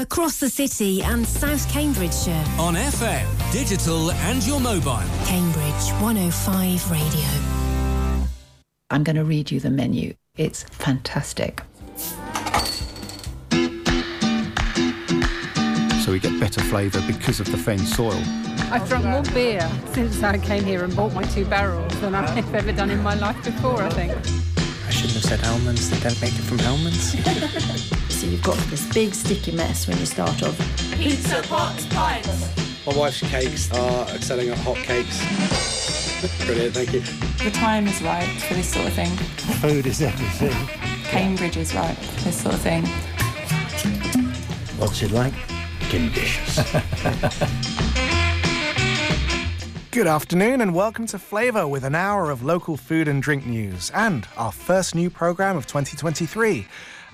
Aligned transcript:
Across 0.00 0.40
the 0.40 0.50
city 0.50 1.04
and 1.04 1.24
South 1.24 1.70
Cambridgeshire. 1.70 2.44
On 2.58 2.74
FM, 2.74 3.52
digital 3.52 4.10
and 4.10 4.44
your 4.44 4.58
mobile. 4.58 5.00
Cambridge 5.24 5.92
105 6.02 6.90
Radio. 6.90 7.28
I'm 8.90 9.04
going 9.04 9.14
to 9.14 9.24
read 9.24 9.52
you 9.52 9.60
the 9.60 9.70
menu. 9.70 10.14
It's 10.36 10.64
fantastic. 10.64 11.62
So 16.02 16.10
we 16.10 16.18
get 16.18 16.40
better 16.40 16.60
flavour 16.62 17.00
because 17.06 17.38
of 17.38 17.52
the 17.52 17.56
fen 17.56 17.78
soil. 17.78 18.20
I've 18.72 18.88
drunk 18.88 19.04
more 19.04 19.22
beer 19.32 19.70
since 19.92 20.20
I 20.24 20.38
came 20.38 20.64
here 20.64 20.82
and 20.82 20.94
bought 20.96 21.14
my 21.14 21.22
two 21.22 21.44
barrels 21.44 22.00
than 22.00 22.16
I've 22.16 22.52
ever 22.56 22.72
done 22.72 22.90
in 22.90 23.00
my 23.00 23.14
life 23.14 23.44
before, 23.44 23.80
I 23.80 23.90
think. 23.90 24.10
I 24.10 24.90
shouldn't 24.90 25.14
have 25.14 25.24
said 25.24 25.44
almonds. 25.44 25.88
They 25.88 26.00
don't 26.00 26.20
make 26.20 26.34
it 26.34 26.42
from 26.42 26.58
almonds. 26.66 27.14
so 28.24 28.30
you've 28.30 28.42
got 28.42 28.56
this 28.70 28.90
big 28.94 29.14
sticky 29.14 29.52
mess 29.52 29.86
when 29.86 29.98
you 29.98 30.06
start 30.06 30.42
off. 30.42 30.58
Pizza 30.94 31.44
box 31.48 31.86
pints. 31.86 32.86
My 32.86 32.96
wife's 32.96 33.20
cakes 33.20 33.70
are 33.72 34.06
selling 34.18 34.48
at 34.48 34.56
hot 34.58 34.76
cakes. 34.76 35.20
Brilliant, 36.46 36.74
thank 36.74 36.92
you. 36.94 37.00
The 37.44 37.50
time 37.50 37.86
is 37.86 38.00
right 38.02 38.26
for 38.42 38.54
this 38.54 38.72
sort 38.72 38.86
of 38.86 38.94
thing. 38.94 39.10
Food 39.60 39.86
is 39.86 40.00
everything. 40.00 40.52
Cambridge 41.04 41.58
is 41.58 41.74
right 41.74 41.96
for 41.96 42.24
this 42.24 42.40
sort 42.40 42.54
of 42.54 42.62
thing. 42.62 42.86
What's 44.78 45.02
it 45.02 45.10
like? 45.10 45.34
Delicious. 45.90 46.56
Good 49.90 50.06
afternoon 50.06 50.62
and 50.62 50.74
welcome 50.74 51.06
to 51.06 51.18
Flavour 51.18 51.68
with 51.68 51.84
an 51.84 51.94
hour 51.94 52.30
of 52.30 52.42
local 52.42 52.76
food 52.76 53.06
and 53.06 53.22
drink 53.22 53.46
news 53.46 53.92
and 53.94 54.26
our 54.36 54.50
first 54.50 54.94
new 54.94 55.10
programme 55.10 55.56
of 55.56 55.66
2023. 55.66 56.66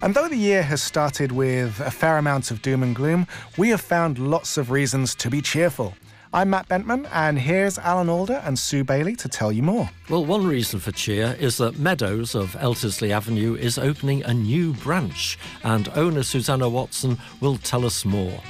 And 0.02 0.14
though 0.14 0.28
the 0.28 0.36
year 0.36 0.62
has 0.62 0.82
started 0.82 1.30
with 1.30 1.78
a 1.80 1.90
fair 1.90 2.16
amount 2.16 2.50
of 2.50 2.62
doom 2.62 2.82
and 2.82 2.96
gloom, 2.96 3.26
we 3.58 3.68
have 3.68 3.82
found 3.82 4.18
lots 4.18 4.56
of 4.56 4.70
reasons 4.70 5.14
to 5.16 5.28
be 5.28 5.42
cheerful. 5.42 5.94
I'm 6.32 6.48
Matt 6.48 6.70
Bentman, 6.70 7.06
and 7.12 7.38
here's 7.38 7.76
Alan 7.76 8.08
Alder 8.08 8.40
and 8.44 8.58
Sue 8.58 8.82
Bailey 8.82 9.14
to 9.16 9.28
tell 9.28 9.52
you 9.52 9.62
more. 9.62 9.90
Well, 10.08 10.24
one 10.24 10.46
reason 10.46 10.80
for 10.80 10.90
cheer 10.90 11.36
is 11.38 11.58
that 11.58 11.78
Meadows 11.78 12.34
of 12.34 12.52
Eltisley 12.52 13.10
Avenue 13.10 13.56
is 13.56 13.76
opening 13.76 14.22
a 14.22 14.32
new 14.32 14.72
branch, 14.72 15.38
and 15.64 15.90
owner 15.90 16.22
Susanna 16.22 16.68
Watson 16.68 17.18
will 17.40 17.58
tell 17.58 17.84
us 17.84 18.06
more. 18.06 18.40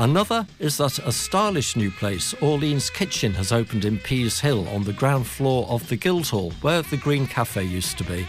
Another 0.00 0.44
is 0.58 0.76
that 0.78 0.98
a 0.98 1.12
stylish 1.12 1.76
new 1.76 1.92
place, 1.92 2.34
Orleans 2.40 2.90
Kitchen, 2.90 3.32
has 3.34 3.52
opened 3.52 3.84
in 3.84 3.98
Peas 3.98 4.40
Hill 4.40 4.66
on 4.70 4.82
the 4.82 4.92
ground 4.92 5.28
floor 5.28 5.68
of 5.68 5.88
the 5.88 5.96
Guildhall, 5.96 6.50
where 6.62 6.82
the 6.82 6.96
Green 6.96 7.28
Cafe 7.28 7.62
used 7.62 7.96
to 7.98 8.04
be. 8.04 8.26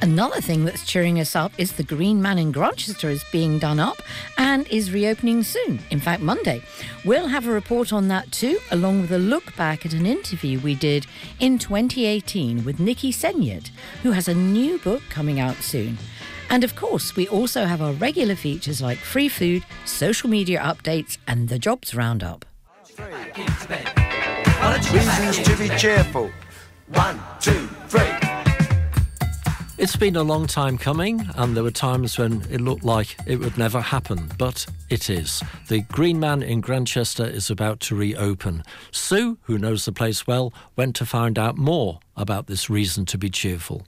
Another 0.00 0.40
thing 0.40 0.64
that's 0.64 0.86
cheering 0.86 1.20
us 1.20 1.34
up 1.34 1.52
is 1.58 1.72
the 1.72 1.82
Green 1.82 2.20
Man 2.20 2.38
in 2.38 2.52
Grantchester 2.52 3.08
is 3.08 3.24
being 3.32 3.58
done 3.58 3.78
up 3.78 4.02
and 4.38 4.68
is 4.68 4.92
reopening 4.92 5.42
soon, 5.42 5.80
in 5.90 6.00
fact, 6.00 6.22
Monday. 6.22 6.62
We'll 7.04 7.28
have 7.28 7.46
a 7.46 7.52
report 7.52 7.92
on 7.92 8.08
that 8.08 8.30
too, 8.32 8.58
along 8.70 9.02
with 9.02 9.12
a 9.12 9.18
look 9.18 9.56
back 9.56 9.86
at 9.86 9.92
an 9.92 10.06
interview 10.06 10.60
we 10.60 10.74
did 10.74 11.06
in 11.40 11.58
2018 11.58 12.64
with 12.64 12.80
Nikki 12.80 13.12
Segnit, 13.12 13.70
who 14.02 14.12
has 14.12 14.28
a 14.28 14.34
new 14.34 14.78
book 14.78 15.02
coming 15.08 15.40
out 15.40 15.56
soon. 15.56 15.98
And 16.48 16.62
of 16.62 16.76
course, 16.76 17.16
we 17.16 17.26
also 17.28 17.64
have 17.64 17.82
our 17.82 17.92
regular 17.92 18.36
features 18.36 18.80
like 18.80 18.98
free 18.98 19.28
food, 19.28 19.64
social 19.84 20.30
media 20.30 20.60
updates, 20.60 21.18
and 21.26 21.48
the 21.48 21.58
jobs 21.58 21.94
roundup. 21.94 22.44
Reasons 24.92 25.38
to 25.40 25.56
be 25.56 25.68
cheerful. 25.76 26.30
One, 26.88 27.20
two, 27.40 27.66
three. 27.88 28.25
It's 29.78 29.94
been 29.94 30.16
a 30.16 30.22
long 30.22 30.46
time 30.46 30.78
coming, 30.78 31.28
and 31.34 31.54
there 31.54 31.62
were 31.62 31.70
times 31.70 32.16
when 32.16 32.46
it 32.50 32.62
looked 32.62 32.82
like 32.82 33.14
it 33.26 33.40
would 33.40 33.58
never 33.58 33.82
happen, 33.82 34.30
but 34.38 34.64
it 34.88 35.10
is. 35.10 35.42
The 35.68 35.82
Green 35.82 36.18
Man 36.18 36.42
in 36.42 36.62
Grantchester 36.62 37.26
is 37.26 37.50
about 37.50 37.80
to 37.80 37.94
reopen. 37.94 38.62
Sue, 38.90 39.36
who 39.42 39.58
knows 39.58 39.84
the 39.84 39.92
place 39.92 40.26
well, 40.26 40.50
went 40.76 40.96
to 40.96 41.04
find 41.04 41.38
out 41.38 41.58
more 41.58 42.00
about 42.16 42.46
this 42.46 42.70
reason 42.70 43.04
to 43.04 43.18
be 43.18 43.28
cheerful. 43.28 43.86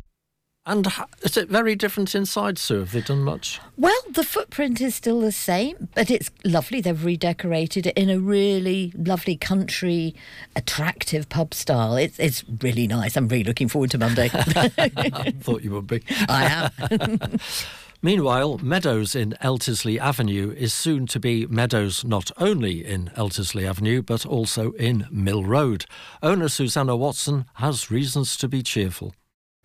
And 0.64 0.88
is 1.24 1.38
it 1.38 1.50
very 1.50 1.74
different 1.74 2.14
inside, 2.14 2.60
Sue? 2.60 2.80
Have 2.80 2.92
they 2.92 3.02
done 3.02 3.24
much? 3.24 3.60
Well, 3.78 4.00
the 4.12 4.24
footprint 4.24 4.80
is 4.80 4.94
still 4.94 5.20
the 5.20 5.32
same, 5.32 5.90
but 5.96 6.12
it's 6.12 6.30
lovely. 6.46 6.82
They've 6.82 7.04
redecorated 7.04 7.88
it 7.88 7.98
in 7.98 8.12
a 8.12 8.20
really 8.20 8.94
lovely 8.96 9.36
country, 9.36 10.14
attractive 10.56 11.30
pub 11.30 11.56
style. 11.56 11.96
It's 11.96 12.20
it's 12.20 12.44
really 12.62 12.86
nice. 12.86 13.18
I'm 13.18 13.28
really 13.28 13.44
looking 13.44 13.70
forward 13.70 13.90
to 13.92 13.98
Monday. 13.98 14.30
I 14.34 15.34
thought 15.40 15.64
you 15.64 15.72
would 15.72 15.88
be. 15.88 16.04
I 16.30 16.70
am. 16.90 17.40
Meanwhile, 18.04 18.58
Meadows 18.64 19.16
in 19.16 19.36
Eltisley 19.44 20.00
Avenue 20.00 20.56
is 20.58 20.74
soon 20.74 21.06
to 21.06 21.20
be 21.20 21.46
Meadows 21.46 22.04
not 22.04 22.32
only 22.38 22.84
in 22.84 23.12
Eltisley 23.16 23.70
Avenue 23.70 24.02
but 24.02 24.26
also 24.26 24.72
in 24.72 25.06
Mill 25.12 25.44
Road. 25.44 25.86
Owner 26.24 26.50
Susanna 26.50 26.96
Watson 26.96 27.46
has 27.56 27.92
reasons 27.92 28.38
to 28.38 28.48
be 28.48 28.64
cheerful. 28.64 29.14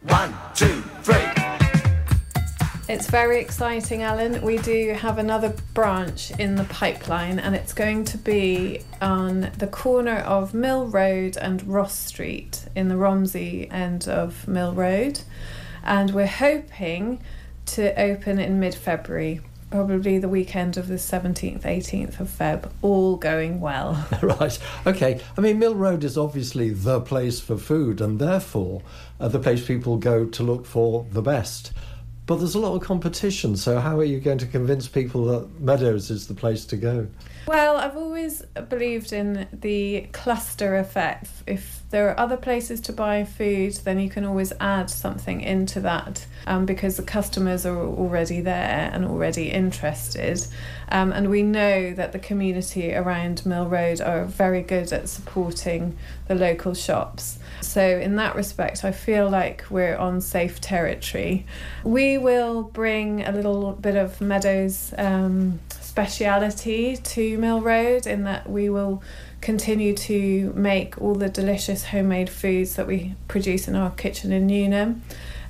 One, 0.03 0.35
two, 0.55 0.83
three. 1.03 1.15
It's 2.91 3.09
very 3.09 3.41
exciting, 3.41 4.03
Alan. 4.03 4.43
We 4.43 4.59
do 4.59 4.93
have 4.93 5.17
another 5.17 5.55
branch 5.73 6.31
in 6.33 6.57
the 6.57 6.65
pipeline, 6.65 7.39
and 7.39 7.57
it's 7.57 7.73
going 7.73 8.05
to 8.05 8.19
be 8.19 8.83
on 9.01 9.51
the 9.57 9.67
corner 9.67 10.19
of 10.19 10.53
Mill 10.53 10.87
Road 10.89 11.39
and 11.39 11.67
Ross 11.67 11.99
Street 11.99 12.67
in 12.77 12.89
the 12.89 12.97
Romsey 12.97 13.67
end 13.73 14.07
of 14.07 14.47
Mill 14.47 14.75
Road. 14.75 15.21
And 15.83 16.11
we're 16.13 16.27
hoping 16.27 17.23
to 17.67 18.01
open 18.01 18.39
in 18.39 18.61
mid 18.61 18.75
February, 18.75 19.41
probably 19.71 20.19
the 20.19 20.29
weekend 20.29 20.77
of 20.77 20.89
the 20.89 20.95
17th, 20.95 21.63
18th 21.63 22.21
of 22.21 22.29
Feb, 22.29 22.71
all 22.83 23.17
going 23.17 23.61
well. 23.61 24.07
right, 24.23 24.59
okay. 24.87 25.21
I 25.37 25.41
mean, 25.41 25.59
Mill 25.59 25.75
Road 25.75 26.05
is 26.05 26.17
obviously 26.17 26.71
the 26.71 27.01
place 27.01 27.41
for 27.41 27.57
food 27.57 28.01
and 28.01 28.19
therefore 28.19 28.83
uh, 29.21 29.29
the 29.29 29.39
place 29.39 29.67
people 29.67 29.97
go 29.97 30.25
to 30.27 30.43
look 30.43 30.67
for 30.67 31.07
the 31.11 31.23
best. 31.23 31.73
But 32.27 32.37
there's 32.37 32.57
a 32.57 32.59
lot 32.59 32.75
of 32.75 32.83
competition, 32.83 33.57
so 33.57 33.79
how 33.79 34.01
are 34.01 34.05
you 34.05 34.19
going 34.19 34.39
to 34.39 34.47
convince 34.47 34.89
people 34.89 35.27
that 35.27 35.61
Meadows 35.61 36.11
is 36.11 36.27
the 36.27 36.35
place 36.35 36.65
to 36.67 36.77
go? 36.77 37.07
Well, 37.47 37.77
I've 37.77 37.97
always 37.97 38.43
believed 38.69 39.13
in 39.13 39.47
the 39.53 40.09
cluster 40.13 40.77
effect. 40.77 41.29
If 41.47 41.76
there 41.91 42.11
are 42.11 42.19
other 42.19 42.37
places 42.37 42.81
to 42.83 42.93
buy 42.93 43.25
food, 43.25 43.73
then 43.85 44.01
you 44.01 44.11
can 44.11 44.25
always 44.25 44.53
add 44.59 44.91
something 44.91 45.41
into 45.41 45.81
that 45.81 46.27
um, 46.47 46.67
because 46.67 46.97
the 46.97 47.03
customers 47.03 47.65
are 47.65 47.79
already 47.79 48.41
there 48.41 48.91
and 48.93 49.05
already 49.05 49.51
interested. 49.51 50.45
Um, 50.91 51.13
and 51.13 51.31
we 51.31 51.43
know 51.43 51.93
that 51.95 52.13
the 52.13 52.19
community 52.19 52.93
around 52.93 53.47
Mill 53.47 53.67
Road 53.67 54.01
are 54.01 54.25
very 54.25 54.63
good 54.63 54.93
at 54.93 55.09
supporting 55.09 55.97
the 56.27 56.35
local 56.35 56.75
shops. 56.75 57.39
So, 57.61 57.83
in 57.83 58.17
that 58.17 58.35
respect, 58.35 58.85
I 58.85 58.93
feel 58.93 59.31
like 59.31 59.65
we're 59.71 59.97
on 59.97 60.21
safe 60.21 60.61
territory. 60.61 61.47
We 61.85 62.19
will 62.19 62.63
bring 62.65 63.25
a 63.25 63.33
little 63.33 63.73
bit 63.73 63.97
of 63.97 64.21
Meadows 64.21 64.93
um, 64.99 65.61
speciality 65.71 66.97
to 66.97 67.39
Mill 67.39 67.63
Road 67.63 68.07
in 68.07 68.25
that 68.25 68.49
we 68.51 68.69
will 68.69 69.03
continue 69.47 69.95
to 69.95 70.53
make 70.57 71.01
all 71.01 71.15
the 71.15 71.29
delicious 71.29 71.85
homemade 71.85 72.29
foods 72.29 72.75
that 72.75 72.85
we 72.85 73.15
produce 73.29 73.69
in 73.69 73.77
our 73.77 73.93
kitchen 73.93 74.33
in 74.33 74.45
Newnham. 74.49 75.03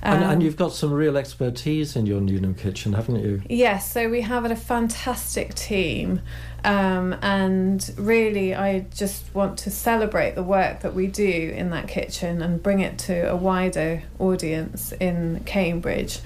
Um, 0.03 0.13
and, 0.13 0.23
and, 0.23 0.33
um, 0.33 0.41
you've 0.41 0.55
got 0.55 0.71
some 0.71 0.93
real 0.93 1.17
expertise 1.17 1.95
in 1.95 2.05
your 2.05 2.21
Newnham 2.21 2.53
kitchen, 2.53 2.93
haven't 2.93 3.15
you? 3.15 3.41
Yes, 3.49 3.91
so 3.91 4.07
we 4.07 4.21
have 4.21 4.45
a 4.45 4.55
fantastic 4.55 5.55
team. 5.55 6.21
Um, 6.63 7.15
and 7.23 7.91
really, 7.97 8.53
I 8.53 8.81
just 8.93 9.33
want 9.33 9.57
to 9.59 9.71
celebrate 9.71 10.35
the 10.35 10.43
work 10.43 10.81
that 10.81 10.93
we 10.93 11.07
do 11.07 11.51
in 11.55 11.71
that 11.71 11.87
kitchen 11.87 12.43
and 12.43 12.61
bring 12.61 12.81
it 12.81 12.99
to 12.99 13.31
a 13.31 13.35
wider 13.35 14.03
audience 14.19 14.91
in 14.91 15.41
Cambridge. 15.47 16.19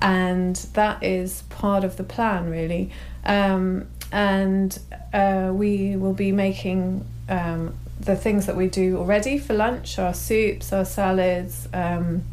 And 0.00 0.56
that 0.72 1.02
is 1.02 1.42
part 1.50 1.84
of 1.84 1.98
the 1.98 2.04
plan, 2.04 2.48
really. 2.48 2.90
Um, 3.26 3.88
and 4.12 4.78
uh, 5.12 5.50
we 5.52 5.96
will 5.96 6.14
be 6.14 6.32
making 6.32 7.04
um, 7.28 7.74
the 8.00 8.16
things 8.16 8.46
that 8.46 8.56
we 8.56 8.68
do 8.68 8.96
already 8.96 9.38
for 9.38 9.54
lunch 9.54 9.98
our 9.98 10.14
soups, 10.14 10.72
our 10.72 10.84
salads, 10.84 11.68
um, 11.72 12.24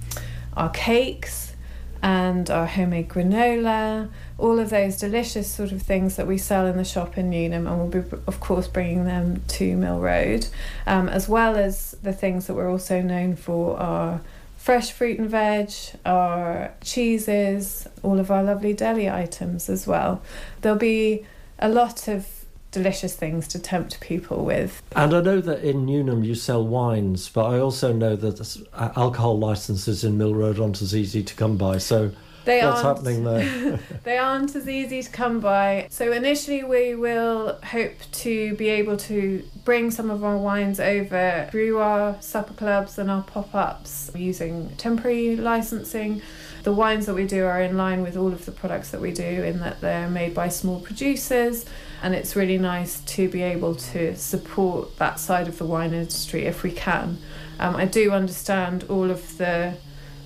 our 0.55 0.69
cakes, 0.69 1.53
and 2.01 2.51
our 2.51 2.67
homemade 2.67 3.09
granola, 3.09 4.07
all 4.37 4.59
of 4.59 4.69
those 4.69 4.97
delicious 4.97 5.51
sort 5.51 5.71
of 5.71 5.81
things 5.81 6.17
that 6.17 6.27
we 6.27 6.37
sell 6.37 6.67
in 6.67 6.77
the 6.77 6.83
shop 6.85 7.17
in 7.17 7.31
Newnham, 7.31 7.65
and 7.65 7.79
we'll 7.79 8.03
be, 8.03 8.17
of 8.27 8.39
course, 8.39 8.67
bringing 8.67 9.05
them 9.05 9.41
to 9.47 9.75
Mill 9.75 9.99
Road, 9.99 10.47
um, 10.85 11.09
as 11.09 11.27
well 11.27 11.55
as 11.55 11.95
the 12.03 12.13
things 12.13 12.45
that 12.45 12.53
we're 12.53 12.69
also 12.69 13.01
known 13.01 13.35
for 13.35 13.79
are 13.79 14.21
fresh 14.55 14.91
fruit 14.91 15.17
and 15.17 15.29
veg, 15.29 15.71
our 16.05 16.73
cheeses, 16.81 17.87
all 18.03 18.19
of 18.19 18.29
our 18.29 18.43
lovely 18.43 18.73
deli 18.73 19.09
items 19.09 19.67
as 19.69 19.87
well. 19.87 20.21
There'll 20.61 20.77
be 20.77 21.25
a 21.59 21.69
lot 21.69 22.07
of 22.07 22.27
delicious 22.71 23.15
things 23.15 23.47
to 23.47 23.59
tempt 23.59 23.99
people 24.01 24.43
with. 24.43 24.81
And 24.95 25.13
I 25.13 25.21
know 25.21 25.39
that 25.39 25.63
in 25.63 25.85
Newnham 25.85 26.23
you 26.25 26.35
sell 26.35 26.65
wines, 26.65 27.29
but 27.29 27.45
I 27.45 27.59
also 27.59 27.93
know 27.93 28.15
that 28.17 28.65
uh, 28.73 28.91
alcohol 28.97 29.39
licenses 29.39 30.03
in 30.03 30.17
Mill 30.17 30.35
Road 30.35 30.59
aren't 30.59 30.81
as 30.81 30.93
easy 30.95 31.23
to 31.23 31.33
come 31.35 31.55
by. 31.55 31.77
So 31.77 32.11
They 32.43 32.61
What's 32.61 32.83
aren't- 32.83 32.97
happening 32.97 33.23
there? 33.23 33.79
they 34.03 34.17
aren't 34.17 34.55
as 34.55 34.67
easy 34.67 35.01
to 35.01 35.09
come 35.09 35.39
by. 35.39 35.87
So 35.89 36.11
initially, 36.11 36.63
we 36.65 36.95
will 36.95 37.57
hope 37.63 37.93
to 38.11 38.55
be 38.55 38.67
able 38.69 38.97
to 38.97 39.41
bring 39.63 39.89
some 39.89 40.11
of 40.11 40.23
our 40.25 40.37
wines 40.37 40.79
over 40.81 41.47
through 41.51 41.79
our 41.79 42.21
supper 42.21 42.53
clubs 42.53 42.99
and 42.99 43.09
our 43.09 43.23
pop-ups 43.23 44.11
using 44.15 44.75
temporary 44.75 45.37
licensing. 45.37 46.21
The 46.65 46.73
wines 46.73 47.05
that 47.05 47.13
we 47.13 47.27
do 47.27 47.45
are 47.45 47.61
in 47.61 47.77
line 47.77 48.01
with 48.01 48.17
all 48.17 48.33
of 48.33 48.45
the 48.45 48.51
products 48.51 48.89
that 48.89 48.99
we 48.99 49.11
do 49.11 49.23
in 49.23 49.59
that 49.59 49.81
they're 49.81 50.09
made 50.09 50.33
by 50.33 50.49
small 50.49 50.79
producers 50.79 51.63
and 52.01 52.15
it's 52.15 52.35
really 52.35 52.57
nice 52.57 53.01
to 53.01 53.29
be 53.29 53.43
able 53.43 53.75
to 53.75 54.15
support 54.15 54.97
that 54.97 55.19
side 55.19 55.47
of 55.47 55.59
the 55.59 55.65
wine 55.65 55.93
industry 55.93 56.45
if 56.45 56.63
we 56.63 56.71
can. 56.71 57.19
Um, 57.59 57.75
I 57.75 57.85
do 57.85 58.09
understand 58.09 58.85
all 58.89 59.11
of 59.11 59.37
the 59.37 59.77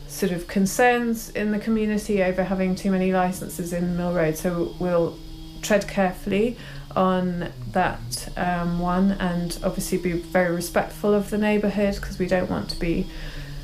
sort 0.08 0.32
of 0.32 0.48
concerns 0.48 1.30
in 1.32 1.52
the 1.52 1.60
community 1.60 2.24
over 2.24 2.46
having 2.46 2.74
too 2.74 2.92
many 2.92 3.12
licenses 3.12 3.74
in 3.74 3.98
Mill 3.98 4.14
Road, 4.14 4.38
so 4.38 4.74
we'll 4.80 5.20
tread 5.62 5.90
carefully 5.90 6.56
on 6.96 7.52
that 7.74 8.30
um, 8.38 8.80
one 8.80 9.12
and 9.20 9.60
obviously 9.62 9.98
be 9.98 10.14
very 10.14 10.56
respectful 10.56 11.14
of 11.14 11.32
the 11.32 11.38
neighbourhood 11.38 11.96
because 11.96 12.18
we 12.18 12.28
don't 12.28 12.50
want 12.50 12.70
to 12.70 12.80
be 12.80 13.08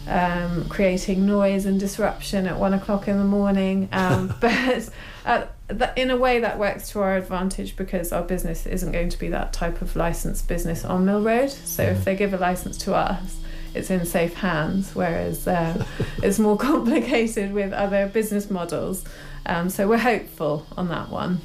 um, 0.07 0.67
creating 0.69 1.25
noise 1.25 1.65
and 1.65 1.79
disruption 1.79 2.47
at 2.47 2.57
one 2.57 2.73
o'clock 2.73 3.07
in 3.07 3.17
the 3.17 3.25
morning. 3.25 3.89
Um, 3.91 4.33
but 4.41 4.89
uh, 5.25 5.45
th- 5.69 5.91
in 5.95 6.11
a 6.11 6.17
way, 6.17 6.39
that 6.39 6.59
works 6.59 6.89
to 6.91 7.01
our 7.01 7.17
advantage 7.17 7.75
because 7.75 8.11
our 8.11 8.23
business 8.23 8.65
isn't 8.65 8.91
going 8.91 9.09
to 9.09 9.19
be 9.19 9.29
that 9.29 9.53
type 9.53 9.81
of 9.81 9.95
licensed 9.95 10.47
business 10.47 10.85
on 10.85 11.05
Mill 11.05 11.21
Road. 11.21 11.49
So 11.49 11.83
if 11.83 12.05
they 12.05 12.15
give 12.15 12.33
a 12.33 12.37
license 12.37 12.77
to 12.79 12.93
us, 12.93 13.39
it's 13.73 13.89
in 13.89 14.05
safe 14.05 14.35
hands, 14.35 14.95
whereas 14.95 15.47
uh, 15.47 15.85
it's 16.23 16.39
more 16.39 16.57
complicated 16.57 17.53
with 17.53 17.73
other 17.73 18.07
business 18.07 18.49
models. 18.49 19.03
Um, 19.45 19.69
so 19.69 19.87
we're 19.87 19.97
hopeful 19.97 20.65
on 20.77 20.87
that 20.89 21.09
one. 21.09 21.41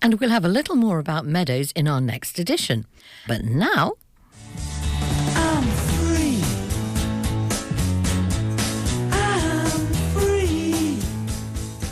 And 0.00 0.20
we'll 0.20 0.30
have 0.30 0.44
a 0.44 0.48
little 0.48 0.76
more 0.76 0.98
about 0.98 1.24
Meadows 1.24 1.72
in 1.72 1.88
our 1.88 2.00
next 2.00 2.38
edition. 2.38 2.86
But 3.26 3.44
now, 3.44 3.94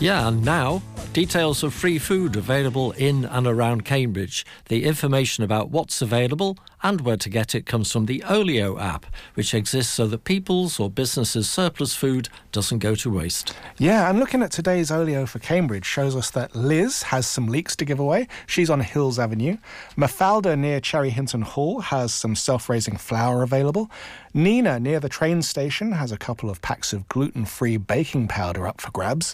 Yeah, 0.03 0.27
and 0.27 0.43
now 0.43 0.81
details 1.13 1.63
of 1.63 1.73
free 1.73 1.97
food 1.97 2.35
available 2.35 2.91
in 2.91 3.23
and 3.23 3.47
around 3.47 3.85
Cambridge. 3.85 4.45
The 4.65 4.83
information 4.83 5.45
about 5.45 5.69
what's 5.69 6.01
available 6.01 6.57
and 6.81 6.99
where 6.99 7.15
to 7.15 7.29
get 7.29 7.55
it 7.55 7.65
comes 7.65 7.89
from 7.89 8.05
the 8.05 8.21
Olio 8.29 8.77
app, 8.77 9.05
which 9.35 9.53
exists 9.53 9.93
so 9.93 10.05
that 10.07 10.25
people's 10.25 10.77
or 10.77 10.89
businesses' 10.89 11.49
surplus 11.49 11.95
food 11.95 12.27
doesn't 12.51 12.79
go 12.79 12.95
to 12.95 13.09
waste. 13.09 13.55
Yeah, 13.77 14.09
and 14.09 14.19
looking 14.19 14.43
at 14.43 14.51
today's 14.51 14.91
Olio 14.91 15.25
for 15.25 15.39
Cambridge 15.39 15.85
shows 15.85 16.17
us 16.17 16.29
that 16.31 16.53
Liz 16.53 17.03
has 17.03 17.25
some 17.25 17.47
leeks 17.47 17.73
to 17.77 17.85
give 17.85 18.01
away. 18.01 18.27
She's 18.45 18.69
on 18.69 18.81
Hills 18.81 19.17
Avenue. 19.17 19.55
Mafalda 19.95 20.59
near 20.59 20.81
Cherry 20.81 21.11
Hinton 21.11 21.43
Hall 21.43 21.79
has 21.79 22.13
some 22.13 22.35
self 22.35 22.67
raising 22.67 22.97
flour 22.97 23.41
available. 23.41 23.89
Nina 24.33 24.81
near 24.81 24.99
the 24.99 25.07
train 25.07 25.41
station 25.43 25.93
has 25.93 26.11
a 26.11 26.17
couple 26.17 26.49
of 26.49 26.61
packs 26.61 26.91
of 26.91 27.07
gluten 27.07 27.45
free 27.45 27.77
baking 27.77 28.27
powder 28.27 28.67
up 28.67 28.81
for 28.81 28.91
grabs. 28.91 29.33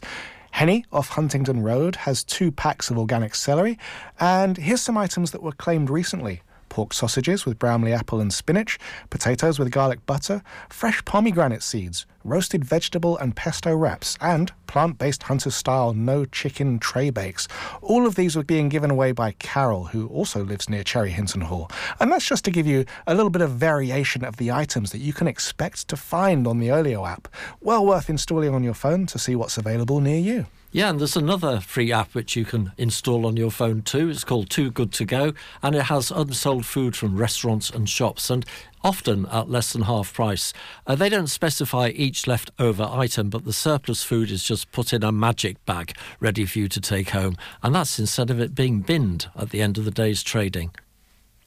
Henny 0.52 0.86
off 0.92 1.10
Huntingdon 1.10 1.62
Road 1.62 1.96
has 1.98 2.24
two 2.24 2.52
packs 2.52 2.90
of 2.90 2.98
organic 2.98 3.36
celery. 3.36 3.78
And 4.20 4.58
here's 4.58 4.82
some 4.82 4.98
items 4.98 5.32
that 5.32 5.44
were 5.44 5.52
claimed 5.52 5.90
recently 5.90 6.42
pork 6.70 6.94
sausages 6.94 7.46
with 7.46 7.58
Bramley 7.58 7.94
apple 7.94 8.20
and 8.22 8.32
spinach, 8.32 8.78
potatoes 9.10 9.58
with 9.58 9.72
garlic 9.72 10.06
butter, 10.06 10.44
fresh 10.70 11.04
pomegranate 11.04 11.64
seeds, 11.64 12.06
roasted 12.24 12.64
vegetable 12.64 13.18
and 13.18 13.36
pesto 13.36 13.76
wraps, 13.76 14.18
and 14.22 14.52
plant 14.68 14.98
based 14.98 15.24
hunter 15.24 15.50
style 15.50 15.94
no 15.94 16.26
chicken 16.26 16.80
tray 16.80 17.10
bakes. 17.10 17.48
All 17.82 18.06
of 18.06 18.16
these 18.16 18.36
were 18.36 18.44
being 18.44 18.70
given 18.70 18.92
away 18.92 19.12
by 19.12 19.32
Carol, 19.34 19.86
who 19.86 20.08
also 20.08 20.44
lives 20.44 20.70
near 20.70 20.84
Cherry 20.84 21.12
Hinton 21.12 21.42
Hall. 21.42 21.70
And 22.00 22.12
that's 22.12 22.26
just 22.26 22.46
to 22.46 22.52
give 22.52 22.68
you 22.68 22.86
a 23.08 23.16
little 23.16 23.30
bit 23.30 23.42
of 23.42 23.52
variation 23.52 24.24
of 24.24 24.38
the 24.38 24.52
items 24.52 24.92
that 24.92 25.00
you 25.00 25.14
can 25.14 25.28
expect 25.28 25.88
to 25.88 25.98
find 25.98 26.46
on 26.48 26.60
the 26.60 26.72
Olio 26.72 27.06
app. 27.06 27.28
Well 27.62 27.86
worth 27.86 28.10
installing 28.10 28.54
on 28.54 28.64
your 28.64 28.74
phone 28.74 29.06
to 29.08 29.20
see 29.20 29.36
what's 29.36 29.58
available 29.58 30.00
near 30.00 30.20
you. 30.20 30.46
Yeah, 30.72 30.92
and 30.92 31.00
there's 31.00 31.16
another 31.16 31.62
free 31.62 31.92
app 31.92 32.14
which 32.14 32.36
you 32.36 32.46
can 32.46 32.74
install 32.78 33.26
on 33.26 33.36
your 33.36 33.50
phone 33.50 33.82
too. 33.82 34.08
It's 34.12 34.24
called 34.24 34.52
Too 34.52 34.70
Good 34.70 34.94
To 34.94 35.06
Go, 35.06 35.34
and 35.64 35.76
it 35.76 35.84
has 35.84 36.12
unsold 36.12 36.64
food 36.64 36.96
from 36.96 37.18
restaurants 37.18 37.72
and 37.72 37.90
shops, 37.90 38.30
and 38.30 38.46
often 38.84 39.26
at 39.32 39.50
less 39.50 39.74
than 39.74 39.82
half 39.82 40.14
price. 40.14 40.54
Uh, 40.86 40.94
they 40.94 41.10
don't 41.10 41.26
specify 41.26 41.88
each 41.96 42.28
leftover 42.28 42.84
item, 42.84 43.32
but 43.32 43.46
the 43.46 43.54
surplus 43.54 44.04
food 44.04 44.30
is 44.30 44.44
just 44.44 44.72
put 44.72 44.94
in 44.94 45.04
a 45.04 45.12
magic 45.12 45.66
bag 45.66 45.96
ready 46.20 46.46
for 46.46 46.60
you 46.60 46.68
to 46.68 46.80
take 46.80 47.10
home, 47.10 47.36
and 47.64 47.74
that's 47.74 47.98
instead 47.98 48.30
of 48.30 48.40
it 48.40 48.54
being 48.54 48.82
binned 48.82 49.28
at 49.36 49.50
the 49.50 49.64
end 49.64 49.80
of 49.80 49.86
the 49.86 49.92
day's 49.92 50.22
trading. 50.22 50.70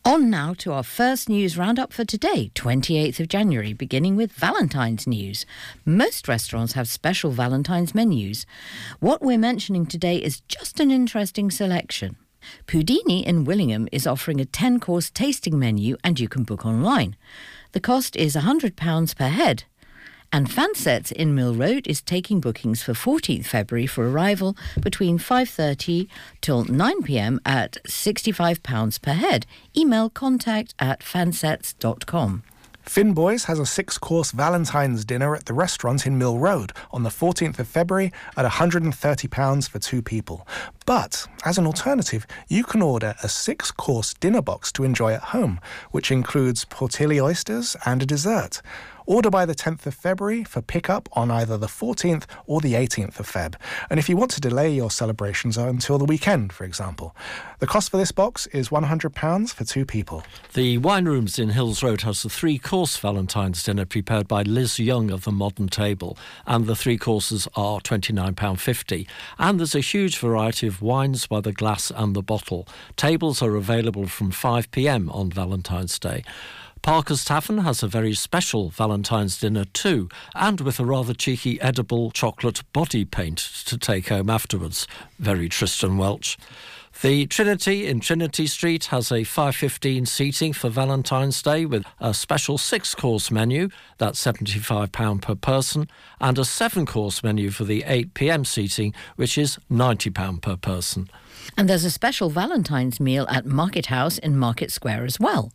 On 0.05 0.31
now 0.31 0.55
to 0.55 0.73
our 0.73 0.83
first 0.83 1.29
news 1.29 1.57
roundup 1.57 1.93
for 1.93 2.05
today, 2.05 2.51
28th 2.55 3.21
of 3.21 3.29
January, 3.29 3.73
beginning 3.73 4.17
with 4.17 4.33
Valentine's 4.33 5.07
news. 5.07 5.47
Most 5.85 6.29
restaurants 6.29 6.73
have 6.73 6.89
special 6.89 7.31
Valentine's 7.31 7.95
menus. 7.95 8.45
What 9.01 9.23
we're 9.23 9.39
mentioning 9.39 9.87
today 9.87 10.17
is 10.17 10.41
just 10.43 10.81
an 10.81 10.91
interesting 10.91 11.51
selection. 11.51 12.17
Pudini 12.67 13.23
in 13.25 13.45
Willingham 13.45 13.89
is 13.93 14.07
offering 14.07 14.41
a 14.41 14.45
10 14.45 14.81
course 14.81 15.11
tasting 15.11 15.59
menu 15.59 15.97
and 16.03 16.19
you 16.19 16.29
can 16.29 16.43
book 16.43 16.67
online. 16.67 17.17
The 17.73 17.81
cost 17.81 18.17
is 18.17 18.35
£100 18.35 19.17
per 19.17 19.29
head. 19.29 19.65
And 20.33 20.49
Fansets 20.49 21.13
in 21.13 21.35
Mill 21.35 21.55
Road 21.55 21.87
is 21.87 22.01
taking 22.01 22.41
bookings 22.41 22.83
for 22.83 22.95
14th 22.95 23.45
February 23.45 23.87
for 23.87 24.09
arrival 24.09 24.57
between 24.81 25.19
5.30 25.19 26.09
till 26.41 26.65
9pm 26.65 27.39
at 27.45 27.77
£65 27.85 29.03
per 29.03 29.13
head. 29.13 29.45
Email 29.77 30.09
contact 30.09 30.75
at 30.79 31.01
fansets.com. 31.01 32.45
Fin 32.83 33.15
Berry's 33.15 33.45
has 33.45 33.61
a 33.61 33.67
six 33.67 33.97
course 33.97 34.33
Valentine's 34.33 35.05
dinner 35.05 35.37
at 35.37 35.45
the 35.45 35.55
restaurant 35.55 36.05
in 36.05 36.19
Mill 36.19 36.39
Road 36.39 36.73
on 36.91 37.05
the 37.05 37.11
14th 37.11 37.59
of 37.61 37.69
February 37.69 38.13
at 38.37 38.45
£130 38.45 39.69
for 39.69 39.79
two 39.79 40.03
people. 40.03 40.47
But 40.85 41.29
as 41.45 41.59
an 41.59 41.67
alternative, 41.67 42.27
you 42.49 42.65
can 42.65 42.83
order 42.83 43.15
a 43.23 43.29
six 43.29 43.71
course 43.71 44.15
dinner 44.15 44.43
box 44.43 44.73
to 44.73 44.85
enjoy 44.85 45.13
at 45.13 45.23
home, 45.23 45.61
which 45.93 46.11
includes 46.11 46.65
Porthilly 46.65 47.21
oysters 47.21 47.77
and 47.87 48.03
a 48.03 48.07
dessert. 48.07 48.61
Order 49.07 49.31
by 49.31 49.47
the 49.47 49.55
10th 49.55 49.87
of 49.87 49.95
February 49.95 50.45
for 50.45 50.63
pickup 50.63 51.09
on 51.13 51.31
either 51.31 51.59
the 51.59 51.67
14th 51.67 52.25
or 52.47 52.61
the 52.61 52.75
18th 52.75 53.19
of 53.19 53.31
Feb. 53.31 53.57
And 53.91 53.99
if 53.99 54.09
you 54.09 54.17
want 54.17 54.31
to 54.33 54.41
delay 54.41 54.73
your 54.73 54.91
celebrations 54.91 55.57
until 55.59 55.99
the 55.99 56.05
weekend, 56.05 56.53
for 56.53 56.65
example, 56.65 57.15
the 57.59 57.67
cost 57.67 57.91
for 57.91 57.97
this 57.97 58.13
box 58.13 58.47
is 58.49 58.69
£100 58.69 59.55
for 59.55 59.65
two 59.65 59.85
people. 59.85 60.23
The 60.55 60.79
Wine 60.79 61.07
Rooms 61.07 61.39
in 61.39 61.51
Hills 61.51 61.83
Road 61.83 62.03
has 62.03 62.25
a 62.25 62.29
three 62.29 62.59
course 62.59 62.97
Valentine's 62.97 63.63
dinner 63.63 63.87
prepared 63.87 64.29
by 64.29 64.43
Liz 64.43 64.79
Young 64.79 65.11
of 65.11 65.25
the 65.25 65.33
Modern 65.33 65.69
Table, 65.69 66.17
and 66.47 66.67
the 66.67 66.77
three 66.77 66.99
courses 66.99 67.49
are 67.55 67.81
£29.50. 67.81 69.07
And 69.39 69.59
there's 69.59 69.75
a 69.75 69.81
huge 69.81 70.19
variety 70.19 70.67
of 70.67 70.83
wines 70.83 71.27
by 71.27 71.41
the 71.41 71.53
glass 71.53 71.91
and 71.95 72.15
the 72.15 72.23
bottle. 72.23 72.67
Tables 72.97 73.43
are 73.43 73.57
available 73.57 74.07
from 74.07 74.31
5 74.31 74.71
pm 74.71 75.11
on 75.11 75.31
Valentine's 75.31 75.99
Day. 75.99 76.23
Parker's 76.83 77.25
Tavern 77.25 77.59
has 77.59 77.85
a 77.85 77.89
very 77.89 78.13
special 78.13 78.71
Valentine's 78.71 79.39
dinner 79.39 79.65
too, 79.67 80.09
and 80.35 80.61
with 80.61 80.81
a 80.81 80.85
rather 80.85 81.15
cheeky 81.15 81.61
edible 81.61 82.11
chocolate 82.11 82.63
body 82.73 83.05
paint 83.05 83.39
to 83.67 83.79
take 83.79 84.09
home 84.09 84.29
afterwards. 84.29 84.89
Very 85.21 85.49
Tristan 85.49 85.97
Welch. 85.97 86.37
The 87.01 87.27
Trinity 87.27 87.87
in 87.87 88.01
Trinity 88.01 88.49
Street 88.49 88.87
has 88.87 89.13
a 89.13 89.23
515 89.23 90.07
seating 90.07 90.53
for 90.53 90.69
Valentine's 90.69 91.41
Day 91.41 91.65
with 91.65 91.85
a 92.01 92.13
special 92.13 92.59
six 92.59 92.97
course 92.97 93.31
menu, 93.31 93.69
that's 93.99 94.23
£75 94.23 95.23
per 95.23 95.35
person, 95.37 95.89
and 96.21 96.37
a 96.37 96.45
seven 96.45 96.85
course 96.85 97.23
menu 97.23 97.51
for 97.51 97.63
the 97.65 97.85
8 97.87 98.13
pm 98.13 98.45
seating, 98.45 98.93
which 99.15 99.39
is 99.39 99.57
£90 99.71 100.43
per 100.43 100.57
person. 100.57 101.09
And 101.57 101.69
there's 101.69 101.85
a 101.85 101.91
special 101.91 102.31
Valentine's 102.31 103.01
meal 103.01 103.27
at 103.29 103.47
Market 103.47 103.87
House 103.87 104.19
in 104.19 104.37
Market 104.37 104.71
Square 104.71 105.05
as 105.05 105.21
well. 105.21 105.53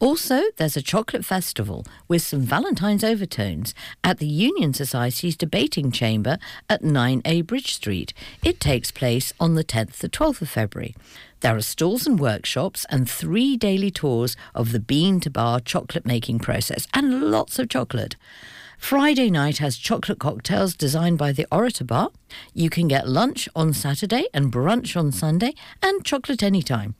Also, 0.00 0.42
there's 0.58 0.76
a 0.76 0.82
chocolate 0.82 1.24
festival 1.24 1.84
with 2.06 2.22
some 2.22 2.42
Valentine's 2.42 3.02
overtones 3.02 3.74
at 4.04 4.18
the 4.18 4.28
Union 4.28 4.72
Society's 4.72 5.36
debating 5.36 5.90
chamber 5.90 6.38
at 6.70 6.82
9A 6.82 7.44
Bridge 7.44 7.74
Street. 7.74 8.14
It 8.44 8.60
takes 8.60 8.92
place 8.92 9.32
on 9.40 9.56
the 9.56 9.64
10th 9.64 9.98
to 9.98 10.08
12th 10.08 10.42
of 10.42 10.48
February. 10.50 10.94
There 11.40 11.56
are 11.56 11.62
stalls 11.62 12.06
and 12.06 12.18
workshops 12.18 12.86
and 12.90 13.10
three 13.10 13.56
daily 13.56 13.90
tours 13.90 14.36
of 14.54 14.70
the 14.70 14.80
bean 14.80 15.18
to 15.20 15.30
bar 15.30 15.58
chocolate 15.58 16.06
making 16.06 16.38
process 16.40 16.86
and 16.94 17.30
lots 17.30 17.58
of 17.58 17.68
chocolate. 17.68 18.14
Friday 18.78 19.28
night 19.28 19.58
has 19.58 19.76
chocolate 19.76 20.18
cocktails 20.18 20.74
designed 20.74 21.18
by 21.18 21.32
the 21.32 21.46
Orator 21.52 21.84
Bar. 21.84 22.10
You 22.54 22.70
can 22.70 22.88
get 22.88 23.06
lunch 23.06 23.48
on 23.54 23.74
Saturday 23.74 24.28
and 24.32 24.50
brunch 24.50 24.96
on 24.96 25.12
Sunday 25.12 25.54
and 25.82 26.02
chocolate 26.04 26.42
anytime. 26.42 26.94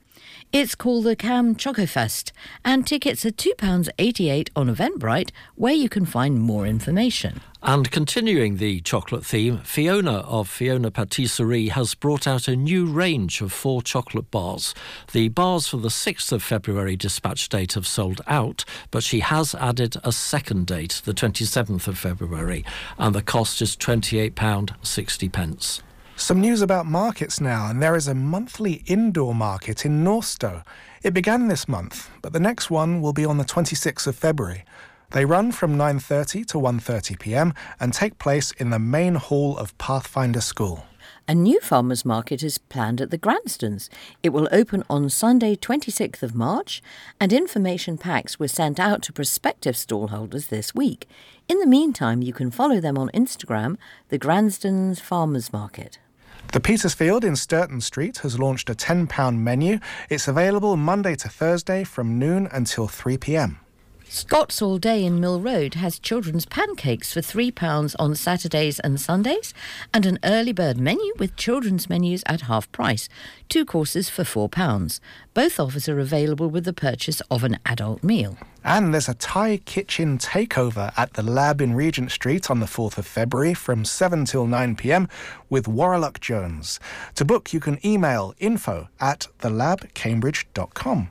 It's 0.50 0.74
called 0.74 1.04
the 1.04 1.14
Cam 1.14 1.56
Choco 1.56 1.84
Fest, 1.84 2.32
and 2.64 2.86
tickets 2.86 3.26
are 3.26 3.30
£2.88 3.30 4.48
on 4.56 4.74
Eventbrite, 4.74 5.28
where 5.56 5.74
you 5.74 5.90
can 5.90 6.06
find 6.06 6.40
more 6.40 6.66
information. 6.66 7.42
And 7.62 7.90
continuing 7.90 8.56
the 8.56 8.80
chocolate 8.80 9.26
theme, 9.26 9.58
Fiona 9.58 10.20
of 10.20 10.48
Fiona 10.48 10.90
Patisserie 10.90 11.68
has 11.68 11.94
brought 11.94 12.26
out 12.26 12.48
a 12.48 12.56
new 12.56 12.86
range 12.86 13.42
of 13.42 13.52
four 13.52 13.82
chocolate 13.82 14.30
bars. 14.30 14.74
The 15.12 15.28
bars 15.28 15.68
for 15.68 15.76
the 15.76 15.90
6th 15.90 16.32
of 16.32 16.42
February 16.42 16.96
dispatch 16.96 17.50
date 17.50 17.74
have 17.74 17.86
sold 17.86 18.22
out, 18.26 18.64
but 18.90 19.02
she 19.02 19.20
has 19.20 19.54
added 19.54 19.96
a 20.02 20.12
second 20.12 20.66
date, 20.66 21.02
the 21.04 21.12
27th 21.12 21.86
of 21.88 21.98
February, 21.98 22.64
and 22.96 23.14
the 23.14 23.20
cost 23.20 23.60
is 23.60 23.76
£28.60. 23.76 25.82
Some 26.18 26.40
news 26.40 26.62
about 26.62 26.84
markets 26.84 27.40
now, 27.40 27.68
and 27.70 27.80
there 27.80 27.94
is 27.94 28.08
a 28.08 28.14
monthly 28.14 28.82
indoor 28.86 29.36
market 29.36 29.86
in 29.86 30.02
Northstowe. 30.02 30.64
It 31.02 31.14
began 31.14 31.46
this 31.46 31.68
month, 31.68 32.10
but 32.22 32.32
the 32.32 32.40
next 32.40 32.70
one 32.70 33.00
will 33.00 33.12
be 33.12 33.24
on 33.24 33.38
the 33.38 33.44
26th 33.44 34.06
of 34.08 34.16
February. 34.16 34.64
They 35.12 35.24
run 35.24 35.52
from 35.52 35.78
9:30 35.78 36.44
to 36.48 36.58
1:30 36.58 37.20
p.m. 37.20 37.54
and 37.78 37.94
take 37.94 38.18
place 38.18 38.50
in 38.58 38.70
the 38.70 38.80
main 38.80 39.14
hall 39.14 39.56
of 39.56 39.78
Pathfinder 39.78 40.40
School. 40.40 40.84
A 41.28 41.36
new 41.36 41.60
farmers 41.60 42.04
market 42.04 42.42
is 42.42 42.58
planned 42.58 43.00
at 43.00 43.10
the 43.10 43.16
Grandstons. 43.16 43.88
It 44.22 44.30
will 44.30 44.48
open 44.50 44.82
on 44.90 45.08
Sunday, 45.08 45.54
26th 45.54 46.24
of 46.24 46.34
March, 46.34 46.82
and 47.20 47.32
information 47.32 47.96
packs 47.96 48.40
were 48.40 48.48
sent 48.48 48.80
out 48.80 49.02
to 49.04 49.12
prospective 49.12 49.76
stallholders 49.76 50.48
this 50.48 50.74
week. 50.74 51.08
In 51.48 51.60
the 51.60 51.66
meantime, 51.78 52.22
you 52.22 52.32
can 52.32 52.50
follow 52.50 52.80
them 52.80 52.98
on 52.98 53.08
Instagram, 53.14 53.76
the 54.08 54.18
Grandstons 54.18 55.00
Farmers 55.00 55.52
Market. 55.52 55.98
The 56.50 56.60
Petersfield 56.60 57.26
in 57.26 57.36
Sturton 57.36 57.82
Street 57.82 58.18
has 58.18 58.38
launched 58.38 58.70
a 58.70 58.74
£10 58.74 59.36
menu. 59.36 59.80
It's 60.08 60.28
available 60.28 60.78
Monday 60.78 61.14
to 61.16 61.28
Thursday 61.28 61.84
from 61.84 62.18
noon 62.18 62.48
until 62.50 62.88
3 62.88 63.18
pm. 63.18 63.60
Scott's 64.10 64.62
All 64.62 64.78
Day 64.78 65.04
in 65.04 65.20
Mill 65.20 65.38
Road 65.38 65.74
has 65.74 65.98
children's 65.98 66.46
pancakes 66.46 67.12
for 67.12 67.20
£3 67.20 67.94
on 67.98 68.14
Saturdays 68.14 68.80
and 68.80 68.98
Sundays, 68.98 69.52
and 69.92 70.06
an 70.06 70.18
early 70.24 70.52
bird 70.52 70.78
menu 70.78 71.12
with 71.18 71.36
children's 71.36 71.90
menus 71.90 72.22
at 72.26 72.40
half 72.42 72.72
price, 72.72 73.10
two 73.50 73.66
courses 73.66 74.08
for 74.08 74.22
£4. 74.22 75.00
Both 75.34 75.60
offers 75.60 75.90
are 75.90 76.00
available 76.00 76.48
with 76.48 76.64
the 76.64 76.72
purchase 76.72 77.20
of 77.30 77.44
an 77.44 77.58
adult 77.66 78.02
meal. 78.02 78.38
And 78.64 78.94
there's 78.94 79.10
a 79.10 79.14
Thai 79.14 79.58
kitchen 79.58 80.16
takeover 80.16 80.90
at 80.96 81.12
the 81.12 81.22
Lab 81.22 81.60
in 81.60 81.74
Regent 81.74 82.10
Street 82.10 82.50
on 82.50 82.60
the 82.60 82.66
4th 82.66 82.96
of 82.96 83.06
February 83.06 83.52
from 83.52 83.84
7 83.84 84.24
till 84.24 84.46
9 84.46 84.74
pm 84.76 85.06
with 85.50 85.68
Warlock 85.68 86.18
Jones. 86.18 86.80
To 87.16 87.26
book, 87.26 87.52
you 87.52 87.60
can 87.60 87.78
email 87.86 88.34
info 88.38 88.88
at 89.00 89.26
thelabcambridge.com. 89.40 91.10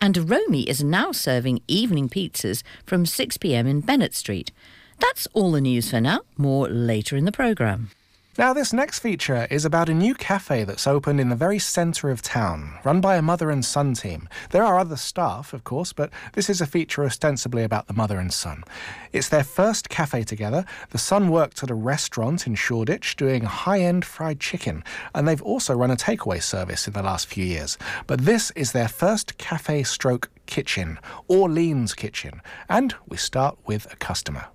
And 0.00 0.30
Romy 0.30 0.68
is 0.68 0.82
now 0.82 1.12
serving 1.12 1.62
evening 1.68 2.08
pizzas 2.08 2.62
from 2.84 3.06
6 3.06 3.36
pm 3.38 3.66
in 3.66 3.82
Bene't 3.82 4.14
Street. 4.14 4.52
That's 4.98 5.26
all 5.32 5.52
the 5.52 5.60
news 5.60 5.90
for 5.90 6.00
now. 6.00 6.20
More 6.36 6.68
later 6.68 7.16
in 7.16 7.24
the 7.24 7.32
programme. 7.32 7.90
Now, 8.38 8.54
this 8.54 8.72
next 8.72 9.00
feature 9.00 9.46
is 9.50 9.66
about 9.66 9.90
a 9.90 9.94
new 9.94 10.14
cafe 10.14 10.64
that's 10.64 10.86
opened 10.86 11.20
in 11.20 11.28
the 11.28 11.36
very 11.36 11.58
centre 11.58 12.08
of 12.08 12.22
town, 12.22 12.78
run 12.82 13.02
by 13.02 13.16
a 13.16 13.22
mother 13.22 13.50
and 13.50 13.62
son 13.62 13.92
team. 13.92 14.26
There 14.52 14.64
are 14.64 14.78
other 14.78 14.96
staff, 14.96 15.52
of 15.52 15.64
course, 15.64 15.92
but 15.92 16.08
this 16.32 16.48
is 16.48 16.62
a 16.62 16.66
feature 16.66 17.04
ostensibly 17.04 17.62
about 17.62 17.88
the 17.88 17.92
mother 17.92 18.18
and 18.18 18.32
son. 18.32 18.64
It's 19.12 19.28
their 19.28 19.44
first 19.44 19.90
cafe 19.90 20.24
together. 20.24 20.64
The 20.92 20.98
son 20.98 21.28
worked 21.28 21.62
at 21.62 21.68
a 21.68 21.74
restaurant 21.74 22.46
in 22.46 22.54
Shoreditch 22.54 23.16
doing 23.16 23.42
high 23.42 23.80
end 23.80 24.06
fried 24.06 24.40
chicken, 24.40 24.82
and 25.14 25.28
they've 25.28 25.42
also 25.42 25.74
run 25.74 25.90
a 25.90 25.96
takeaway 25.96 26.42
service 26.42 26.86
in 26.86 26.94
the 26.94 27.02
last 27.02 27.26
few 27.26 27.44
years. 27.44 27.76
But 28.06 28.22
this 28.22 28.50
is 28.52 28.72
their 28.72 28.88
first 28.88 29.36
cafe 29.36 29.82
stroke 29.82 30.30
kitchen, 30.46 30.98
Orleans 31.28 31.92
Kitchen, 31.92 32.40
and 32.70 32.94
we 33.06 33.18
start 33.18 33.58
with 33.66 33.92
a 33.92 33.96
customer. 33.96 34.46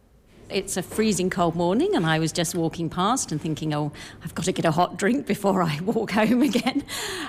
It's 0.49 0.77
a 0.77 0.81
freezing 0.81 1.29
cold 1.29 1.55
morning, 1.55 1.93
and 1.93 2.05
I 2.05 2.19
was 2.19 2.31
just 2.31 2.55
walking 2.55 2.89
past 2.89 3.33
and 3.33 3.41
thinking, 3.41 3.73
oh, 3.73 3.91
I've 4.23 4.33
got 4.33 4.45
to 4.45 4.53
get 4.53 4.63
a 4.63 4.71
hot 4.71 4.97
drink 4.97 5.27
before 5.27 5.61
I 5.61 5.77
walk 5.83 6.11
home 6.11 6.41
again. 6.41 6.85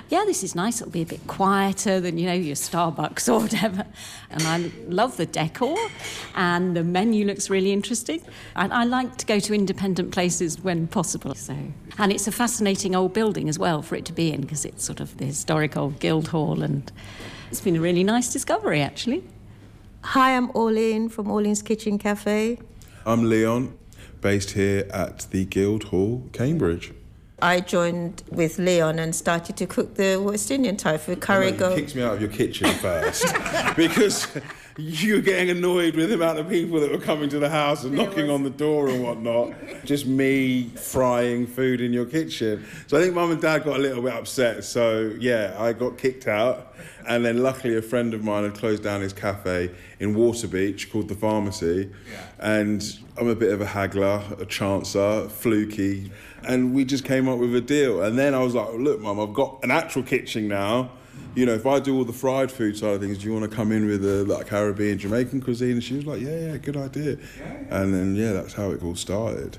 yeah, 0.07 0.23
this 0.25 0.41
is 0.41 0.55
nice. 0.55 0.79
It'll 0.79 0.91
be 0.91 1.01
a 1.01 1.05
bit 1.05 1.27
quieter 1.27 1.99
than, 1.99 2.17
you 2.17 2.27
know, 2.27 2.33
your 2.33 2.55
Starbucks 2.55 3.27
or 3.27 3.41
whatever. 3.41 3.85
And 4.29 4.43
I 4.43 4.71
love 4.87 5.17
the 5.17 5.25
decor, 5.25 5.77
and 6.35 6.77
the 6.77 6.83
menu 6.83 7.25
looks 7.25 7.49
really 7.49 7.73
interesting. 7.73 8.21
And 8.55 8.71
I 8.71 8.85
like 8.85 9.17
to 9.17 9.25
go 9.25 9.39
to 9.39 9.53
independent 9.53 10.11
places 10.11 10.61
when 10.61 10.87
possible. 10.87 11.35
So, 11.35 11.57
and 11.97 12.13
it's 12.13 12.27
a 12.27 12.31
fascinating 12.31 12.95
old 12.95 13.13
building 13.13 13.49
as 13.49 13.59
well 13.59 13.81
for 13.81 13.95
it 13.95 14.05
to 14.05 14.13
be 14.13 14.31
in 14.31 14.41
because 14.41 14.63
it's 14.63 14.85
sort 14.85 15.01
of 15.01 15.17
the 15.17 15.25
historic 15.25 15.75
old 15.75 15.99
guild 15.99 16.29
hall, 16.29 16.63
and 16.63 16.89
it's 17.51 17.59
been 17.59 17.75
a 17.75 17.81
really 17.81 18.05
nice 18.05 18.31
discovery 18.31 18.81
actually. 18.81 19.25
Hi, 20.01 20.37
I'm 20.37 20.49
Orlean 20.51 21.09
from 21.09 21.29
Orlean's 21.29 21.61
Kitchen 21.61 21.97
Cafe. 21.97 22.59
I'm 23.05 23.29
Leon, 23.29 23.77
based 24.21 24.51
here 24.51 24.87
at 24.91 25.27
the 25.31 25.45
Guildhall, 25.45 26.27
Cambridge. 26.33 26.91
I 27.41 27.61
joined 27.61 28.23
with 28.29 28.59
Leon 28.59 28.99
and 28.99 29.15
started 29.15 29.55
to 29.57 29.65
cook 29.65 29.95
the 29.95 30.17
West 30.17 30.51
Indian 30.51 30.75
Thai 30.75 30.97
food, 30.97 31.21
curry 31.21 31.51
You 31.51 31.75
kicked 31.75 31.95
me 31.95 32.01
out 32.01 32.15
of 32.15 32.21
your 32.21 32.29
kitchen 32.29 32.69
first 32.69 33.25
because 33.77 34.27
you 34.79 35.15
were 35.15 35.21
getting 35.21 35.49
annoyed 35.49 35.95
with 35.95 36.09
the 36.09 36.15
amount 36.15 36.39
of 36.39 36.47
people 36.47 36.79
that 36.79 36.91
were 36.91 36.99
coming 36.99 37.29
to 37.29 37.39
the 37.39 37.49
house 37.49 37.83
and 37.83 37.93
knocking 37.93 38.29
on 38.29 38.43
the 38.43 38.49
door 38.49 38.87
and 38.87 39.03
whatnot. 39.03 39.53
Just 39.85 40.05
me 40.05 40.69
frying 40.69 41.45
food 41.47 41.81
in 41.81 41.91
your 41.91 42.05
kitchen. 42.05 42.65
So 42.87 42.97
I 42.97 43.01
think 43.01 43.13
mum 43.13 43.31
and 43.31 43.41
dad 43.41 43.65
got 43.65 43.75
a 43.75 43.79
little 43.79 44.01
bit 44.01 44.13
upset. 44.13 44.63
So 44.63 45.13
yeah, 45.19 45.55
I 45.59 45.73
got 45.73 45.97
kicked 45.97 46.27
out. 46.27 46.73
And 47.07 47.25
then 47.25 47.43
luckily 47.43 47.75
a 47.75 47.81
friend 47.81 48.13
of 48.13 48.23
mine 48.23 48.43
had 48.43 48.53
closed 48.53 48.83
down 48.83 49.01
his 49.01 49.13
cafe 49.13 49.71
in 49.99 50.15
Waterbeach 50.15 50.91
called 50.91 51.09
The 51.09 51.15
Pharmacy. 51.15 51.91
Yeah. 52.11 52.25
And 52.39 52.99
I'm 53.17 53.27
a 53.27 53.35
bit 53.35 53.51
of 53.51 53.61
a 53.61 53.65
haggler, 53.65 54.23
a 54.31 54.45
chancer, 54.45 55.29
fluky. 55.29 56.11
And 56.47 56.73
we 56.73 56.85
just 56.85 57.03
came 57.03 57.27
up 57.27 57.39
with 57.39 57.53
a 57.55 57.61
deal. 57.61 58.01
And 58.01 58.17
then 58.17 58.33
I 58.33 58.39
was 58.39 58.55
like, 58.55 58.69
look, 58.73 59.01
mum, 59.01 59.19
I've 59.19 59.33
got 59.33 59.59
an 59.63 59.71
actual 59.71 60.03
kitchen 60.03 60.47
now. 60.47 60.91
You 61.35 61.45
know, 61.45 61.53
if 61.53 61.65
I 61.65 61.79
do 61.79 61.95
all 61.95 62.05
the 62.05 62.13
fried 62.13 62.51
food 62.51 62.77
side 62.77 62.95
of 62.95 63.01
things, 63.01 63.19
do 63.19 63.25
you 63.27 63.33
want 63.33 63.49
to 63.49 63.55
come 63.55 63.71
in 63.71 63.85
with 63.85 64.03
a 64.03 64.23
like 64.25 64.47
Caribbean, 64.47 64.97
Jamaican 64.97 65.41
cuisine? 65.41 65.73
And 65.73 65.83
she 65.83 65.95
was 65.95 66.05
like, 66.05 66.21
yeah, 66.21 66.51
yeah, 66.51 66.57
good 66.57 66.77
idea. 66.77 67.17
And 67.69 67.93
then, 67.93 68.15
yeah, 68.15 68.33
that's 68.33 68.53
how 68.53 68.71
it 68.71 68.83
all 68.83 68.95
started. 68.95 69.57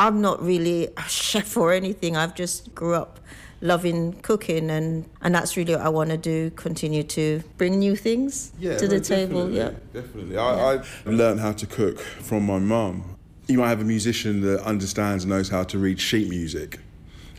I'm 0.00 0.20
not 0.20 0.42
really 0.42 0.88
a 0.96 1.02
chef 1.02 1.56
or 1.56 1.72
anything. 1.72 2.16
I've 2.16 2.34
just 2.34 2.74
grew 2.74 2.94
up 2.94 3.20
loving 3.60 4.12
cooking, 4.22 4.70
and, 4.70 5.08
and 5.20 5.34
that's 5.34 5.56
really 5.56 5.74
what 5.74 5.84
I 5.84 5.88
want 5.88 6.10
to 6.10 6.16
do. 6.16 6.50
Continue 6.50 7.02
to 7.04 7.42
bring 7.56 7.78
new 7.78 7.96
things 7.96 8.52
to 8.60 8.68
no, 8.68 8.76
the 8.76 9.00
table. 9.00 9.48
definitely, 9.48 9.56
Yeah. 9.56 9.70
Definitely. 9.92 10.38
I, 10.38 10.74
I 10.74 11.10
learned 11.10 11.40
how 11.40 11.52
to 11.52 11.66
cook 11.66 11.98
from 11.98 12.46
my 12.46 12.58
mum. 12.58 13.16
You 13.48 13.58
might 13.58 13.68
have 13.68 13.80
a 13.80 13.84
musician 13.84 14.42
that 14.42 14.62
understands 14.62 15.24
and 15.24 15.30
knows 15.32 15.48
how 15.48 15.64
to 15.64 15.78
read 15.78 16.00
sheet 16.00 16.28
music, 16.28 16.78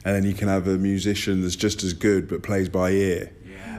and 0.03 0.15
then 0.15 0.23
you 0.23 0.33
can 0.33 0.47
have 0.47 0.67
a 0.67 0.77
musician 0.77 1.41
that's 1.41 1.55
just 1.55 1.83
as 1.83 1.93
good 1.93 2.27
but 2.27 2.43
plays 2.43 2.67
by 2.67 2.91
ear. 2.91 3.31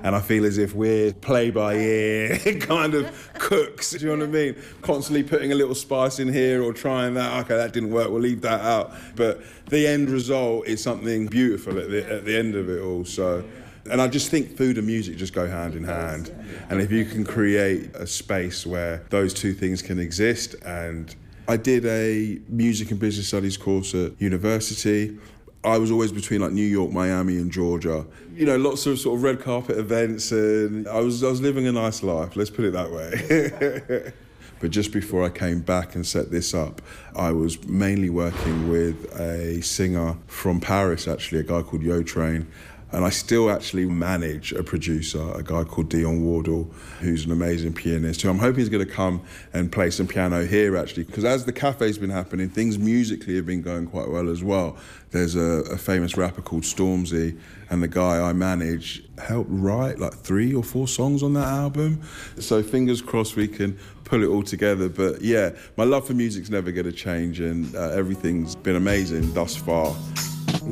And 0.02 0.16
I 0.16 0.20
feel 0.20 0.44
as 0.44 0.58
if 0.58 0.74
we're 0.74 1.12
play 1.12 1.50
by 1.50 1.74
ear 1.74 2.38
kind 2.60 2.94
of 2.94 3.30
cooks. 3.34 3.90
Do 3.90 3.98
you 3.98 4.06
know 4.06 4.26
what 4.26 4.28
I 4.28 4.32
mean? 4.32 4.56
Constantly 4.82 5.22
putting 5.22 5.52
a 5.52 5.54
little 5.54 5.74
spice 5.74 6.18
in 6.18 6.32
here 6.32 6.62
or 6.62 6.72
trying 6.72 7.14
that. 7.14 7.44
Okay, 7.44 7.56
that 7.56 7.72
didn't 7.72 7.90
work. 7.90 8.10
We'll 8.10 8.20
leave 8.20 8.42
that 8.42 8.60
out. 8.60 8.92
But 9.16 9.42
the 9.66 9.86
end 9.86 10.08
result 10.10 10.66
is 10.66 10.82
something 10.82 11.26
beautiful 11.26 11.78
at 11.78 11.90
the, 11.90 12.10
at 12.10 12.24
the 12.24 12.36
end 12.36 12.54
of 12.54 12.68
it 12.68 12.80
all. 12.80 13.04
So. 13.04 13.44
And 13.90 14.00
I 14.00 14.08
just 14.08 14.30
think 14.30 14.58
food 14.58 14.76
and 14.76 14.86
music 14.86 15.16
just 15.16 15.32
go 15.32 15.48
hand 15.48 15.74
in 15.74 15.84
hand. 15.84 16.30
And 16.68 16.82
if 16.82 16.92
you 16.92 17.06
can 17.06 17.24
create 17.24 17.96
a 17.96 18.06
space 18.06 18.66
where 18.66 19.02
those 19.08 19.32
two 19.32 19.54
things 19.54 19.80
can 19.80 19.98
exist, 19.98 20.54
and 20.64 21.12
I 21.50 21.56
did 21.56 21.84
a 21.86 22.38
music 22.48 22.92
and 22.92 23.00
business 23.00 23.26
studies 23.26 23.56
course 23.56 23.92
at 23.92 24.12
university. 24.20 25.18
I 25.62 25.76
was 25.76 25.90
always 25.90 26.10
between 26.10 26.40
like 26.40 26.52
New 26.52 26.64
York, 26.64 26.90
Miami, 26.90 27.36
and 27.36 27.50
Georgia. 27.50 28.06
You 28.34 28.46
know, 28.46 28.56
lots 28.56 28.86
of 28.86 28.98
sort 28.98 29.18
of 29.18 29.22
red 29.22 29.40
carpet 29.40 29.78
events, 29.78 30.32
and 30.32 30.88
I 30.88 31.00
was 31.00 31.22
I 31.22 31.28
was 31.28 31.40
living 31.40 31.66
a 31.66 31.72
nice 31.72 32.02
life. 32.02 32.34
Let's 32.36 32.50
put 32.50 32.64
it 32.64 32.72
that 32.72 32.90
way. 32.90 34.12
But 34.60 34.70
just 34.70 34.92
before 34.92 35.24
I 35.24 35.30
came 35.30 35.60
back 35.60 35.94
and 35.94 36.06
set 36.06 36.30
this 36.30 36.52
up, 36.52 36.82
I 37.16 37.32
was 37.32 37.64
mainly 37.66 38.10
working 38.10 38.68
with 38.68 39.10
a 39.18 39.62
singer 39.62 40.18
from 40.26 40.60
Paris, 40.60 41.08
actually, 41.08 41.40
a 41.40 41.42
guy 41.42 41.62
called 41.62 41.82
Yo 41.82 42.02
Train. 42.02 42.46
And 42.92 43.04
I 43.04 43.10
still 43.10 43.50
actually 43.50 43.86
manage 43.86 44.52
a 44.52 44.64
producer, 44.64 45.32
a 45.34 45.42
guy 45.44 45.62
called 45.62 45.90
Dion 45.90 46.24
Wardle, 46.24 46.64
who's 47.00 47.24
an 47.24 47.30
amazing 47.30 47.72
pianist, 47.72 48.22
who 48.22 48.30
I'm 48.30 48.38
hoping 48.38 48.60
is 48.60 48.68
going 48.68 48.84
to 48.84 48.92
come 48.92 49.22
and 49.52 49.70
play 49.70 49.90
some 49.90 50.08
piano 50.08 50.44
here, 50.44 50.76
actually. 50.76 51.04
Because 51.04 51.24
as 51.24 51.44
the 51.44 51.52
cafe's 51.52 51.98
been 51.98 52.10
happening, 52.10 52.48
things 52.48 52.78
musically 52.78 53.36
have 53.36 53.46
been 53.46 53.62
going 53.62 53.86
quite 53.86 54.08
well 54.08 54.28
as 54.28 54.42
well. 54.42 54.76
There's 55.12 55.36
a, 55.36 55.62
a 55.72 55.76
famous 55.76 56.16
rapper 56.16 56.42
called 56.42 56.62
Stormzy, 56.62 57.38
and 57.68 57.80
the 57.80 57.88
guy 57.88 58.20
I 58.20 58.32
manage 58.32 59.04
helped 59.18 59.50
write 59.52 60.00
like 60.00 60.14
three 60.14 60.52
or 60.52 60.64
four 60.64 60.88
songs 60.88 61.22
on 61.22 61.34
that 61.34 61.46
album. 61.46 62.02
So 62.38 62.62
fingers 62.62 63.00
crossed 63.00 63.36
we 63.36 63.46
can 63.46 63.78
pull 64.04 64.24
it 64.24 64.28
all 64.28 64.42
together. 64.42 64.88
But 64.88 65.22
yeah, 65.22 65.50
my 65.76 65.84
love 65.84 66.06
for 66.06 66.14
music's 66.14 66.50
never 66.50 66.72
going 66.72 66.86
to 66.86 66.92
change, 66.92 67.38
and 67.38 67.74
uh, 67.76 67.90
everything's 67.90 68.56
been 68.56 68.76
amazing 68.76 69.32
thus 69.32 69.54
far. 69.54 69.94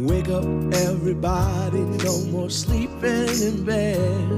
Wake 0.06 0.28
up, 0.28 0.44
everybody. 0.74 1.80
No 1.80 2.24
more 2.26 2.48
sleeping 2.50 3.28
in 3.42 3.64
bed. 3.64 4.30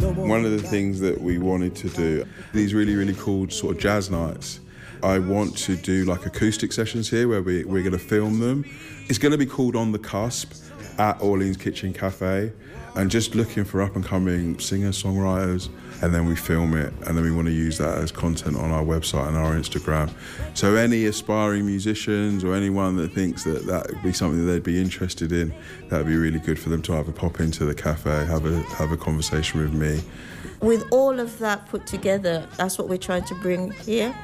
No. 0.00 0.12
One 0.12 0.44
of 0.44 0.50
the 0.50 0.62
things 0.62 0.98
that 1.00 1.20
we 1.20 1.38
wanted 1.38 1.76
to 1.76 1.88
do, 1.90 2.24
these 2.52 2.74
really, 2.74 2.96
really 2.96 3.14
cool 3.14 3.48
sort 3.50 3.76
of 3.76 3.80
jazz 3.80 4.10
nights. 4.10 4.58
I 5.02 5.20
want 5.20 5.56
to 5.58 5.76
do 5.76 6.04
like 6.04 6.26
acoustic 6.26 6.72
sessions 6.72 7.08
here 7.08 7.28
where 7.28 7.40
we, 7.40 7.64
we're 7.64 7.82
going 7.82 7.92
to 7.92 7.98
film 7.98 8.40
them. 8.40 8.64
It's 9.08 9.18
going 9.18 9.32
to 9.32 9.38
be 9.38 9.46
called 9.46 9.76
On 9.76 9.92
the 9.92 9.98
Cusp 9.98 10.52
at 10.98 11.22
Orleans 11.22 11.56
Kitchen 11.56 11.92
Cafe 11.92 12.52
and 12.96 13.10
just 13.10 13.36
looking 13.36 13.64
for 13.64 13.80
up 13.80 13.94
and 13.94 14.04
coming 14.04 14.58
singers, 14.58 15.00
songwriters, 15.00 15.68
and 16.04 16.14
then 16.14 16.26
we 16.26 16.36
film 16.36 16.76
it 16.76 16.92
and 17.06 17.16
then 17.16 17.24
we 17.24 17.30
want 17.30 17.46
to 17.46 17.52
use 17.52 17.78
that 17.78 17.96
as 17.96 18.12
content 18.12 18.56
on 18.56 18.70
our 18.70 18.84
website 18.84 19.26
and 19.26 19.38
our 19.38 19.54
Instagram. 19.54 20.12
So 20.52 20.76
any 20.76 21.06
aspiring 21.06 21.64
musicians 21.64 22.44
or 22.44 22.54
anyone 22.54 22.96
that 22.96 23.12
thinks 23.12 23.44
that 23.44 23.64
that 23.64 23.88
would 23.88 24.02
be 24.02 24.12
something 24.12 24.44
that 24.44 24.52
they'd 24.52 24.62
be 24.62 24.78
interested 24.78 25.32
in, 25.32 25.54
that 25.88 25.96
would 25.96 26.06
be 26.06 26.16
really 26.16 26.40
good 26.40 26.58
for 26.58 26.68
them 26.68 26.82
to 26.82 26.96
either 26.96 27.10
pop 27.10 27.40
into 27.40 27.64
the 27.64 27.74
cafe, 27.74 28.26
have 28.26 28.44
a 28.44 28.60
have 28.74 28.92
a 28.92 28.98
conversation 28.98 29.60
with 29.62 29.72
me. 29.72 30.02
With 30.60 30.84
all 30.92 31.18
of 31.18 31.38
that 31.38 31.66
put 31.68 31.86
together, 31.86 32.46
that's 32.58 32.76
what 32.76 32.90
we're 32.90 32.98
trying 32.98 33.24
to 33.24 33.34
bring 33.36 33.70
here. 33.70 34.14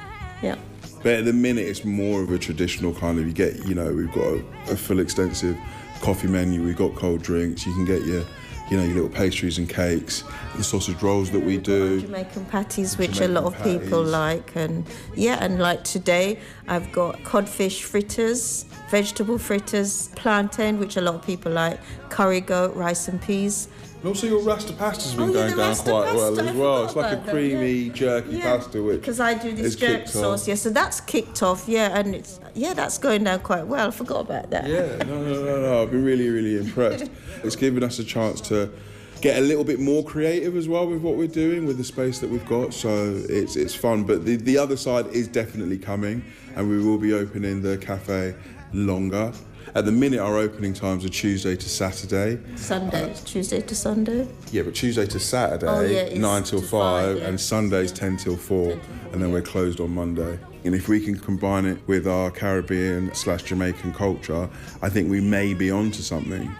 Yeah. 0.43 0.57
But 1.01 1.13
at 1.13 1.25
the 1.25 1.33
minute, 1.33 1.65
it's 1.65 1.83
more 1.83 2.21
of 2.21 2.31
a 2.31 2.37
traditional 2.37 2.93
kind 2.93 3.17
of. 3.17 3.25
You 3.25 3.33
get, 3.33 3.65
you 3.65 3.73
know, 3.73 3.91
we've 3.91 4.11
got 4.11 4.27
a, 4.27 4.43
a 4.69 4.75
full 4.75 4.99
extensive 4.99 5.57
coffee 6.01 6.27
menu. 6.27 6.63
We've 6.63 6.77
got 6.77 6.93
cold 6.93 7.23
drinks. 7.23 7.65
You 7.65 7.73
can 7.73 7.85
get 7.85 8.03
your, 8.05 8.23
you 8.71 8.77
know, 8.77 8.83
your 8.83 8.93
little 8.95 9.09
pastries 9.09 9.57
and 9.57 9.69
cakes. 9.69 10.23
The 10.55 10.63
sausage 10.63 11.03
rolls 11.03 11.29
that 11.31 11.43
we 11.43 11.57
do. 11.57 11.99
Jamaican 11.99 12.45
patties, 12.45 12.97
which 12.97 13.15
Jamaican 13.15 13.37
a 13.37 13.41
lot 13.41 13.53
of 13.53 13.63
people 13.63 14.01
like, 14.01 14.55
and 14.55 14.87
yeah, 15.13 15.37
and 15.41 15.59
like 15.59 15.83
today, 15.83 16.39
I've 16.69 16.89
got 16.93 17.21
codfish 17.25 17.83
fritters, 17.83 18.63
vegetable 18.89 19.37
fritters, 19.37 20.07
plantain, 20.15 20.79
which 20.79 20.95
a 20.95 21.01
lot 21.01 21.15
of 21.15 21.25
people 21.25 21.51
like, 21.51 21.81
curry 22.09 22.39
goat, 22.39 22.73
rice 22.73 23.09
and 23.09 23.21
peas. 23.21 23.67
And 24.01 24.07
also 24.07 24.25
your 24.25 24.41
rasta 24.41 24.73
pasta's 24.73 25.13
been 25.13 25.29
Oh, 25.29 25.33
going 25.33 25.55
down 25.55 25.75
quite 25.75 26.13
well 26.15 26.39
as 26.39 26.55
well. 26.55 26.85
It's 26.85 26.95
like 26.95 27.19
a 27.19 27.31
creamy 27.31 27.89
jerky 27.91 28.37
Yeah, 28.37 28.57
pasta, 28.57 28.81
which 28.81 28.99
Because 28.99 29.19
I 29.19 29.35
do 29.35 29.53
this 29.53 29.75
jerk 29.75 30.07
sauce, 30.07 30.41
off. 30.43 30.47
yeah, 30.47 30.55
so 30.55 30.71
that's 30.71 30.99
kicked 31.01 31.43
off, 31.43 31.65
yeah, 31.67 31.97
and 31.99 32.15
it's 32.15 32.39
yeah, 32.55 32.73
that's 32.73 32.97
going 32.97 33.23
down 33.25 33.41
quite 33.41 33.67
well. 33.67 33.89
I 33.89 33.91
forgot 33.91 34.21
about 34.21 34.49
that. 34.49 34.67
Yeah, 34.67 34.97
no, 35.05 35.21
no, 35.23 35.43
no, 35.45 35.61
no. 35.61 35.81
I've 35.83 35.91
been 35.91 36.03
really, 36.03 36.29
really 36.29 36.57
impressed. 36.57 37.11
it's 37.43 37.55
given 37.55 37.83
us 37.83 37.99
a 37.99 38.03
chance 38.03 38.41
to 38.41 38.71
get 39.21 39.37
a 39.37 39.41
little 39.41 39.63
bit 39.63 39.79
more 39.79 40.03
creative 40.03 40.57
as 40.57 40.67
well 40.67 40.87
with 40.87 41.01
what 41.03 41.15
we're 41.15 41.27
doing 41.27 41.67
with 41.67 41.77
the 41.77 41.83
space 41.83 42.17
that 42.21 42.29
we've 42.31 42.47
got. 42.47 42.73
So 42.73 43.21
it's 43.29 43.55
it's 43.55 43.75
fun. 43.75 44.03
But 44.03 44.25
the, 44.25 44.35
the 44.37 44.57
other 44.57 44.77
side 44.77 45.05
is 45.13 45.27
definitely 45.27 45.77
coming, 45.77 46.25
and 46.55 46.67
we 46.67 46.83
will 46.83 46.97
be 46.97 47.13
opening 47.13 47.61
the 47.61 47.77
cafe 47.77 48.33
longer. 48.73 49.31
At 49.73 49.85
the 49.85 49.91
minute, 49.91 50.19
our 50.19 50.37
opening 50.37 50.73
times 50.73 51.05
are 51.05 51.09
Tuesday 51.09 51.55
to 51.55 51.69
Saturday. 51.69 52.39
Sunday, 52.57 53.11
uh, 53.11 53.15
Tuesday 53.23 53.61
to 53.61 53.73
Sunday. 53.73 54.27
Yeah, 54.51 54.63
but 54.63 54.75
Tuesday 54.75 55.05
to 55.05 55.17
Saturday, 55.19 55.65
Oh, 55.67 55.81
yeah, 55.81 56.17
9 56.17 56.43
till 56.43 56.59
5, 56.59 56.69
five, 56.69 57.17
yeah. 57.17 57.27
and 57.27 57.39
Sundays 57.39 57.93
10 57.93 58.17
till 58.17 58.35
4, 58.35 58.77
and 59.13 59.21
then 59.21 59.31
we're 59.31 59.41
closed 59.41 59.79
on 59.79 59.91
Monday. 59.95 60.37
And 60.65 60.75
if 60.75 60.89
we 60.89 60.99
can 60.99 61.17
combine 61.17 61.65
it 61.65 61.77
with 61.87 62.05
our 62.05 62.31
Caribbean 62.31 63.13
slash 63.15 63.43
Jamaican 63.43 63.93
culture, 63.93 64.49
I 64.81 64.89
think 64.89 65.09
we 65.09 65.21
may 65.21 65.53
be 65.53 65.71
onto 65.71 66.01
something. 66.01 66.53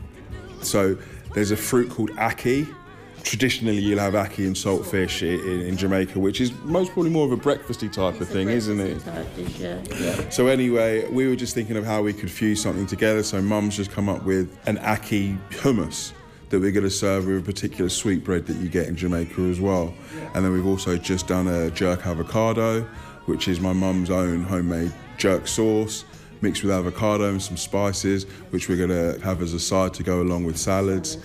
So 0.61 0.97
there's 1.33 1.51
a 1.51 1.57
fruit 1.57 1.89
called 1.89 2.11
ackee. 2.11 2.73
Traditionally, 3.23 3.79
you'll 3.79 3.99
have 3.99 4.13
ackee 4.13 4.45
and 4.45 4.55
saltfish 4.55 5.21
in, 5.21 5.61
in 5.61 5.77
Jamaica, 5.77 6.19
which 6.19 6.41
is 6.41 6.53
most 6.63 6.91
probably 6.91 7.11
more 7.11 7.25
of 7.25 7.31
a 7.31 7.37
breakfasty 7.37 7.91
type 7.91 8.19
of 8.19 8.27
thing, 8.27 8.49
isn't 8.49 8.79
it? 8.79 9.01
Dish, 9.35 9.59
yeah, 9.59 9.79
yeah. 9.99 10.29
So 10.29 10.47
anyway, 10.47 11.07
we 11.09 11.27
were 11.27 11.35
just 11.35 11.53
thinking 11.53 11.77
of 11.77 11.85
how 11.85 12.01
we 12.01 12.13
could 12.13 12.31
fuse 12.31 12.61
something 12.61 12.87
together. 12.87 13.23
So 13.23 13.41
Mum's 13.41 13.77
just 13.77 13.91
come 13.91 14.09
up 14.09 14.23
with 14.23 14.57
an 14.67 14.77
ackee 14.77 15.37
hummus 15.49 16.13
that 16.49 16.59
we're 16.59 16.71
going 16.71 16.83
to 16.83 16.89
serve 16.89 17.27
with 17.27 17.37
a 17.37 17.41
particular 17.41 17.89
sweetbread 17.89 18.45
that 18.47 18.57
you 18.57 18.67
get 18.67 18.87
in 18.87 18.95
Jamaica 18.95 19.41
as 19.43 19.61
well. 19.61 19.93
And 20.33 20.43
then 20.43 20.51
we've 20.51 20.67
also 20.67 20.97
just 20.97 21.27
done 21.27 21.47
a 21.47 21.71
jerk 21.71 22.05
avocado, 22.05 22.81
which 23.25 23.47
is 23.47 23.59
my 23.61 23.71
mum's 23.71 24.09
own 24.09 24.43
homemade 24.43 24.91
jerk 25.17 25.47
sauce 25.47 26.03
mixed 26.41 26.63
with 26.63 26.71
avocado 26.71 27.29
and 27.29 27.41
some 27.41 27.57
spices, 27.57 28.23
which 28.49 28.67
we're 28.67 28.75
going 28.75 28.89
to 28.89 29.19
have 29.23 29.41
as 29.41 29.53
a 29.53 29.59
side 29.59 29.93
to 29.93 30.03
go 30.03 30.21
along 30.21 30.43
with 30.43 30.57
salads. 30.57 31.17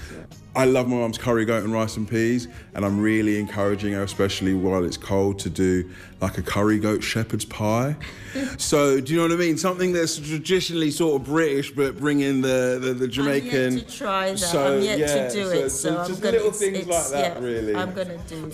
I 0.56 0.64
love 0.64 0.88
my 0.88 0.96
mum's 0.96 1.18
curry 1.18 1.44
goat 1.44 1.64
and 1.64 1.72
rice 1.72 1.98
and 1.98 2.08
peas, 2.08 2.48
and 2.74 2.82
I'm 2.82 2.98
really 2.98 3.38
encouraging 3.38 3.92
her, 3.92 4.02
especially 4.02 4.54
while 4.54 4.84
it's 4.84 4.96
cold, 4.96 5.38
to 5.40 5.50
do 5.50 5.90
like 6.22 6.38
a 6.38 6.42
curry 6.42 6.78
goat 6.78 7.02
shepherd's 7.04 7.44
pie. 7.44 7.94
so, 8.56 8.98
do 8.98 9.12
you 9.12 9.18
know 9.18 9.24
what 9.28 9.32
I 9.32 9.36
mean? 9.36 9.58
Something 9.58 9.92
that's 9.92 10.16
traditionally 10.18 10.90
sort 10.90 11.20
of 11.20 11.28
British, 11.28 11.72
but 11.72 11.98
bring 11.98 12.20
in 12.20 12.40
the, 12.40 12.78
the, 12.80 12.94
the 12.94 13.06
Jamaican. 13.06 13.66
I'm 13.66 13.76
yet 13.78 13.88
to 13.88 13.96
try 13.98 14.30
that. 14.30 14.38
So, 14.38 14.76
I'm 14.78 14.82
yet 14.82 14.98
yeah, 14.98 15.28
to 15.28 15.30
do 15.30 15.44
so- 15.44 15.50
it. 15.52 15.70
so 15.70 15.90
So, 15.90 15.98
I'm 15.98 16.08
just 16.08 16.22
little 16.22 16.40
it's- 16.40 16.58
things 16.58 16.78
it's- 16.78 17.12
like 17.12 17.22
that, 17.22 17.36
yeah, 17.42 17.46
really. 17.46 17.74
I'm 17.76 17.92
gonna 17.92 18.16
do. 18.26 18.50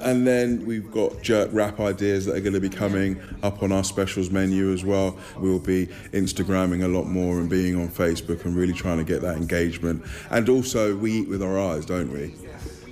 And 0.00 0.26
then 0.26 0.64
we've 0.66 0.90
got 0.90 1.22
jerk 1.22 1.50
wrap 1.52 1.80
ideas 1.80 2.26
that 2.26 2.36
are 2.36 2.40
going 2.40 2.52
to 2.52 2.60
be 2.60 2.68
coming 2.68 3.20
up 3.42 3.62
on 3.62 3.72
our 3.72 3.84
specials 3.84 4.30
menu 4.30 4.72
as 4.72 4.84
well. 4.84 5.16
We'll 5.38 5.58
be 5.58 5.86
Instagramming 6.12 6.84
a 6.84 6.88
lot 6.88 7.04
more 7.04 7.38
and 7.38 7.48
being 7.48 7.76
on 7.76 7.88
Facebook 7.88 8.44
and 8.44 8.54
really 8.54 8.72
trying 8.72 8.98
to 8.98 9.04
get 9.04 9.22
that 9.22 9.36
engagement. 9.36 10.04
And 10.30 10.48
also, 10.48 10.96
we 10.96 11.20
eat 11.20 11.28
with 11.28 11.42
our 11.42 11.58
eyes, 11.58 11.86
don't 11.86 12.12
we? 12.12 12.34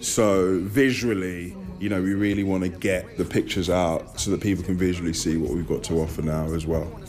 So 0.01 0.61
visually, 0.61 1.57
you 1.79 1.89
know, 1.89 2.01
we 2.01 2.15
really 2.15 2.45
want 2.45 2.63
to 2.63 2.69
get 2.69 3.17
the 3.19 3.25
pictures 3.25 3.69
out 3.71 4.19
so 4.21 4.31
that 4.31 4.41
people 4.41 4.65
can 4.65 4.77
visually 4.77 5.13
see 5.13 5.37
what 5.37 5.51
we've 5.51 5.69
got 5.69 5.83
to 5.85 6.01
offer 6.01 6.23
now 6.23 6.53
as 6.55 6.67
well. 6.67 7.01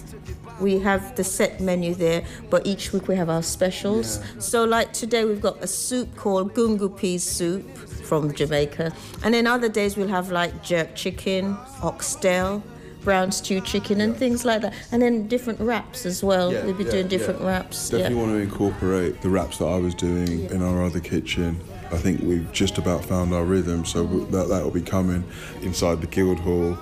We 0.60 0.80
have 0.80 1.16
the 1.16 1.24
set 1.24 1.60
menu 1.60 1.94
there, 1.94 2.24
but 2.50 2.66
each 2.66 2.94
week 2.94 3.08
we 3.08 3.16
have 3.16 3.30
our 3.30 3.44
specials. 3.44 4.20
So, 4.40 4.64
like 4.64 4.94
today, 4.94 5.26
we've 5.26 5.42
got 5.42 5.62
a 5.62 5.68
soup 5.68 6.16
called 6.16 6.54
gungu 6.54 6.96
peas 6.96 7.24
soup 7.24 7.66
from 7.78 8.34
Jamaica, 8.34 8.94
and 9.24 9.34
then 9.34 9.48
other 9.48 9.70
days 9.70 9.98
we'll 9.98 10.08
have 10.08 10.32
like 10.32 10.64
jerk 10.64 10.96
chicken, 10.96 11.58
oxtail, 11.82 12.64
brown 13.04 13.32
stew 13.32 13.62
chicken, 13.62 14.02
and 14.02 14.16
things 14.16 14.46
like 14.46 14.62
that. 14.62 14.74
And 14.92 15.02
then 15.02 15.28
different 15.28 15.60
wraps 15.60 16.06
as 16.06 16.24
well. 16.24 16.52
Yeah, 16.52 16.66
we'll 16.66 16.74
be 16.74 16.84
yeah, 16.86 16.92
doing 16.92 17.08
different 17.08 17.42
yeah. 17.42 17.48
wraps. 17.48 17.90
Definitely 17.90 18.16
yeah. 18.16 18.22
want 18.22 18.32
to 18.34 18.40
incorporate 18.40 19.22
the 19.22 19.30
wraps 19.30 19.58
that 19.60 19.66
I 19.66 19.78
was 19.78 19.96
doing 19.96 20.50
in 20.50 20.62
our 20.62 20.84
other 20.84 21.00
kitchen. 21.00 21.60
I 21.92 21.98
think 21.98 22.22
we've 22.22 22.52
just 22.52 22.78
about 22.78 23.06
found 23.06 23.34
our 23.34 23.44
rhythm, 23.44 23.86
so 23.86 24.06
that 24.06 24.50
that 24.50 24.64
will 24.64 24.72
be 24.72 24.82
coming 24.82 25.24
inside 25.62 26.02
the 26.02 26.08
Guildhall 26.08 26.78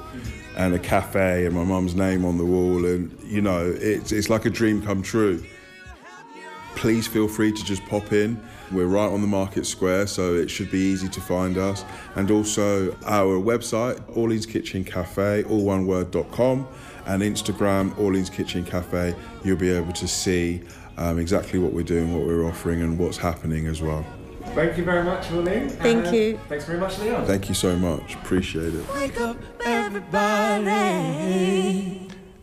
and 0.56 0.74
a 0.74 0.80
cafe 0.80 1.46
and 1.46 1.56
my 1.56 1.64
mum's 1.64 1.96
name 1.96 2.26
on 2.26 2.38
the 2.38 2.46
wall, 2.46 2.86
and 2.86 3.18
you 3.24 3.42
know, 3.42 3.74
it's 3.80 4.12
it's 4.12 4.30
like 4.30 4.46
a 4.46 4.50
dream 4.50 4.82
come 4.82 5.02
true. 5.02 5.44
Please 6.76 7.08
feel 7.08 7.28
free 7.28 7.52
to 7.52 7.64
just 7.64 7.86
pop 7.86 8.12
in. 8.12 8.42
We're 8.72 8.88
right 8.88 9.10
on 9.10 9.22
the 9.22 9.28
market 9.28 9.66
square, 9.66 10.08
so 10.08 10.34
it 10.34 10.50
should 10.50 10.72
be 10.72 10.80
easy 10.80 11.08
to 11.08 11.22
find 11.22 11.58
us. 11.58 11.86
And 12.16 12.32
also 12.32 12.92
our 13.06 13.40
website, 13.40 14.02
Orleans 14.18 14.48
Kitchen 14.48 14.84
Cafe, 14.84 15.44
all 15.44 15.64
one 15.64 15.86
word.com, 15.86 16.68
and 17.06 17.22
Instagram, 17.22 17.98
Orleans 18.00 18.32
Kitchen 18.32 18.66
Cafe. 18.66 19.16
You'll 19.44 19.58
be 19.58 19.70
able 19.70 19.94
to 19.94 20.08
see 20.08 20.64
um, 20.98 21.20
exactly 21.20 21.60
what 21.60 21.74
we're 21.74 21.84
doing, 21.84 22.14
what 22.18 22.26
we're 22.26 22.46
offering, 22.46 22.82
and 22.82 22.98
what's 22.98 23.18
happening 23.18 23.68
as 23.68 23.82
well. 23.82 24.06
Thank 24.56 24.78
you 24.78 24.84
very 24.84 25.04
much, 25.04 25.32
Orlean. 25.32 25.68
Thank 25.68 26.06
and 26.06 26.16
you. 26.16 26.40
Thanks 26.48 26.66
very 26.66 26.80
much, 26.80 27.00
Leon. 27.00 27.26
Thank 27.26 27.50
you 27.50 27.56
so 27.56 27.76
much. 27.76 28.14
Appreciate 28.16 28.76
it. 28.76 28.88
Wake 28.94 29.20
up, 29.20 29.38
everybody. 29.66 30.84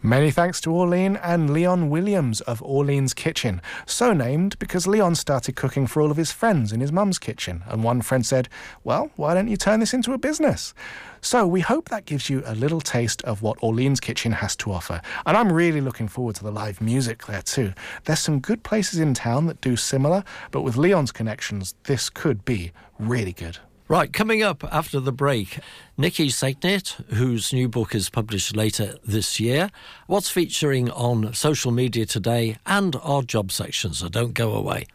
Many 0.02 0.30
thanks 0.30 0.60
to 0.62 0.74
Orlean 0.74 1.18
and 1.18 1.52
Leon 1.52 1.88
Williams 1.90 2.40
of 2.40 2.62
Orlean's 2.62 3.12
Kitchen. 3.12 3.60
So 3.86 4.12
named 4.12 4.58
because 4.58 4.86
Leon 4.86 5.14
started 5.14 5.56
cooking 5.56 5.86
for 5.86 6.00
all 6.00 6.10
of 6.10 6.16
his 6.16 6.32
friends 6.32 6.72
in 6.72 6.80
his 6.80 6.90
mum's 6.90 7.18
kitchen, 7.18 7.62
and 7.68 7.84
one 7.84 8.00
friend 8.00 8.24
said, 8.26 8.48
Well, 8.82 9.10
why 9.16 9.34
don't 9.34 9.48
you 9.48 9.58
turn 9.58 9.78
this 9.80 9.92
into 9.92 10.12
a 10.12 10.18
business? 10.18 10.74
So 11.20 11.46
we 11.46 11.60
hope 11.60 11.88
that 11.88 12.06
gives 12.06 12.30
you 12.30 12.42
a 12.46 12.54
little 12.54 12.80
taste 12.80 13.22
of 13.22 13.42
what 13.42 13.58
Orlean's 13.62 14.00
Kitchen 14.00 14.32
has 14.32 14.56
to 14.56 14.72
offer. 14.72 15.00
And 15.26 15.36
I'm 15.36 15.52
really 15.52 15.80
looking 15.80 16.08
forward 16.08 16.36
to 16.36 16.44
the 16.44 16.50
live 16.50 16.80
music 16.80 17.26
there 17.26 17.42
too. 17.42 17.72
There's 18.04 18.20
some 18.20 18.40
good 18.40 18.62
places 18.62 18.98
in 18.98 19.14
town 19.14 19.46
that 19.46 19.60
do 19.60 19.76
similar, 19.76 20.24
but 20.50 20.62
with 20.62 20.76
Leon's 20.76 21.12
connections, 21.12 21.74
this 21.84 22.08
could 22.10 22.44
be 22.44 22.72
really 22.98 23.32
good. 23.32 23.58
Right, 23.88 24.12
coming 24.12 24.40
up 24.40 24.62
after 24.72 25.00
the 25.00 25.10
break, 25.10 25.58
Nikki 25.98 26.28
Segnit, 26.28 26.90
whose 27.12 27.52
new 27.52 27.68
book 27.68 27.92
is 27.92 28.08
published 28.08 28.54
later 28.54 28.94
this 29.04 29.40
year, 29.40 29.68
what's 30.06 30.30
featuring 30.30 30.90
on 30.92 31.34
social 31.34 31.72
media 31.72 32.06
today, 32.06 32.56
and 32.64 32.94
our 33.02 33.22
job 33.22 33.50
section, 33.50 33.92
so 33.92 34.08
don't 34.08 34.32
go 34.32 34.54
away. 34.54 34.86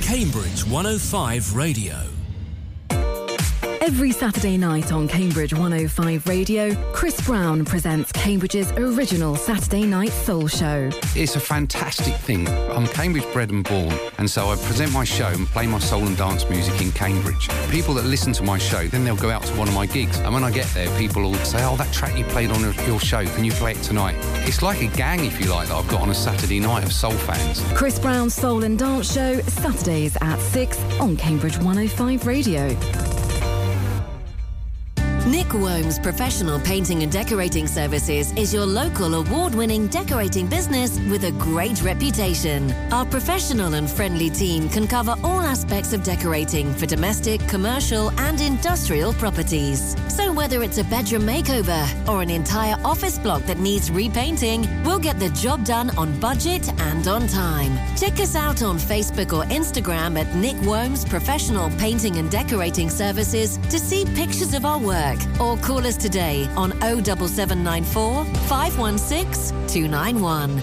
Cambridge 0.00 0.64
105 0.64 1.56
Radio. 1.56 2.17
Every 3.88 4.12
Saturday 4.12 4.58
night 4.58 4.92
on 4.92 5.08
Cambridge 5.08 5.54
105 5.54 6.28
Radio, 6.28 6.74
Chris 6.92 7.18
Brown 7.22 7.64
presents 7.64 8.12
Cambridge's 8.12 8.70
original 8.72 9.34
Saturday 9.34 9.86
night 9.86 10.12
soul 10.12 10.46
show. 10.46 10.90
It's 11.16 11.36
a 11.36 11.40
fantastic 11.40 12.14
thing. 12.16 12.46
I'm 12.70 12.86
Cambridge 12.88 13.24
bred 13.32 13.48
and 13.48 13.64
born, 13.64 13.98
and 14.18 14.30
so 14.30 14.50
I 14.50 14.56
present 14.56 14.92
my 14.92 15.04
show 15.04 15.28
and 15.28 15.46
play 15.46 15.66
my 15.66 15.78
soul 15.78 16.06
and 16.06 16.14
dance 16.18 16.46
music 16.50 16.82
in 16.82 16.92
Cambridge. 16.92 17.48
People 17.70 17.94
that 17.94 18.04
listen 18.04 18.34
to 18.34 18.42
my 18.42 18.58
show, 18.58 18.86
then 18.88 19.04
they'll 19.04 19.16
go 19.16 19.30
out 19.30 19.44
to 19.44 19.54
one 19.54 19.68
of 19.68 19.74
my 19.74 19.86
gigs, 19.86 20.18
and 20.18 20.34
when 20.34 20.44
I 20.44 20.50
get 20.50 20.66
there, 20.74 20.94
people 20.98 21.22
will 21.22 21.34
say, 21.36 21.64
Oh, 21.64 21.74
that 21.78 21.90
track 21.90 22.14
you 22.18 22.26
played 22.26 22.50
on 22.50 22.60
your 22.60 23.00
show, 23.00 23.24
can 23.24 23.42
you 23.42 23.52
play 23.52 23.72
it 23.72 23.82
tonight? 23.82 24.16
It's 24.46 24.60
like 24.60 24.82
a 24.82 24.94
gang, 24.98 25.24
if 25.24 25.40
you 25.40 25.46
like, 25.46 25.68
that 25.68 25.74
I've 25.74 25.88
got 25.88 26.02
on 26.02 26.10
a 26.10 26.14
Saturday 26.14 26.60
night 26.60 26.84
of 26.84 26.92
soul 26.92 27.12
fans. 27.12 27.62
Chris 27.72 27.98
Brown's 27.98 28.34
Soul 28.34 28.64
and 28.64 28.78
Dance 28.78 29.10
Show, 29.10 29.40
Saturdays 29.40 30.14
at 30.20 30.38
6 30.38 30.78
on 31.00 31.16
Cambridge 31.16 31.56
105 31.56 32.26
Radio. 32.26 33.17
Nick 35.30 35.52
Wombs 35.52 35.98
Professional 35.98 36.58
Painting 36.58 37.02
and 37.02 37.12
Decorating 37.12 37.66
Services 37.66 38.32
is 38.32 38.54
your 38.54 38.64
local 38.64 39.14
award 39.14 39.54
winning 39.54 39.86
decorating 39.88 40.46
business 40.46 40.98
with 41.00 41.24
a 41.24 41.32
great 41.32 41.82
reputation. 41.82 42.72
Our 42.92 43.04
professional 43.04 43.74
and 43.74 43.90
friendly 43.90 44.30
team 44.30 44.70
can 44.70 44.86
cover 44.86 45.16
all 45.22 45.40
aspects 45.40 45.92
of 45.92 46.02
decorating 46.02 46.72
for 46.72 46.86
domestic, 46.86 47.46
commercial, 47.46 48.10
and 48.20 48.40
industrial 48.40 49.12
properties. 49.12 49.94
So, 50.08 50.32
whether 50.32 50.62
it's 50.62 50.78
a 50.78 50.84
bedroom 50.84 51.26
makeover 51.26 51.84
or 52.08 52.22
an 52.22 52.30
entire 52.30 52.76
office 52.82 53.18
block 53.18 53.42
that 53.42 53.58
needs 53.58 53.90
repainting, 53.90 54.66
we'll 54.82 54.98
get 54.98 55.18
the 55.18 55.28
job 55.30 55.62
done 55.62 55.90
on 55.98 56.18
budget 56.20 56.72
and 56.80 57.06
on 57.06 57.26
time. 57.26 57.76
Check 57.98 58.18
us 58.18 58.34
out 58.34 58.62
on 58.62 58.78
Facebook 58.78 59.34
or 59.34 59.44
Instagram 59.50 60.18
at 60.18 60.34
Nick 60.34 60.56
Wombs 60.62 61.04
Professional 61.04 61.68
Painting 61.76 62.16
and 62.16 62.30
Decorating 62.30 62.88
Services 62.88 63.58
to 63.68 63.78
see 63.78 64.06
pictures 64.14 64.54
of 64.54 64.64
our 64.64 64.78
work 64.78 65.17
or 65.40 65.56
call 65.58 65.86
us 65.86 65.96
today 65.96 66.48
on 66.56 66.72
07794 66.80 68.24
516 68.24 69.66
291. 69.68 70.62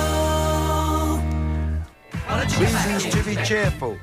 Reasons 2.61 3.05
to 3.15 3.23
be 3.23 3.37
cheerful. 3.45 3.97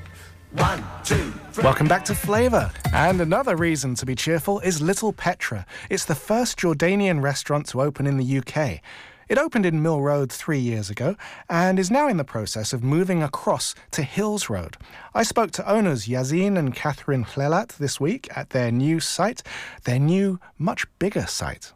One, 0.51 0.84
two, 1.04 1.34
three. 1.51 1.65
Welcome 1.65 1.88
back 1.89 2.06
to 2.06 2.15
Flavour. 2.15 2.71
And 2.93 3.19
another 3.19 3.58
reason 3.58 3.95
to 3.95 4.06
be 4.06 4.15
cheerful 4.15 4.62
is 4.62 4.82
Little 4.82 5.12
Petra. 5.12 5.65
It's 5.89 6.06
the 6.06 6.15
first 6.15 6.58
Jordanian 6.58 7.21
restaurant 7.21 7.65
to 7.67 7.82
open 7.82 8.08
in 8.08 8.15
the 8.17 8.38
UK. 8.38 8.80
It 9.27 9.39
opened 9.39 9.65
in 9.65 9.81
Mill 9.81 10.01
Road 10.01 10.31
three 10.31 10.59
years 10.59 10.91
ago 10.91 11.15
and 11.49 11.79
is 11.79 11.89
now 11.89 12.07
in 12.07 12.17
the 12.17 12.23
process 12.23 12.73
of 12.73 12.83
moving 12.83 13.23
across 13.23 13.73
to 13.91 14.03
Hills 14.03 14.51
Road. 14.51 14.77
I 15.15 15.23
spoke 15.23 15.49
to 15.51 15.67
owners 15.67 16.05
Yazin 16.05 16.59
and 16.59 16.75
Catherine 16.75 17.25
Hlelat 17.25 17.69
this 17.77 17.99
week 17.99 18.29
at 18.38 18.51
their 18.51 18.71
new 18.71 18.99
site, 18.99 19.41
their 19.85 19.97
new, 19.97 20.39
much 20.59 20.85
bigger 20.99 21.25
site. 21.25 21.73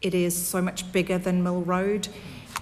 It 0.00 0.14
is 0.14 0.36
so 0.36 0.62
much 0.62 0.92
bigger 0.92 1.18
than 1.18 1.42
Mill 1.42 1.62
Road. 1.62 2.06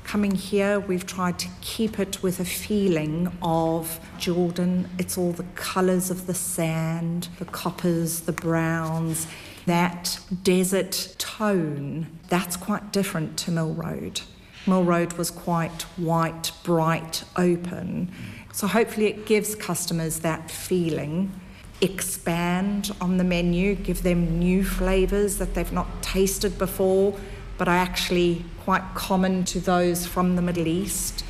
Coming 0.04 0.34
here, 0.34 0.80
we've 0.80 1.04
tried 1.04 1.38
to 1.40 1.48
keep 1.60 1.98
it 1.98 2.22
with 2.22 2.40
a 2.40 2.44
feeling 2.46 3.30
of 3.42 4.00
Jordan. 4.16 4.88
It's 4.98 5.18
all 5.18 5.32
the 5.32 5.46
colours 5.54 6.10
of 6.10 6.26
the 6.26 6.34
sand, 6.34 7.28
the 7.38 7.44
coppers, 7.44 8.20
the 8.20 8.32
browns, 8.32 9.26
that 9.66 10.18
desert 10.42 11.14
tone. 11.18 12.18
That's 12.29 12.57
quite 12.57 12.92
different 12.92 13.37
to 13.38 13.50
Mill 13.50 13.72
Road. 13.72 14.20
Mill 14.66 14.85
Road 14.85 15.14
was 15.14 15.31
quite 15.31 15.83
white, 15.96 16.53
bright, 16.62 17.24
open. 17.37 18.11
So 18.53 18.66
hopefully 18.66 19.07
it 19.07 19.27
gives 19.27 19.55
customers 19.55 20.20
that 20.20 20.50
feeling. 20.50 21.33
Expand 21.81 22.94
on 23.00 23.18
the 23.18 23.24
menu, 23.24 23.74
give 23.74 24.03
them 24.03 24.38
new 24.38 24.64
flavours 24.64 25.38
that 25.38 25.55
they've 25.55 25.72
not 25.72 26.03
tasted 26.03 26.57
before, 26.57 27.18
but 27.59 27.68
are 27.68 27.77
actually 27.77 28.44
quite 28.64 28.83
common 28.94 29.44
to 29.44 29.61
those 29.61 30.07
from 30.07 30.37
the 30.37 30.42
Middle 30.42 30.66
East. 30.66 31.24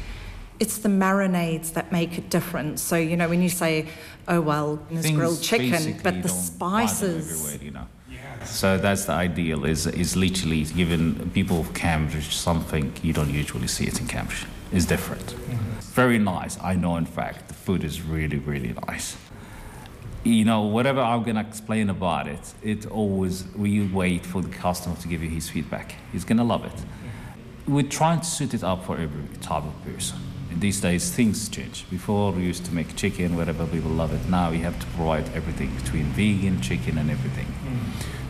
It's 0.61 0.79
the 0.79 0.88
marinades 0.88 1.73
that 1.73 1.90
make 1.90 2.16
it 2.16 2.31
different. 2.31 2.79
So, 2.79 2.97
you 2.97 3.16
know, 3.16 3.29
when 3.29 3.42
you 3.42 3.49
say, 3.49 3.88
oh, 4.29 4.40
well, 4.40 4.79
there's 4.90 5.11
grilled 5.11 5.42
chicken, 5.42 5.99
but 6.05 6.23
the 6.23 6.29
don't 6.29 6.59
buy 6.59 6.81
them 6.83 7.23
spices. 7.23 7.59
Everywhere, 8.35 8.44
you 8.44 8.47
know. 8.47 8.47
So 8.47 8.79
that's 8.79 9.05
the 9.07 9.12
ideal 9.12 9.64
is 9.64 9.87
is 9.87 10.16
literally 10.16 10.64
giving 10.64 11.31
people 11.31 11.61
of 11.61 11.73
Cambridge 11.75 12.35
something 12.35 12.92
you 13.03 13.12
don't 13.12 13.31
usually 13.31 13.68
see 13.68 13.87
it 13.87 14.01
in 14.01 14.07
Cambridge. 14.07 14.47
It's 14.73 14.87
different. 14.87 15.27
Mm-hmm. 15.27 15.81
Very 15.94 16.18
nice. 16.18 16.59
I 16.62 16.75
know 16.75 16.97
in 16.97 17.07
fact 17.07 17.49
the 17.49 17.55
food 17.55 17.85
is 17.85 18.03
really, 18.03 18.38
really 18.38 18.75
nice. 18.88 19.16
You 20.25 20.44
know, 20.44 20.62
whatever 20.62 21.01
I'm 21.01 21.23
gonna 21.23 21.40
explain 21.40 21.90
about 21.90 22.27
it, 22.29 22.55
it 22.62 22.87
always 22.87 23.44
we 23.57 23.87
wait 23.87 24.25
for 24.27 24.42
the 24.42 24.49
customer 24.49 24.97
to 24.97 25.09
give 25.09 25.23
you 25.23 25.31
his 25.31 25.51
feedback. 25.51 25.94
He's 26.12 26.25
gonna 26.25 26.44
love 26.44 26.64
it. 26.64 26.85
We're 27.66 27.88
trying 27.88 28.20
to 28.20 28.27
suit 28.27 28.55
it 28.55 28.64
up 28.64 28.85
for 28.85 28.99
every 28.99 29.37
type 29.40 29.64
of 29.64 29.75
person. 29.85 30.18
These 30.58 30.80
days 30.80 31.10
things 31.10 31.48
change. 31.48 31.84
Before 31.90 32.32
we 32.32 32.42
used 32.42 32.64
to 32.66 32.74
make 32.74 32.94
chicken, 32.96 33.36
wherever 33.36 33.66
people 33.66 33.90
love 33.90 34.12
it. 34.14 34.28
Now 34.28 34.50
we 34.50 34.58
have 34.58 34.78
to 34.78 34.86
provide 34.96 35.28
everything 35.34 35.74
between 35.76 36.04
vegan, 36.12 36.60
chicken 36.60 36.98
and 36.98 37.10
everything. 37.10 37.46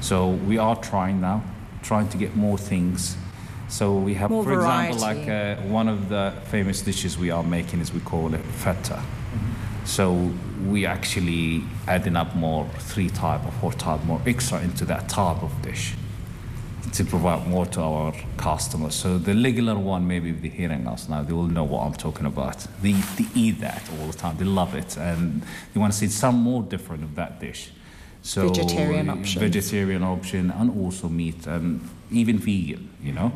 So 0.01 0.29
we 0.29 0.59
are 0.59 0.77
trying 0.77 1.21
now, 1.21 1.43
trying 1.83 2.09
to 2.09 2.17
get 2.17 2.35
more 2.35 2.59
things. 2.59 3.17
So 3.69 3.97
we 3.97 4.15
have, 4.15 4.31
More 4.31 4.45
for 4.45 4.55
example, 4.55 4.99
like 4.99 5.29
uh, 5.29 5.57
one 5.63 5.89
of 5.89 6.09
the 6.09 6.35
famous 6.51 6.83
dishes 6.83 7.19
we 7.19 7.31
are 7.31 7.43
making 7.43 7.81
is 7.81 7.93
we 7.93 8.01
call 8.01 8.35
it 8.35 8.45
feta. 8.45 9.03
So 9.85 10.33
we 10.67 10.87
actually 10.87 11.65
adding 11.87 12.17
up 12.17 12.35
more 12.35 12.67
three 12.79 13.11
type 13.11 13.45
or 13.45 13.53
four 13.61 13.73
type 13.73 14.03
more 14.05 14.21
extra 14.27 14.61
into 14.61 14.85
that 14.87 15.09
type 15.09 15.43
of 15.43 15.53
dish 15.63 15.95
to 16.93 17.05
provide 17.05 17.47
more 17.47 17.67
to 17.67 17.81
our 17.81 18.15
customers. 18.37 18.95
So 18.95 19.19
the 19.19 19.35
regular 19.35 19.77
one, 19.77 20.07
maybe 20.07 20.31
if 20.31 20.43
they're 20.43 20.51
hearing 20.51 20.87
us 20.87 21.09
now, 21.09 21.23
they 21.23 21.33
will 21.33 21.47
know 21.47 21.65
what 21.65 21.87
I'm 21.87 21.95
talking 21.95 22.27
about. 22.27 22.67
They, 22.83 22.93
they 22.93 23.27
eat 23.35 23.61
that 23.61 23.83
all 23.99 24.07
the 24.09 24.17
time. 24.17 24.37
They 24.37 24.45
love 24.45 24.75
it, 24.75 24.97
and 24.97 25.43
they 25.73 25.81
want 25.81 25.93
to 25.93 25.99
see 25.99 26.09
some 26.09 26.37
more 26.37 26.63
different 26.63 27.03
of 27.03 27.15
that 27.17 27.41
dish. 27.41 27.71
So 28.23 28.49
Vegetarian 28.49 29.11
option, 29.11 29.41
vegetarian 29.41 30.03
option, 30.03 30.51
and 30.51 30.71
also 30.83 31.09
meat, 31.09 31.47
and 31.47 31.87
even 32.11 32.39
vegan. 32.39 32.91
You 33.03 33.13
know. 33.13 33.33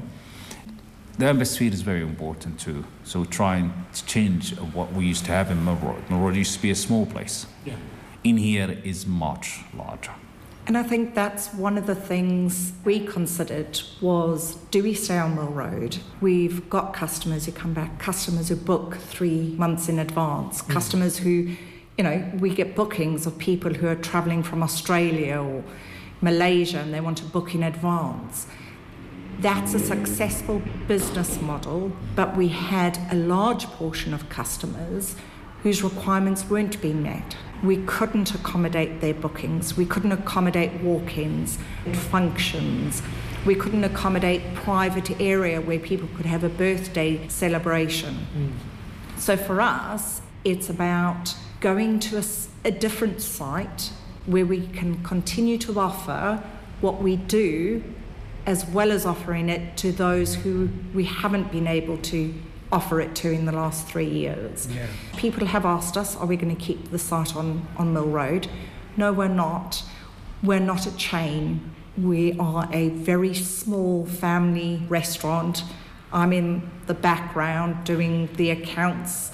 The 1.19 1.27
atmosphere 1.27 1.73
is 1.73 1.83
very 1.83 2.03
important 2.03 2.61
too. 2.61 2.85
So 3.03 3.25
trying 3.25 3.73
to 3.93 4.07
change 4.07 4.57
what 4.57 4.93
we 4.93 5.05
used 5.07 5.25
to 5.25 5.33
have 5.33 5.51
in 5.51 5.65
Mill 5.65 5.77
Road. 6.11 6.37
Used 6.37 6.55
to 6.55 6.63
be 6.63 6.71
a 6.71 6.77
small 6.77 7.07
place. 7.07 7.47
Yeah. 7.65 7.75
In 8.23 8.37
here 8.37 8.79
is 8.85 9.05
much 9.05 9.61
larger. 9.75 10.13
And 10.69 10.77
I 10.77 10.83
think 10.83 11.15
that's 11.15 11.49
one 11.55 11.79
of 11.79 11.87
the 11.87 11.95
things 11.95 12.75
we 12.85 13.01
considered 13.01 13.81
was 14.03 14.57
do 14.71 14.83
we 14.83 14.93
stay 14.93 15.17
on 15.17 15.35
Mill 15.35 15.47
Road? 15.47 15.97
We've 16.21 16.69
got 16.69 16.93
customers 16.93 17.47
who 17.47 17.53
come 17.53 17.73
back, 17.73 17.99
customers 17.99 18.51
who 18.51 18.57
book 18.57 18.97
three 18.99 19.55
months 19.57 19.89
in 19.89 19.99
advance, 19.99 20.61
Mm. 20.61 20.69
customers 20.69 21.17
who, 21.17 21.57
you 21.97 22.05
know, 22.05 22.23
we 22.39 22.51
get 22.55 22.77
bookings 22.77 23.27
of 23.27 23.39
people 23.39 23.73
who 23.73 23.87
are 23.87 23.95
traveling 23.95 24.43
from 24.43 24.63
Australia 24.63 25.41
or 25.41 25.65
Malaysia 26.21 26.81
and 26.81 26.93
they 26.93 27.01
want 27.01 27.17
to 27.17 27.25
book 27.25 27.55
in 27.55 27.63
advance. 27.63 28.47
That's 29.41 29.73
a 29.73 29.79
successful 29.79 30.61
business 30.87 31.41
model, 31.41 31.93
but 32.15 32.37
we 32.37 32.49
had 32.49 32.99
a 33.11 33.15
large 33.17 33.65
portion 33.81 34.13
of 34.13 34.29
customers 34.29 35.15
whose 35.63 35.83
requirements 35.83 36.49
weren't 36.49 36.81
being 36.81 37.03
met. 37.03 37.37
We 37.63 37.79
couldn't 37.79 38.35
accommodate 38.35 39.01
their 39.01 39.15
bookings, 39.15 39.77
we 39.77 39.85
couldn't 39.85 40.13
accommodate 40.13 40.81
walk 40.81 41.19
ins, 41.19 41.59
functions, 41.93 43.03
we 43.45 43.55
couldn't 43.55 43.85
accommodate 43.85 44.55
private 44.55 45.21
area 45.21 45.61
where 45.61 45.79
people 45.79 46.09
could 46.17 46.27
have 46.27 46.45
a 46.45 46.49
birthday 46.49 47.27
celebration. 47.29 48.27
Mm. 48.37 49.21
So 49.21 49.37
for 49.37 49.61
us, 49.61 50.21
it's 50.45 50.71
about 50.71 51.35
going 51.61 51.99
to 52.01 52.23
a 52.65 52.71
different 52.71 53.21
site 53.21 53.91
where 54.27 54.47
we 54.47 54.67
can 54.69 55.03
continue 55.03 55.59
to 55.59 55.81
offer 55.81 56.43
what 56.81 57.03
we 57.03 57.17
do 57.17 57.83
as 58.47 58.65
well 58.67 58.93
as 58.93 59.05
offering 59.05 59.49
it 59.49 59.77
to 59.77 59.93
those 59.93 60.37
who 60.37 60.69
we 60.95 61.05
haven't 61.05 61.51
been 61.51 61.67
able 61.67 61.99
to 61.99 62.35
offer 62.71 63.01
it 63.01 63.15
to 63.17 63.31
in 63.31 63.47
the 63.47 63.53
last 63.53 63.87
three 63.87 64.09
years. 64.09 64.69
Yeah. 64.71 64.87
People 65.17 65.47
have 65.47 65.65
asked 65.65 65.97
us, 65.97 66.17
are 66.17 66.27
we 66.27 66.37
going 66.37 66.55
to 66.55 66.63
keep 66.63 66.91
the 66.91 66.99
site 66.99 67.35
on, 67.35 67.67
on 67.77 67.93
Mill 67.93 68.09
Road? 68.09 68.49
No, 68.97 69.13
we're 69.13 69.29
not. 69.29 69.83
We're 70.43 70.61
not 70.61 70.87
a 70.87 70.97
chain. 70.97 71.75
We 71.97 72.39
are 72.39 72.69
a 72.73 72.91
very 72.91 73.35
small 73.35 74.07
family 74.07 74.83
restaurant. 74.89 75.65
I'm 76.13 76.33
in 76.33 76.71
the 76.87 76.95
background 76.95 77.85
doing 77.85 78.29
the 78.35 78.51
accounts. 78.51 79.33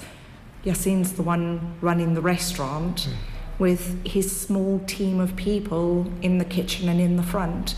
Yassine's 0.63 1.13
the 1.13 1.21
one 1.21 1.75
running 1.81 2.15
the 2.15 2.21
restaurant 2.21 3.01
hmm. 3.01 3.13
with 3.59 4.05
his 4.05 4.39
small 4.39 4.79
team 4.87 5.19
of 5.19 5.35
people 5.35 6.11
in 6.21 6.37
the 6.37 6.45
kitchen 6.45 6.89
and 6.89 6.99
in 6.99 7.17
the 7.17 7.23
front. 7.23 7.75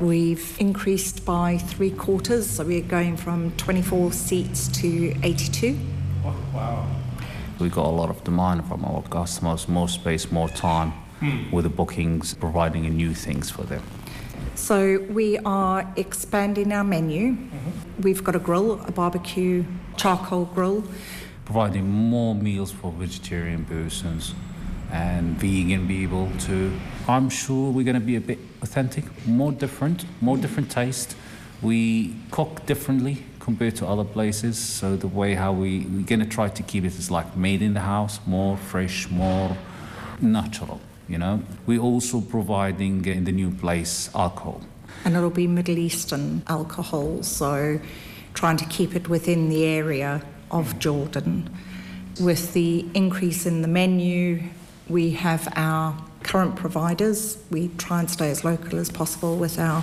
We've 0.00 0.56
increased 0.60 1.24
by 1.24 1.58
three 1.58 1.90
quarters, 1.90 2.48
so 2.48 2.64
we're 2.64 2.82
going 2.82 3.16
from 3.16 3.50
24 3.56 4.12
seats 4.12 4.68
to 4.80 5.14
82. 5.22 5.78
Wow. 6.54 6.86
We 7.58 7.68
got 7.68 7.86
a 7.86 7.90
lot 7.90 8.10
of 8.10 8.22
demand 8.24 8.66
from 8.66 8.84
our 8.84 9.02
customers, 9.02 9.68
more 9.68 9.88
space, 9.88 10.30
more 10.30 10.48
time 10.48 10.92
Hmm. 11.20 11.50
with 11.52 11.64
the 11.64 11.70
bookings, 11.70 12.34
providing 12.34 12.82
new 12.96 13.14
things 13.14 13.48
for 13.50 13.62
them. 13.62 13.82
So 14.56 14.98
we 15.10 15.38
are 15.44 15.86
expanding 15.96 16.72
our 16.72 16.82
menu. 16.84 17.36
We've 18.00 18.24
got 18.24 18.34
a 18.34 18.40
grill, 18.40 18.80
a 18.86 18.90
barbecue 18.92 19.64
charcoal 19.96 20.46
grill. 20.46 20.82
Providing 21.44 21.88
more 21.88 22.34
meals 22.34 22.72
for 22.72 22.90
vegetarian 22.92 23.64
persons 23.64 24.34
and 24.90 25.38
vegan 25.38 25.86
people 25.86 26.28
too. 26.38 26.72
I'm 27.08 27.28
sure 27.30 27.70
we're 27.70 27.84
going 27.84 28.00
to 28.00 28.06
be 28.06 28.16
a 28.16 28.20
bit 28.20 28.38
authentic, 28.62 29.04
more 29.26 29.52
different, 29.52 30.04
more 30.20 30.36
different 30.36 30.70
taste. 30.70 31.16
We 31.60 32.16
cook 32.30 32.64
differently 32.66 33.24
compared 33.40 33.76
to 33.76 33.86
other 33.86 34.04
places, 34.04 34.56
so 34.58 34.96
the 34.96 35.08
way 35.08 35.34
how 35.34 35.52
we 35.52 35.80
we're 35.80 36.06
going 36.06 36.20
to 36.20 36.26
try 36.26 36.48
to 36.48 36.62
keep 36.62 36.84
it 36.84 36.94
is 36.98 37.10
like 37.10 37.36
made 37.36 37.60
in 37.62 37.74
the 37.74 37.80
house, 37.80 38.20
more 38.26 38.56
fresh, 38.56 39.08
more 39.10 39.56
natural. 40.20 40.80
You 41.08 41.18
know, 41.18 41.42
we're 41.66 41.80
also 41.80 42.20
providing 42.20 43.04
in 43.04 43.24
the 43.24 43.32
new 43.32 43.50
place 43.50 44.08
alcohol. 44.14 44.60
and 45.04 45.16
it'll 45.16 45.30
be 45.30 45.46
Middle 45.46 45.78
Eastern 45.78 46.42
alcohol, 46.46 47.22
so 47.22 47.80
trying 48.34 48.56
to 48.56 48.64
keep 48.66 48.94
it 48.94 49.08
within 49.08 49.48
the 49.48 49.64
area 49.64 50.22
of 50.50 50.78
Jordan. 50.78 51.50
With 52.20 52.52
the 52.52 52.86
increase 52.94 53.46
in 53.46 53.62
the 53.62 53.68
menu, 53.68 54.42
we 54.88 55.12
have 55.12 55.48
our 55.56 55.96
current 56.22 56.56
providers. 56.56 57.38
We 57.50 57.68
try 57.78 58.00
and 58.00 58.10
stay 58.10 58.30
as 58.30 58.44
local 58.44 58.78
as 58.78 58.90
possible 58.90 59.36
with 59.36 59.58
our 59.58 59.82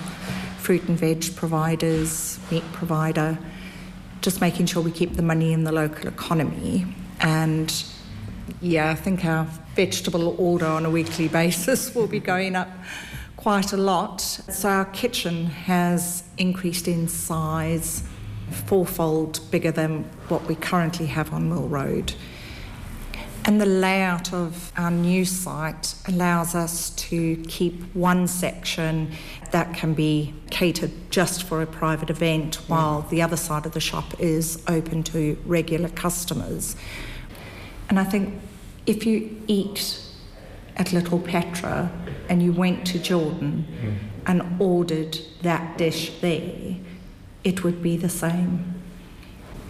fruit 0.60 0.84
and 0.88 0.98
veg 0.98 1.36
providers, 1.36 2.40
meat 2.52 2.64
provider, 2.74 3.38
just 4.22 4.42
making 4.42 4.68
sure 4.68 4.84
we 4.84 4.92
keep 4.92 5.16
the 5.16 5.22
money 5.22 5.54
in 5.54 5.64
the 5.64 5.72
local 5.72 6.08
economy. 6.08 6.86
And 7.20 7.74
yeah, 8.62 8.90
I 8.90 8.96
think 8.96 9.26
our 9.26 9.46
vegetable 9.76 10.36
order 10.40 10.66
on 10.66 10.86
a 10.86 10.90
weekly 10.90 11.28
basis 11.42 11.96
will 11.96 12.08
be 12.08 12.20
going 12.20 12.56
up 12.56 12.70
quite 13.38 13.72
a 13.72 13.78
lot. 13.78 14.20
So 14.20 14.68
our 14.70 14.86
kitchen 14.86 15.46
has 15.46 16.24
increased 16.38 16.88
in 16.88 17.08
size, 17.08 18.04
fourfold 18.66 19.40
bigger 19.50 19.72
than 19.72 20.04
what 20.28 20.46
we 20.48 20.56
currently 20.56 21.06
have 21.06 21.32
on 21.34 21.48
Mill 21.50 21.68
Road. 21.68 22.14
And 23.46 23.60
the 23.60 23.66
layout 23.66 24.34
of 24.34 24.72
our 24.78 24.92
new 24.92 25.26
site 25.26 25.96
allows 26.08 26.56
us 26.56 26.92
to 26.92 27.38
keep 27.48 27.82
one 27.96 28.28
section 28.28 29.12
that 29.52 29.74
can 29.74 29.94
be 29.94 30.34
catered 30.52 30.92
just 31.10 31.44
for 31.44 31.62
a 31.62 31.66
private 31.66 32.10
event, 32.10 32.56
while 32.68 33.02
the 33.04 33.22
other 33.22 33.38
side 33.38 33.66
of 33.66 33.72
the 33.72 33.80
shop 33.80 34.20
is 34.20 34.62
open 34.68 35.04
to 35.04 35.38
regular 35.46 35.90
customers. 35.90 36.76
And 37.90 38.00
I 38.00 38.04
think 38.04 38.40
if 38.86 39.06
you 39.06 39.42
eat 39.48 40.00
at 40.76 40.94
Little 40.94 41.20
Petra 41.20 41.92
and 42.30 42.44
you 42.44 42.54
went 42.54 42.86
to 42.88 43.00
Jordan 43.00 43.66
hmm. 43.82 43.94
and 44.28 44.62
ordered 44.62 45.18
that 45.42 45.78
dish 45.78 46.20
there, 46.22 46.76
it 47.44 47.64
would 47.64 47.82
be 47.82 47.98
the 47.98 48.10
same. 48.10 48.76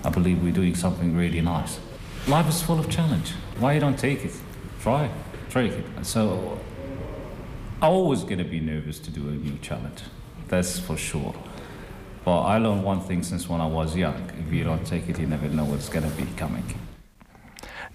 I 0.03 0.09
believe 0.09 0.41
we're 0.41 0.51
doing 0.51 0.75
something 0.75 1.15
really 1.15 1.41
nice. 1.41 1.79
Life 2.27 2.49
is 2.49 2.61
full 2.61 2.79
of 2.79 2.89
challenge. 2.89 3.33
Why 3.59 3.73
you 3.73 3.81
don't 3.81 3.99
take 3.99 4.23
it? 4.23 4.31
Try, 4.81 5.09
try 5.49 5.63
it. 5.63 6.05
So 6.05 6.57
always 7.81 8.23
gonna 8.23 8.45
be 8.45 8.61
nervous 8.61 8.99
to 8.99 9.11
do 9.11 9.27
a 9.27 9.31
new 9.31 9.57
challenge. 9.57 10.03
That's 10.47 10.79
for 10.79 10.95
sure. 10.95 11.35
But 12.23 12.41
I 12.43 12.57
learned 12.57 12.85
one 12.85 13.01
thing 13.01 13.21
since 13.21 13.49
when 13.49 13.59
I 13.59 13.67
was 13.67 13.97
young. 13.97 14.31
If 14.39 14.53
you 14.53 14.63
don't 14.63 14.85
take 14.85 15.09
it, 15.09 15.19
you 15.19 15.27
never 15.27 15.49
know 15.49 15.65
what's 15.65 15.89
gonna 15.89 16.09
be 16.11 16.25
coming. 16.37 16.63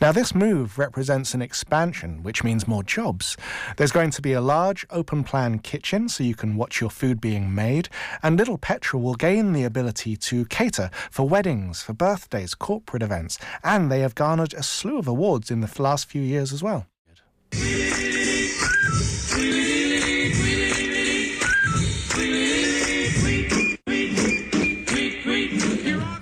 Now, 0.00 0.12
this 0.12 0.34
move 0.34 0.78
represents 0.78 1.34
an 1.34 1.42
expansion, 1.42 2.22
which 2.22 2.44
means 2.44 2.68
more 2.68 2.82
jobs. 2.82 3.36
There's 3.76 3.92
going 3.92 4.10
to 4.10 4.22
be 4.22 4.32
a 4.32 4.40
large 4.40 4.86
open 4.90 5.24
plan 5.24 5.60
kitchen 5.60 6.08
so 6.08 6.24
you 6.24 6.34
can 6.34 6.56
watch 6.56 6.80
your 6.80 6.90
food 6.90 7.20
being 7.20 7.54
made, 7.54 7.88
and 8.22 8.36
Little 8.36 8.58
Petra 8.58 8.98
will 8.98 9.14
gain 9.14 9.52
the 9.52 9.64
ability 9.64 10.16
to 10.16 10.44
cater 10.46 10.90
for 11.10 11.28
weddings, 11.28 11.82
for 11.82 11.92
birthdays, 11.92 12.54
corporate 12.54 13.02
events, 13.02 13.38
and 13.62 13.90
they 13.90 14.00
have 14.00 14.14
garnered 14.14 14.54
a 14.54 14.62
slew 14.62 14.98
of 14.98 15.08
awards 15.08 15.50
in 15.50 15.60
the 15.60 15.82
last 15.82 16.08
few 16.08 16.22
years 16.22 16.52
as 16.52 16.62
well. 16.62 16.86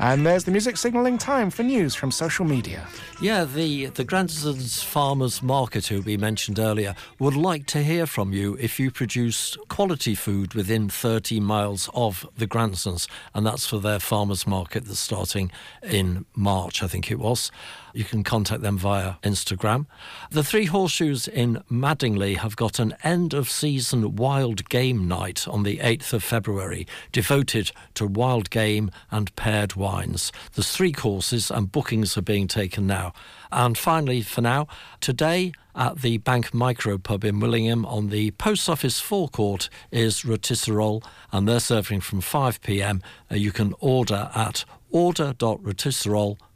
And 0.03 0.27
there's 0.27 0.43
the 0.43 0.51
music 0.51 0.77
signalling 0.77 1.17
time 1.17 1.49
for 1.49 1.63
news 1.63 1.95
from 1.95 2.11
social 2.11 2.45
media. 2.45 2.89
Yeah, 3.21 3.45
the, 3.45 3.87
the 3.87 4.03
Grandsons 4.03 4.83
Farmers 4.83 5.45
Market, 5.45 5.87
who 5.87 6.01
we 6.01 6.17
mentioned 6.17 6.59
earlier, 6.59 6.97
would 7.21 7.37
like 7.37 7.67
to 7.67 7.85
hear 7.85 8.05
from 8.07 8.33
you 8.33 8.57
if 8.61 8.81
you 8.81 8.91
produce 8.91 9.57
quality 9.69 10.17
food 10.17 10.55
within 10.55 10.89
30 10.89 11.39
miles 11.39 11.89
of 11.95 12.27
the 12.37 12.49
Grandsons. 12.49 13.07
And 13.33 13.47
that's 13.47 13.69
for 13.69 13.79
their 13.79 14.01
farmers 14.01 14.45
market 14.45 14.87
that's 14.87 14.99
starting 14.99 15.53
in 15.85 16.27
March, 16.35 16.83
I 16.83 16.89
think 16.89 17.09
it 17.13 17.21
was. 17.21 17.53
You 17.93 18.05
can 18.05 18.25
contact 18.25 18.63
them 18.63 18.79
via 18.79 19.15
Instagram. 19.23 19.87
The 20.31 20.45
Three 20.45 20.67
Horseshoes 20.67 21.29
in 21.29 21.63
Madingley 21.71 22.37
have 22.37 22.57
got 22.57 22.79
an 22.79 22.95
end 23.03 23.35
of 23.35 23.51
season 23.51 24.17
wild 24.17 24.69
game 24.69 25.07
night 25.07 25.47
on 25.47 25.63
the 25.63 25.79
8th 25.79 26.13
of 26.13 26.25
February, 26.25 26.87
devoted 27.13 27.73
to 27.95 28.07
wild 28.07 28.51
game 28.51 28.91
and 29.11 29.35
paired 29.37 29.77
wines. 29.77 30.33
There's 30.55 30.71
three 30.71 30.93
courses 30.93 31.51
and 31.51 31.71
bookings 31.73 32.17
are 32.17 32.23
being 32.23 32.49
taken 32.49 32.87
now. 32.87 33.13
And 33.51 33.77
finally, 33.77 34.23
for 34.23 34.41
now, 34.41 34.67
today 35.01 35.53
at 35.75 36.01
the 36.01 36.19
Bank 36.19 36.53
Micro 36.53 36.99
Pub 36.99 37.25
in 37.25 37.41
Willingham 37.41 37.85
on 37.87 38.09
the 38.09 38.31
Post 38.33 38.69
Office 38.69 39.01
forecourt 39.01 39.69
is 39.91 40.23
rotisserole, 40.23 41.05
and 41.31 41.49
they're 41.49 41.61
serving 41.61 42.01
from 42.01 42.21
5 42.21 42.61
pm. 42.63 43.03
Uh, 43.31 43.37
you 43.37 43.53
can 43.53 43.75
order 43.81 44.31
at 44.35 44.65
order.rotisserole.com, 44.91 46.52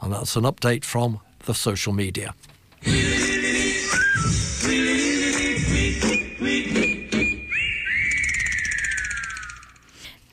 and 0.00 0.12
that's 0.12 0.36
an 0.36 0.44
update 0.44 0.84
from 0.84 1.20
the 1.46 1.54
social 1.54 1.92
media. 1.92 2.34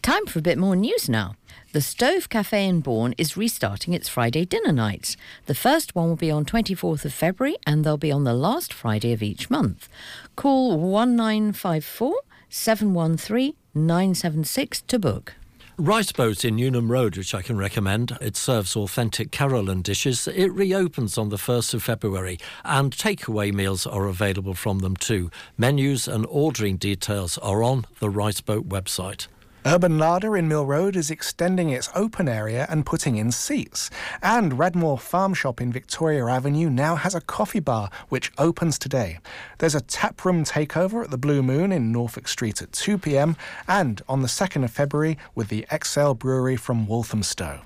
Time 0.02 0.26
for 0.26 0.40
a 0.40 0.42
bit 0.42 0.58
more 0.58 0.76
news 0.76 1.08
now. 1.08 1.36
The 1.74 1.82
Stove 1.82 2.28
Cafe 2.28 2.68
in 2.68 2.82
Bourne 2.82 3.16
is 3.18 3.38
restarting 3.38 3.94
its 3.94 4.10
Friday 4.10 4.44
dinner 4.44 4.74
nights. 4.74 5.16
The 5.46 5.56
first 5.56 5.96
one 5.96 6.10
will 6.10 6.18
be 6.18 6.30
on 6.30 6.44
24th 6.44 7.06
of 7.06 7.14
February 7.14 7.56
and 7.66 7.86
they'll 7.86 7.98
be 7.98 8.12
on 8.12 8.26
the 8.26 8.34
last 8.34 8.74
Friday 8.74 9.14
of 9.14 9.24
each 9.24 9.50
month. 9.50 9.88
Call 10.36 10.78
1954 10.78 12.20
713 12.50 13.54
976 13.74 14.82
to 14.82 15.00
book. 15.00 15.36
Rice 15.78 16.12
Boat 16.12 16.44
in 16.44 16.58
Newnham 16.58 16.92
Road, 16.92 17.18
which 17.18 17.34
I 17.34 17.42
can 17.42 17.58
recommend. 17.58 18.18
It 18.20 18.36
serves 18.36 18.76
authentic 18.76 19.32
Keralan 19.32 19.82
dishes. 19.82 20.28
It 20.28 20.52
reopens 20.52 21.18
on 21.18 21.30
the 21.30 21.38
1st 21.38 21.74
of 21.76 21.84
February, 21.84 22.38
and 22.64 22.96
takeaway 22.96 23.54
meals 23.54 23.88
are 23.88 24.08
available 24.08 24.54
from 24.54 24.80
them 24.80 24.96
too. 24.96 25.32
Menus 25.58 26.08
and 26.08 26.26
ordering 26.30 26.78
details 26.78 27.38
are 27.38 27.64
on 27.64 27.86
the 28.00 28.10
Rice 28.10 28.42
Boat 28.42 28.68
website. 28.68 29.28
Urban 29.64 30.00
Larder 30.00 30.36
in 30.36 30.48
Mill 30.48 30.66
Road 30.66 30.96
is 30.96 31.12
extending 31.12 31.70
its 31.70 31.88
open 31.94 32.28
area 32.28 32.66
and 32.68 32.84
putting 32.84 33.18
in 33.18 33.32
seats. 33.32 33.92
And 34.24 34.54
Radmore 34.54 35.00
Farm 35.00 35.36
Shop 35.36 35.62
in 35.62 35.72
Victoria 35.72 36.26
Avenue 36.26 36.68
now 36.68 36.96
has 36.96 37.14
a 37.14 37.22
coffee 37.22 37.60
bar 37.60 37.92
which 38.10 38.32
opens 38.40 38.80
today. 38.80 39.20
There's 39.60 39.76
a 39.76 39.82
taproom 39.82 40.46
takeover 40.46 41.04
at 41.04 41.12
the 41.12 41.18
Blue 41.18 41.44
Moon 41.44 41.72
in 41.72 41.92
Norfolk 41.92 42.28
Street 42.28 42.60
at 42.64 42.72
2 42.72 42.98
pm 42.98 43.38
and 43.68 44.02
on 44.10 44.24
the 44.24 44.28
2nd 44.28 44.64
of 44.64 44.72
February 44.72 45.18
with 45.36 45.50
the 45.50 45.68
Exale 45.70 46.16
Brewery 46.16 46.56
from 46.56 46.88
Walthamstow. 46.88 47.62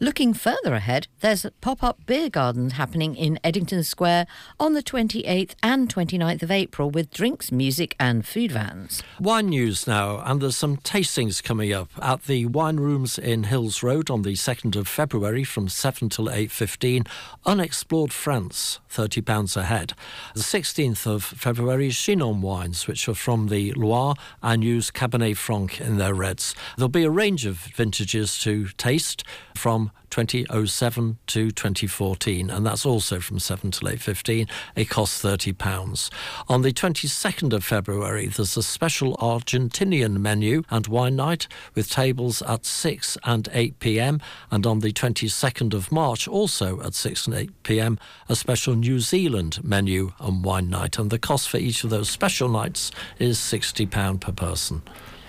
Looking 0.00 0.34
further 0.34 0.74
ahead, 0.74 1.06
there's 1.20 1.44
a 1.44 1.50
pop 1.50 1.82
up 1.82 2.04
beer 2.06 2.28
garden 2.28 2.70
happening 2.70 3.14
in 3.14 3.38
Eddington 3.44 3.82
Square 3.84 4.26
on 4.58 4.74
the 4.74 4.82
28th 4.82 5.54
and 5.62 5.88
29th 5.92 6.42
of 6.42 6.50
April 6.50 6.90
with 6.90 7.10
drinks, 7.10 7.50
music, 7.50 7.94
and 7.98 8.26
food 8.26 8.52
vans. 8.52 9.02
Wine 9.18 9.48
news 9.48 9.86
now, 9.86 10.20
and 10.24 10.40
there's 10.40 10.56
some 10.56 10.76
tastings 10.76 11.42
coming 11.42 11.72
up 11.72 11.90
at 12.00 12.24
the 12.24 12.46
wine 12.46 12.76
rooms 12.76 13.18
in 13.18 13.44
Hills 13.44 13.82
Road 13.82 14.10
on 14.10 14.22
the 14.22 14.34
2nd 14.34 14.76
of 14.76 14.88
February 14.88 15.44
from 15.44 15.68
7 15.68 16.08
till 16.08 16.26
8.15. 16.26 17.06
Unexplored 17.46 18.12
France, 18.12 18.80
£30 18.92 19.56
a 19.56 19.64
head. 19.64 19.94
The 20.34 20.40
16th 20.40 21.06
of 21.06 21.24
February 21.24 21.90
Chinon 21.90 22.42
wines, 22.42 22.86
which 22.86 23.08
are 23.08 23.14
from 23.14 23.48
the 23.48 23.72
Loire 23.72 24.14
and 24.42 24.62
use 24.62 24.90
Cabernet 24.90 25.36
Franc 25.36 25.80
in 25.80 25.96
their 25.96 26.14
reds. 26.14 26.54
There'll 26.76 26.88
be 26.88 27.04
a 27.04 27.10
range 27.10 27.46
of 27.46 27.56
vintages 27.56 28.38
to 28.40 28.68
taste 28.76 29.24
from 29.54 29.90
2007 30.12 31.16
to 31.26 31.50
2014, 31.50 32.50
and 32.50 32.66
that's 32.66 32.84
also 32.84 33.18
from 33.18 33.38
7 33.38 33.70
till 33.70 33.88
8.15. 33.88 34.46
It 34.76 34.90
costs 34.90 35.22
£30. 35.24 36.10
On 36.50 36.60
the 36.60 36.70
22nd 36.70 37.54
of 37.54 37.64
February, 37.64 38.26
there's 38.26 38.58
a 38.58 38.62
special 38.62 39.16
Argentinian 39.16 40.18
menu 40.18 40.64
and 40.70 40.86
wine 40.86 41.16
night 41.16 41.48
with 41.74 41.88
tables 41.88 42.42
at 42.42 42.66
6 42.66 43.16
and 43.24 43.48
8 43.54 43.78
pm, 43.78 44.20
and 44.50 44.66
on 44.66 44.80
the 44.80 44.92
22nd 44.92 45.72
of 45.72 45.90
March, 45.90 46.28
also 46.28 46.82
at 46.82 46.92
6 46.92 47.26
and 47.26 47.34
8 47.34 47.62
pm, 47.62 47.98
a 48.28 48.36
special 48.36 48.74
New 48.74 49.00
Zealand 49.00 49.64
menu 49.64 50.12
and 50.20 50.44
wine 50.44 50.68
night, 50.68 50.98
and 50.98 51.08
the 51.08 51.18
cost 51.18 51.48
for 51.48 51.56
each 51.56 51.84
of 51.84 51.90
those 51.90 52.10
special 52.10 52.50
nights 52.50 52.90
is 53.18 53.38
£60 53.38 54.20
per 54.20 54.32
person. 54.32 54.82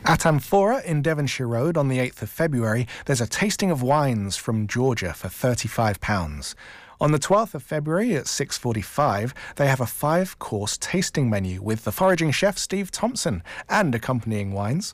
At 0.06 0.26
Amphora 0.26 0.82
in 0.84 1.02
Devonshire 1.02 1.48
Road 1.48 1.78
on 1.78 1.88
the 1.88 2.00
8th 2.00 2.24
of 2.24 2.30
February, 2.30 2.88
there's 3.06 3.22
a 3.22 3.28
tasting 3.28 3.72
of 3.72 3.82
wines 3.82 4.36
from 4.36 4.68
Georgia 4.68 5.14
for 5.14 5.30
£35. 5.30 6.56
On 7.00 7.14
the 7.14 7.20
12th 7.20 7.56
of 7.56 7.64
February 7.64 8.14
at 8.14 8.26
6:45, 8.28 9.34
they 9.56 9.68
have 9.68 9.80
a 9.80 9.86
five-course 9.86 10.78
tasting 10.78 11.30
menu 11.30 11.62
with 11.62 11.86
the 11.86 11.92
foraging 11.94 12.32
chef 12.32 12.58
Steve 12.58 12.92
Thompson 12.92 13.44
and 13.70 13.96
accompanying 13.96 14.52
wines. 14.52 14.94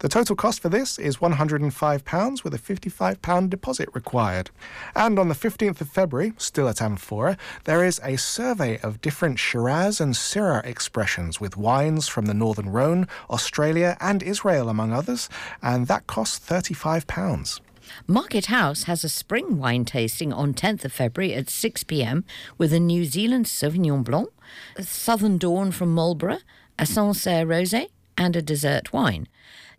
The 0.00 0.08
total 0.08 0.34
cost 0.34 0.60
for 0.60 0.70
this 0.70 0.98
is 0.98 1.18
£105 1.18 2.42
with 2.42 2.54
a 2.54 2.58
£55 2.58 3.50
deposit 3.50 3.90
required. 3.92 4.50
And 4.96 5.18
on 5.18 5.28
the 5.28 5.34
15th 5.34 5.82
of 5.82 5.90
February, 5.90 6.32
still 6.38 6.70
at 6.70 6.80
Amphora, 6.80 7.36
there 7.64 7.84
is 7.84 8.00
a 8.02 8.16
survey 8.16 8.78
of 8.78 9.02
different 9.02 9.38
Shiraz 9.38 10.00
and 10.00 10.14
Syrah 10.14 10.64
expressions 10.64 11.38
with 11.38 11.58
wines 11.58 12.08
from 12.08 12.24
the 12.24 12.32
Northern 12.32 12.70
Rhone, 12.70 13.08
Australia, 13.28 13.98
and 14.00 14.22
Israel, 14.22 14.70
among 14.70 14.94
others, 14.94 15.28
and 15.62 15.86
that 15.88 16.06
costs 16.06 16.48
£35. 16.48 17.60
Market 18.06 18.46
House 18.46 18.84
has 18.84 19.04
a 19.04 19.08
spring 19.10 19.58
wine 19.58 19.84
tasting 19.84 20.32
on 20.32 20.54
10th 20.54 20.86
of 20.86 20.94
February 20.94 21.34
at 21.34 21.50
6 21.50 21.84
pm 21.84 22.24
with 22.56 22.72
a 22.72 22.80
New 22.80 23.04
Zealand 23.04 23.44
Sauvignon 23.44 24.02
Blanc, 24.02 24.30
a 24.76 24.82
Southern 24.82 25.36
Dawn 25.36 25.70
from 25.70 25.94
Marlborough, 25.94 26.40
a 26.78 26.86
Sancerre 26.86 27.44
Rosé, 27.44 27.88
and 28.16 28.34
a 28.34 28.42
dessert 28.42 28.94
wine. 28.94 29.28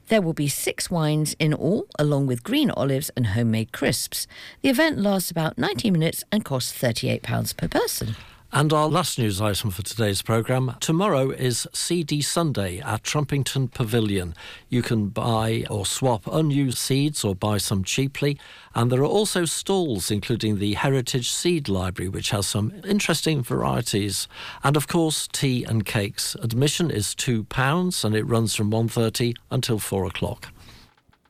There 0.07 0.21
will 0.21 0.33
be 0.33 0.47
six 0.47 0.89
wines 0.91 1.35
in 1.39 1.53
all, 1.53 1.87
along 1.97 2.27
with 2.27 2.43
green 2.43 2.69
olives 2.71 3.09
and 3.15 3.27
homemade 3.27 3.71
crisps. 3.71 4.27
The 4.61 4.69
event 4.69 4.97
lasts 4.97 5.31
about 5.31 5.57
90 5.57 5.91
minutes 5.91 6.23
and 6.31 6.43
costs 6.43 6.73
£38 6.77 7.55
per 7.57 7.67
person. 7.67 8.15
And 8.53 8.73
our 8.73 8.89
last 8.89 9.17
news 9.17 9.39
item 9.39 9.71
for 9.71 9.81
today's 9.81 10.21
programme 10.21 10.75
tomorrow 10.81 11.29
is 11.29 11.69
Seedy 11.71 12.21
Sunday 12.21 12.79
at 12.79 13.01
Trumpington 13.01 13.73
Pavilion. 13.73 14.35
You 14.67 14.81
can 14.81 15.07
buy 15.07 15.63
or 15.69 15.85
swap 15.85 16.27
unused 16.27 16.77
seeds 16.77 17.23
or 17.23 17.33
buy 17.33 17.59
some 17.59 17.85
cheaply. 17.85 18.37
And 18.75 18.91
there 18.91 18.99
are 18.99 19.05
also 19.05 19.45
stalls, 19.45 20.11
including 20.11 20.59
the 20.59 20.73
Heritage 20.73 21.31
Seed 21.31 21.69
Library, 21.69 22.09
which 22.09 22.31
has 22.31 22.45
some 22.45 22.73
interesting 22.85 23.41
varieties. 23.41 24.27
And 24.65 24.75
of 24.75 24.85
course, 24.85 25.29
tea 25.31 25.63
and 25.63 25.85
cakes. 25.85 26.35
Admission 26.41 26.91
is 26.91 27.15
£2 27.15 28.03
and 28.03 28.15
it 28.15 28.27
runs 28.27 28.53
from 28.53 28.69
1.30 28.69 29.33
until 29.49 29.79
4 29.79 30.05
o'clock. 30.07 30.49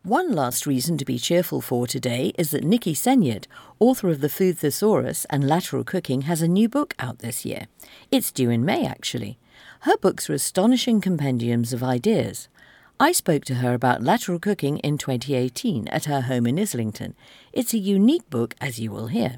One 0.04 0.32
last 0.32 0.66
reason 0.66 0.97
to 0.97 1.06
be 1.06 1.20
cheerful 1.20 1.62
for 1.62 1.86
today 1.86 2.34
is 2.36 2.49
that 2.49 2.64
Nikki 2.64 2.95
Segnit, 2.95 3.45
author 3.80 4.10
of 4.10 4.20
The 4.20 4.30
Food 4.30 4.58
Thesaurus 4.58 5.26
and 5.30 5.47
Lateral 5.47 5.84
Cooking, 5.84 6.22
has 6.22 6.41
a 6.41 6.47
new 6.47 6.68
book 6.68 6.95
out 6.97 7.20
this 7.20 7.45
year. 7.45 7.68
It's 8.10 8.32
due 8.32 8.49
in 8.49 8.66
May, 8.66 8.84
actually. 8.84 9.38
Her 9.82 9.95
books 9.97 10.28
are 10.28 10.34
astonishing 10.34 11.02
compendiums 11.02 11.72
of 11.72 11.84
ideas. 11.84 12.47
I 12.99 13.12
spoke 13.12 13.45
to 13.45 13.56
her 13.56 13.76
about 13.76 14.02
lateral 14.02 14.39
cooking 14.39 14.80
in 14.80 14.97
2018 14.97 15.88
at 15.89 16.06
her 16.06 16.22
home 16.22 16.47
in 16.47 16.58
Islington. 16.58 17.14
It's 17.54 17.76
a 17.76 17.78
unique 17.78 18.28
book, 18.32 18.56
as 18.60 18.80
you 18.80 18.89
will 18.89 19.08
hear. 19.08 19.36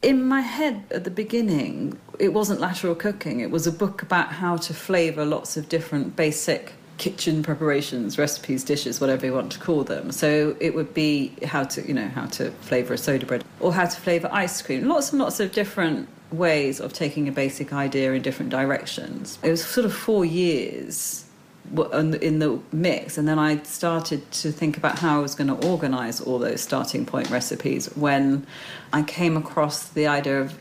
In 0.00 0.26
my 0.26 0.40
head 0.40 0.84
at 0.90 1.04
the 1.04 1.10
beginning, 1.10 1.98
it 2.18 2.32
wasn't 2.32 2.60
lateral 2.60 2.94
cooking, 2.94 3.40
it 3.40 3.50
was 3.50 3.66
a 3.66 3.72
book 3.72 4.00
about 4.00 4.28
how 4.28 4.56
to 4.56 4.72
flavour 4.72 5.26
lots 5.26 5.58
of 5.58 5.68
different 5.68 6.16
basic 6.16 6.72
kitchen 6.98 7.42
preparations, 7.42 8.18
recipes, 8.18 8.64
dishes, 8.64 9.00
whatever 9.00 9.26
you 9.26 9.32
want 9.32 9.52
to 9.52 9.58
call 9.58 9.84
them. 9.84 10.10
So 10.10 10.56
it 10.60 10.74
would 10.74 10.94
be 10.94 11.34
how 11.44 11.64
to, 11.64 11.86
you 11.86 11.94
know, 11.94 12.08
how 12.08 12.26
to 12.26 12.50
flavour 12.62 12.94
a 12.94 12.98
soda 12.98 13.26
bread 13.26 13.44
or 13.60 13.72
how 13.72 13.86
to 13.86 14.00
flavour 14.00 14.28
ice 14.32 14.62
cream. 14.62 14.88
Lots 14.88 15.12
and 15.12 15.20
lots 15.20 15.40
of 15.40 15.52
different 15.52 16.08
ways 16.32 16.80
of 16.80 16.92
taking 16.92 17.28
a 17.28 17.32
basic 17.32 17.72
idea 17.72 18.12
in 18.12 18.22
different 18.22 18.50
directions. 18.50 19.38
It 19.42 19.50
was 19.50 19.64
sort 19.64 19.84
of 19.84 19.94
four 19.94 20.24
years 20.24 21.24
in 21.92 22.38
the 22.38 22.60
mix, 22.72 23.18
and 23.18 23.26
then 23.26 23.38
I 23.38 23.60
started 23.62 24.30
to 24.30 24.52
think 24.52 24.76
about 24.76 25.00
how 25.00 25.18
I 25.18 25.22
was 25.22 25.34
going 25.34 25.48
to 25.48 25.68
organise 25.68 26.20
all 26.20 26.38
those 26.38 26.60
starting 26.60 27.04
point 27.04 27.28
recipes 27.28 27.86
when 27.96 28.46
I 28.92 29.02
came 29.02 29.36
across 29.36 29.88
the 29.88 30.06
idea 30.06 30.40
of 30.40 30.54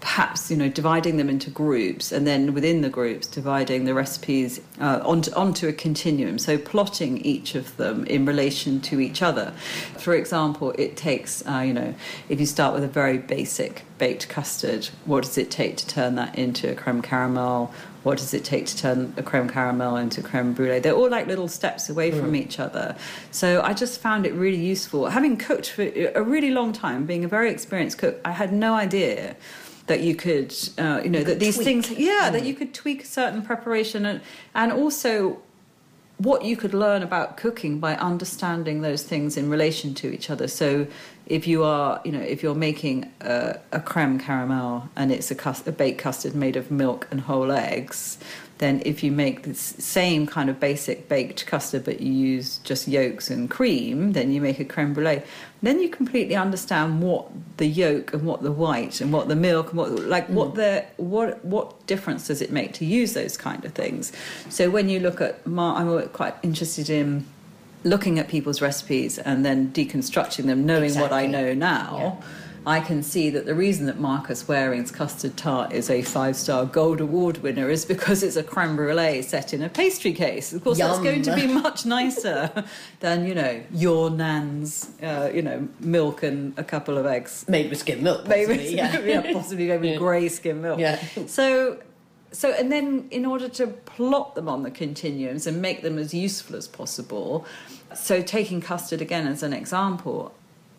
perhaps 0.00 0.50
you 0.50 0.56
know 0.56 0.68
dividing 0.68 1.16
them 1.16 1.28
into 1.28 1.50
groups 1.50 2.10
and 2.10 2.26
then 2.26 2.54
within 2.54 2.80
the 2.80 2.88
groups 2.88 3.26
dividing 3.26 3.84
the 3.84 3.94
recipes 3.94 4.60
uh, 4.80 5.00
onto, 5.04 5.32
onto 5.34 5.68
a 5.68 5.72
continuum. 5.72 6.38
So 6.38 6.58
plotting 6.58 7.18
each 7.18 7.54
of 7.54 7.76
them 7.76 8.04
in 8.06 8.24
relation 8.24 8.80
to 8.82 9.00
each 9.00 9.22
other. 9.22 9.52
For 9.98 10.14
example 10.14 10.72
it 10.78 10.96
takes 10.96 11.46
uh, 11.46 11.60
you 11.60 11.74
know 11.74 11.94
if 12.28 12.40
you 12.40 12.46
start 12.46 12.74
with 12.74 12.84
a 12.84 12.88
very 12.88 13.18
basic 13.18 13.84
baked 13.98 14.28
custard 14.28 14.88
what 15.04 15.24
does 15.24 15.36
it 15.36 15.50
take 15.50 15.76
to 15.76 15.86
turn 15.86 16.14
that 16.14 16.36
into 16.36 16.70
a 16.70 16.74
creme 16.74 17.02
caramel? 17.02 17.72
What 18.02 18.16
does 18.16 18.32
it 18.32 18.44
take 18.44 18.64
to 18.64 18.76
turn 18.78 19.12
a 19.18 19.22
creme 19.22 19.50
caramel 19.50 19.96
into 19.96 20.22
creme 20.22 20.54
brulee? 20.54 20.78
They're 20.78 20.94
all 20.94 21.10
like 21.10 21.26
little 21.26 21.48
steps 21.48 21.90
away 21.90 22.10
mm. 22.10 22.18
from 22.18 22.34
each 22.34 22.58
other. 22.58 22.96
So 23.30 23.60
i 23.62 23.74
just 23.74 24.00
found 24.00 24.24
it 24.24 24.32
really 24.32 24.56
useful. 24.56 25.08
Having 25.08 25.36
cooked 25.36 25.68
for 25.70 25.82
a 25.82 26.22
really 26.22 26.50
long 26.50 26.72
time 26.72 27.04
being 27.04 27.24
a 27.24 27.28
very 27.28 27.50
experienced 27.50 27.98
cook 27.98 28.20
i 28.24 28.32
had 28.32 28.52
no 28.52 28.74
idea 28.74 29.36
that 29.90 30.02
you 30.02 30.14
could, 30.14 30.54
uh, 30.78 31.00
you 31.02 31.10
know, 31.10 31.18
you 31.18 31.24
that 31.24 31.40
these 31.40 31.56
tweak. 31.56 31.64
things, 31.64 31.90
yeah, 31.90 32.28
mm. 32.28 32.32
that 32.32 32.44
you 32.44 32.54
could 32.54 32.72
tweak 32.72 33.04
certain 33.04 33.42
preparation 33.42 34.06
and, 34.06 34.20
and 34.54 34.70
also 34.70 35.42
what 36.18 36.44
you 36.44 36.56
could 36.56 36.72
learn 36.72 37.02
about 37.02 37.36
cooking 37.36 37.80
by 37.80 37.96
understanding 37.96 38.82
those 38.82 39.02
things 39.02 39.36
in 39.36 39.50
relation 39.50 39.92
to 39.94 40.14
each 40.14 40.30
other. 40.30 40.46
So, 40.46 40.86
if 41.26 41.48
you 41.48 41.64
are, 41.64 42.00
you 42.04 42.12
know, 42.12 42.20
if 42.20 42.40
you're 42.40 42.54
making 42.54 43.10
a, 43.20 43.58
a 43.72 43.80
creme 43.80 44.20
caramel 44.20 44.88
and 44.94 45.10
it's 45.10 45.28
a, 45.32 45.34
cust- 45.34 45.66
a 45.66 45.72
baked 45.72 45.98
custard 45.98 46.36
made 46.36 46.54
of 46.54 46.70
milk 46.70 47.08
and 47.10 47.22
whole 47.22 47.50
eggs, 47.50 48.16
then 48.60 48.82
if 48.84 49.02
you 49.02 49.10
make 49.10 49.44
the 49.44 49.54
same 49.54 50.26
kind 50.26 50.50
of 50.50 50.60
basic 50.60 51.08
baked 51.08 51.46
custard 51.46 51.82
but 51.82 52.00
you 52.00 52.12
use 52.12 52.58
just 52.58 52.86
yolks 52.86 53.30
and 53.30 53.50
cream, 53.50 54.12
then 54.12 54.32
you 54.32 54.40
make 54.42 54.60
a 54.60 54.66
creme 54.66 54.92
brulee. 54.92 55.22
Then 55.62 55.80
you 55.80 55.88
completely 55.88 56.36
understand 56.36 57.00
what 57.00 57.26
the 57.56 57.66
yolk 57.66 58.12
and 58.12 58.26
what 58.26 58.42
the 58.42 58.52
white 58.52 59.00
and 59.00 59.14
what 59.14 59.28
the 59.28 59.36
milk 59.36 59.70
and 59.70 59.78
what 59.78 59.90
like 60.00 60.28
mm. 60.28 60.34
what 60.34 60.56
the 60.56 60.84
what 60.98 61.42
what 61.42 61.86
difference 61.86 62.26
does 62.26 62.42
it 62.42 62.52
make 62.52 62.74
to 62.74 62.84
use 62.84 63.14
those 63.14 63.38
kind 63.38 63.64
of 63.64 63.72
things. 63.72 64.12
So 64.50 64.68
when 64.68 64.90
you 64.90 65.00
look 65.00 65.22
at, 65.22 65.40
I'm 65.46 66.08
quite 66.10 66.34
interested 66.42 66.90
in 66.90 67.26
looking 67.82 68.18
at 68.18 68.28
people's 68.28 68.60
recipes 68.60 69.18
and 69.18 69.42
then 69.42 69.72
deconstructing 69.72 70.44
them, 70.44 70.66
knowing 70.66 70.84
exactly. 70.84 71.02
what 71.02 71.12
I 71.16 71.24
know 71.24 71.54
now. 71.54 72.20
Yeah 72.20 72.26
I 72.66 72.80
can 72.80 73.02
see 73.02 73.30
that 73.30 73.46
the 73.46 73.54
reason 73.54 73.86
that 73.86 73.98
Marcus 73.98 74.46
Wareing's 74.46 74.90
custard 74.90 75.36
tart 75.36 75.72
is 75.72 75.88
a 75.88 76.02
five 76.02 76.36
star 76.36 76.66
gold 76.66 77.00
award 77.00 77.38
winner 77.38 77.70
is 77.70 77.86
because 77.86 78.22
it's 78.22 78.36
a 78.36 78.42
creme 78.42 78.76
brulee 78.76 79.22
set 79.22 79.54
in 79.54 79.62
a 79.62 79.68
pastry 79.68 80.12
case. 80.12 80.52
Of 80.52 80.62
course, 80.62 80.78
Yum. 80.78 80.88
that's 80.88 81.02
going 81.02 81.22
to 81.22 81.34
be 81.34 81.46
much 81.46 81.86
nicer 81.86 82.64
than, 83.00 83.26
you 83.26 83.34
know, 83.34 83.62
your 83.72 84.10
nan's, 84.10 84.90
uh, 85.02 85.30
you 85.32 85.40
know, 85.40 85.68
milk 85.80 86.22
and 86.22 86.58
a 86.58 86.64
couple 86.64 86.98
of 86.98 87.06
eggs. 87.06 87.46
Made 87.48 87.70
with 87.70 87.78
skim 87.78 88.02
milk, 88.02 88.26
possibly, 88.26 88.56
maybe, 88.56 88.74
yeah. 88.74 89.00
yeah. 89.00 89.32
possibly 89.32 89.66
made 89.66 89.80
with 89.80 89.90
yeah. 89.92 89.96
grey 89.96 90.28
skim 90.28 90.60
milk. 90.60 90.78
Yeah. 90.78 91.02
So, 91.26 91.78
so 92.32 92.52
and 92.52 92.70
then 92.70 93.08
in 93.10 93.24
order 93.24 93.48
to 93.48 93.66
plot 93.66 94.34
them 94.34 94.48
on 94.48 94.62
the 94.62 94.70
continuums 94.70 95.46
and 95.46 95.60
make 95.62 95.82
them 95.82 95.98
as 95.98 96.14
useful 96.14 96.56
as 96.56 96.68
possible 96.68 97.44
so 97.94 98.22
taking 98.22 98.60
custard 98.60 99.02
again 99.02 99.26
as 99.26 99.42
an 99.42 99.52
example 99.52 100.32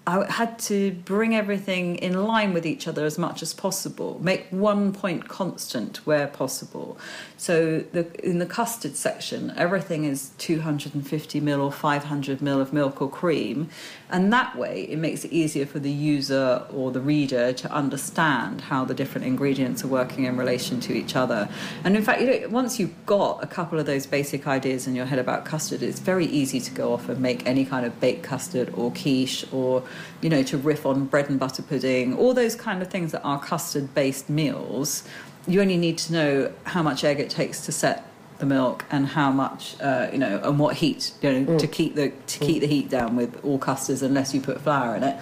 I 0.07 0.31
had 0.31 0.57
to 0.59 0.91
bring 0.91 1.35
everything 1.35 1.97
in 1.97 2.23
line 2.25 2.53
with 2.53 2.65
each 2.65 2.87
other 2.87 3.05
as 3.05 3.19
much 3.19 3.43
as 3.43 3.53
possible, 3.53 4.19
make 4.19 4.47
one 4.49 4.93
point 4.93 5.27
constant 5.27 6.07
where 6.07 6.25
possible. 6.25 6.97
So 7.37 7.81
the, 7.91 8.07
in 8.27 8.39
the 8.39 8.47
custard 8.47 8.95
section, 8.95 9.53
everything 9.55 10.05
is 10.05 10.31
250 10.39 11.41
ml 11.41 11.63
or 11.65 11.71
500 11.71 12.39
ml 12.39 12.61
of 12.61 12.73
milk 12.73 12.99
or 12.99 13.11
cream, 13.11 13.69
and 14.11 14.31
that 14.33 14.55
way 14.57 14.83
it 14.83 14.97
makes 14.97 15.25
it 15.25 15.31
easier 15.31 15.65
for 15.65 15.79
the 15.79 15.91
user 15.91 16.65
or 16.73 16.91
the 16.91 17.01
reader 17.01 17.53
to 17.53 17.71
understand 17.71 18.61
how 18.61 18.85
the 18.85 18.93
different 18.93 19.25
ingredients 19.27 19.83
are 19.83 19.87
working 19.87 20.25
in 20.25 20.37
relation 20.37 20.79
to 20.81 20.93
each 20.93 21.15
other. 21.15 21.49
And 21.83 21.95
in 21.95 22.03
fact, 22.03 22.21
you 22.21 22.27
know, 22.27 22.49
once 22.49 22.79
you've 22.79 23.05
got 23.05 23.43
a 23.43 23.47
couple 23.47 23.79
of 23.79 23.85
those 23.85 24.05
basic 24.05 24.47
ideas 24.47 24.87
in 24.87 24.95
your 24.95 25.05
head 25.05 25.19
about 25.19 25.45
custard, 25.45 25.81
it's 25.81 25.99
very 25.99 26.25
easy 26.25 26.59
to 26.59 26.71
go 26.71 26.93
off 26.93 27.09
and 27.09 27.19
make 27.19 27.45
any 27.45 27.65
kind 27.65 27.85
of 27.85 27.99
baked 27.99 28.23
custard 28.23 28.73
or 28.75 28.91
quiche 28.91 29.45
or 29.51 29.83
you 30.21 30.29
know, 30.29 30.43
to 30.43 30.57
riff 30.57 30.85
on 30.85 31.05
bread 31.05 31.29
and 31.29 31.39
butter 31.39 31.61
pudding, 31.61 32.15
all 32.15 32.33
those 32.33 32.55
kind 32.55 32.81
of 32.81 32.89
things 32.89 33.11
that 33.11 33.21
are 33.23 33.39
custard 33.39 33.93
based 33.93 34.29
meals, 34.29 35.03
you 35.47 35.61
only 35.61 35.77
need 35.77 35.97
to 35.97 36.13
know 36.13 36.53
how 36.63 36.83
much 36.83 37.03
egg 37.03 37.19
it 37.19 37.29
takes 37.29 37.65
to 37.65 37.71
set 37.71 38.10
the 38.41 38.45
milk 38.45 38.83
and 38.91 39.07
how 39.07 39.31
much 39.31 39.79
uh, 39.79 40.09
you 40.11 40.17
know 40.17 40.41
and 40.43 40.59
what 40.59 40.75
heat 40.75 41.13
you 41.21 41.31
know 41.31 41.57
to 41.57 41.67
keep 41.67 41.95
the 41.95 42.11
to 42.27 42.39
keep 42.39 42.59
the 42.59 42.67
heat 42.67 42.89
down 42.89 43.15
with 43.15 43.39
all 43.45 43.57
custards 43.57 44.01
unless 44.01 44.33
you 44.33 44.41
put 44.41 44.59
flour 44.59 44.95
in 44.97 45.03
it. 45.03 45.17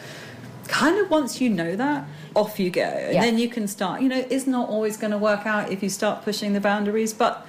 Kind 0.68 0.98
of 1.00 1.10
once 1.10 1.42
you 1.42 1.50
know 1.50 1.76
that, 1.76 2.08
off 2.36 2.60
you 2.60 2.70
go, 2.70 2.82
and 2.82 3.16
Yeah. 3.16 3.22
then 3.22 3.38
you 3.40 3.50
can 3.50 3.68
start. 3.68 4.02
You 4.02 4.10
know, 4.10 4.24
it's 4.30 4.46
not 4.48 4.70
always 4.70 4.98
going 4.98 5.12
to 5.12 5.18
work 5.18 5.46
out 5.48 5.72
if 5.72 5.82
you 5.82 5.90
start 5.90 6.24
pushing 6.24 6.54
the 6.54 6.62
boundaries, 6.62 7.12
but 7.12 7.46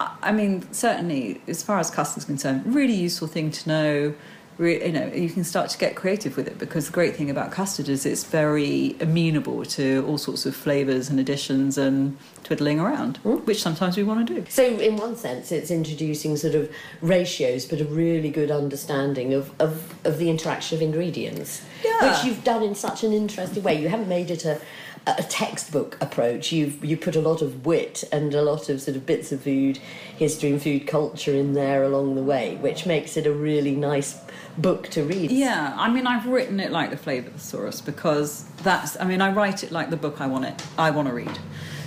I 0.00 0.32
mean, 0.32 0.66
certainly, 0.72 1.40
as 1.46 1.62
far 1.62 1.78
as 1.78 1.90
custard's 1.90 2.24
concerned, 2.24 2.62
really 2.74 2.94
useful 2.94 3.28
thing 3.28 3.50
to 3.50 3.68
know. 3.68 4.14
Re- 4.58 4.86
you 4.86 4.92
know, 4.92 5.06
you 5.08 5.28
can 5.28 5.44
start 5.44 5.68
to 5.70 5.78
get 5.78 5.96
creative 5.96 6.36
with 6.36 6.48
it 6.48 6.58
because 6.58 6.86
the 6.86 6.92
great 6.92 7.14
thing 7.14 7.28
about 7.30 7.50
custard 7.50 7.88
is 7.88 8.06
it's 8.06 8.24
very 8.24 8.96
amenable 9.00 9.64
to 9.66 10.04
all 10.06 10.16
sorts 10.16 10.46
of 10.46 10.56
flavours 10.56 11.10
and 11.10 11.20
additions 11.20 11.76
and 11.76 12.16
twiddling 12.42 12.80
around, 12.80 13.18
hmm. 13.18 13.34
which 13.44 13.60
sometimes 13.60 13.96
we 13.96 14.02
want 14.02 14.26
to 14.26 14.34
do. 14.34 14.44
So, 14.48 14.64
in 14.64 14.96
one 14.96 15.16
sense, 15.16 15.52
it's 15.52 15.70
introducing 15.70 16.36
sort 16.36 16.54
of 16.54 16.72
ratios, 17.02 17.66
but 17.66 17.80
a 17.80 17.84
really 17.84 18.30
good 18.30 18.50
understanding 18.50 19.34
of, 19.34 19.50
of, 19.60 19.94
of 20.06 20.18
the 20.18 20.30
interaction 20.30 20.76
of 20.76 20.82
ingredients, 20.82 21.62
Yeah. 21.84 22.10
which 22.10 22.24
you've 22.24 22.44
done 22.44 22.62
in 22.62 22.74
such 22.74 23.04
an 23.04 23.12
interesting 23.12 23.62
way. 23.62 23.80
You 23.80 23.88
haven't 23.88 24.08
made 24.08 24.30
it 24.30 24.44
a, 24.44 24.60
a 25.06 25.22
textbook 25.22 25.96
approach. 26.00 26.50
You've 26.50 26.84
you 26.84 26.96
put 26.96 27.14
a 27.14 27.20
lot 27.20 27.40
of 27.40 27.64
wit 27.64 28.02
and 28.10 28.34
a 28.34 28.42
lot 28.42 28.68
of 28.68 28.80
sort 28.80 28.96
of 28.96 29.06
bits 29.06 29.30
of 29.30 29.42
food 29.42 29.78
history 30.16 30.50
and 30.50 30.60
food 30.60 30.86
culture 30.86 31.34
in 31.34 31.52
there 31.52 31.84
along 31.84 32.16
the 32.16 32.22
way, 32.22 32.56
which 32.56 32.86
makes 32.86 33.16
it 33.16 33.26
a 33.26 33.32
really 33.32 33.76
nice 33.76 34.20
book 34.58 34.88
to 34.90 35.04
read. 35.04 35.30
Yeah, 35.30 35.74
I 35.76 35.90
mean, 35.90 36.06
I've 36.06 36.26
written 36.26 36.58
it 36.58 36.72
like 36.72 36.90
the 36.90 36.96
Flavour 36.96 37.30
Thesaurus 37.30 37.80
because 37.80 38.44
that's. 38.62 38.98
I 39.00 39.04
mean, 39.04 39.20
I 39.20 39.30
write 39.32 39.62
it 39.62 39.70
like 39.70 39.90
the 39.90 39.96
book 39.96 40.20
I 40.20 40.26
want 40.26 40.44
it. 40.46 40.62
I 40.76 40.90
want 40.90 41.08
to 41.08 41.14
read. 41.14 41.38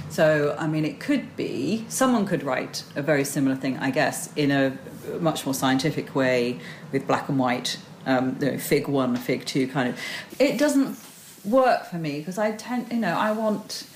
So, 0.09 0.55
I 0.57 0.65
mean, 0.65 0.85
it 0.85 0.99
could 0.99 1.35
be 1.35 1.85
someone 1.87 2.25
could 2.25 2.43
write 2.43 2.83
a 2.95 3.01
very 3.01 3.23
similar 3.23 3.55
thing, 3.55 3.77
I 3.77 3.91
guess, 3.91 4.33
in 4.35 4.49
a 4.49 4.77
much 5.19 5.45
more 5.45 5.53
scientific 5.53 6.15
way 6.15 6.59
with 6.91 7.05
black 7.05 7.29
and 7.29 7.37
white, 7.37 7.77
um, 8.05 8.35
you 8.39 8.51
know, 8.51 8.57
Fig 8.57 8.87
one, 8.87 9.15
Fig 9.15 9.45
two, 9.45 9.67
kind 9.67 9.89
of. 9.89 9.99
It 10.39 10.57
doesn't 10.57 10.97
work 11.45 11.85
for 11.85 11.97
me 11.97 12.19
because 12.19 12.37
I 12.37 12.51
tend, 12.51 12.91
you 12.91 12.99
know, 12.99 13.15
I 13.17 13.31
want. 13.31 13.87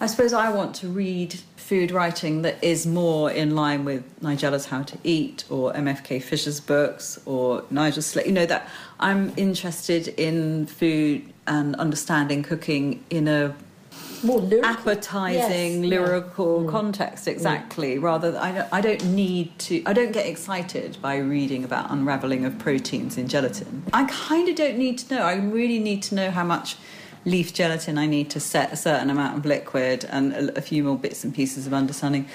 I 0.00 0.06
suppose 0.06 0.32
I 0.32 0.50
want 0.50 0.74
to 0.76 0.88
read 0.88 1.38
food 1.56 1.92
writing 1.92 2.42
that 2.42 2.62
is 2.62 2.84
more 2.86 3.30
in 3.30 3.54
line 3.54 3.84
with 3.84 4.04
Nigella's 4.20 4.66
How 4.66 4.82
to 4.82 4.98
Eat 5.02 5.44
or 5.48 5.72
MFK 5.72 6.20
Fisher's 6.22 6.60
books 6.60 7.18
or 7.24 7.64
Nigel 7.70 8.02
Slater. 8.02 8.28
You 8.28 8.34
know, 8.34 8.46
that 8.46 8.68
I'm 9.00 9.32
interested 9.36 10.08
in 10.08 10.66
food 10.66 11.32
and 11.46 11.74
understanding 11.76 12.42
cooking 12.42 13.04
in 13.08 13.28
a 13.28 13.54
more 14.24 14.42
appetizing 14.62 15.84
Yes, 15.84 15.84
yeah. 15.84 15.88
lyrical 15.88 16.64
context 16.68 17.28
exactly 17.28 17.98
rather 17.98 18.36
I, 18.38 18.52
don't, 18.52 18.68
I 18.72 18.80
don't 18.80 19.04
need 19.06 19.58
to 19.60 19.82
i 19.86 19.92
don't 19.92 20.12
get 20.12 20.26
excited 20.26 20.96
by 21.00 21.16
reading 21.18 21.64
about 21.64 21.90
unraveling 21.90 22.44
of 22.44 22.58
proteins 22.58 23.16
in 23.18 23.28
gelatin 23.28 23.84
i 23.92 24.04
kind 24.04 24.48
of 24.48 24.56
don't 24.56 24.78
need 24.78 24.98
to 24.98 25.14
know 25.14 25.22
i 25.22 25.34
really 25.36 25.78
need 25.78 26.02
to 26.04 26.14
know 26.14 26.30
how 26.30 26.44
much 26.44 26.76
leaf 27.24 27.52
gelatin 27.54 27.98
i 27.98 28.06
need 28.06 28.30
to 28.30 28.40
set 28.40 28.72
a 28.72 28.76
certain 28.76 29.10
amount 29.10 29.36
of 29.38 29.44
liquid 29.46 30.04
and 30.10 30.32
a, 30.32 30.58
a 30.58 30.60
few 30.60 30.82
more 30.84 30.96
bits 30.96 31.24
and 31.24 31.34
pieces 31.34 31.66
of 31.66 31.74
understanding 31.74 32.28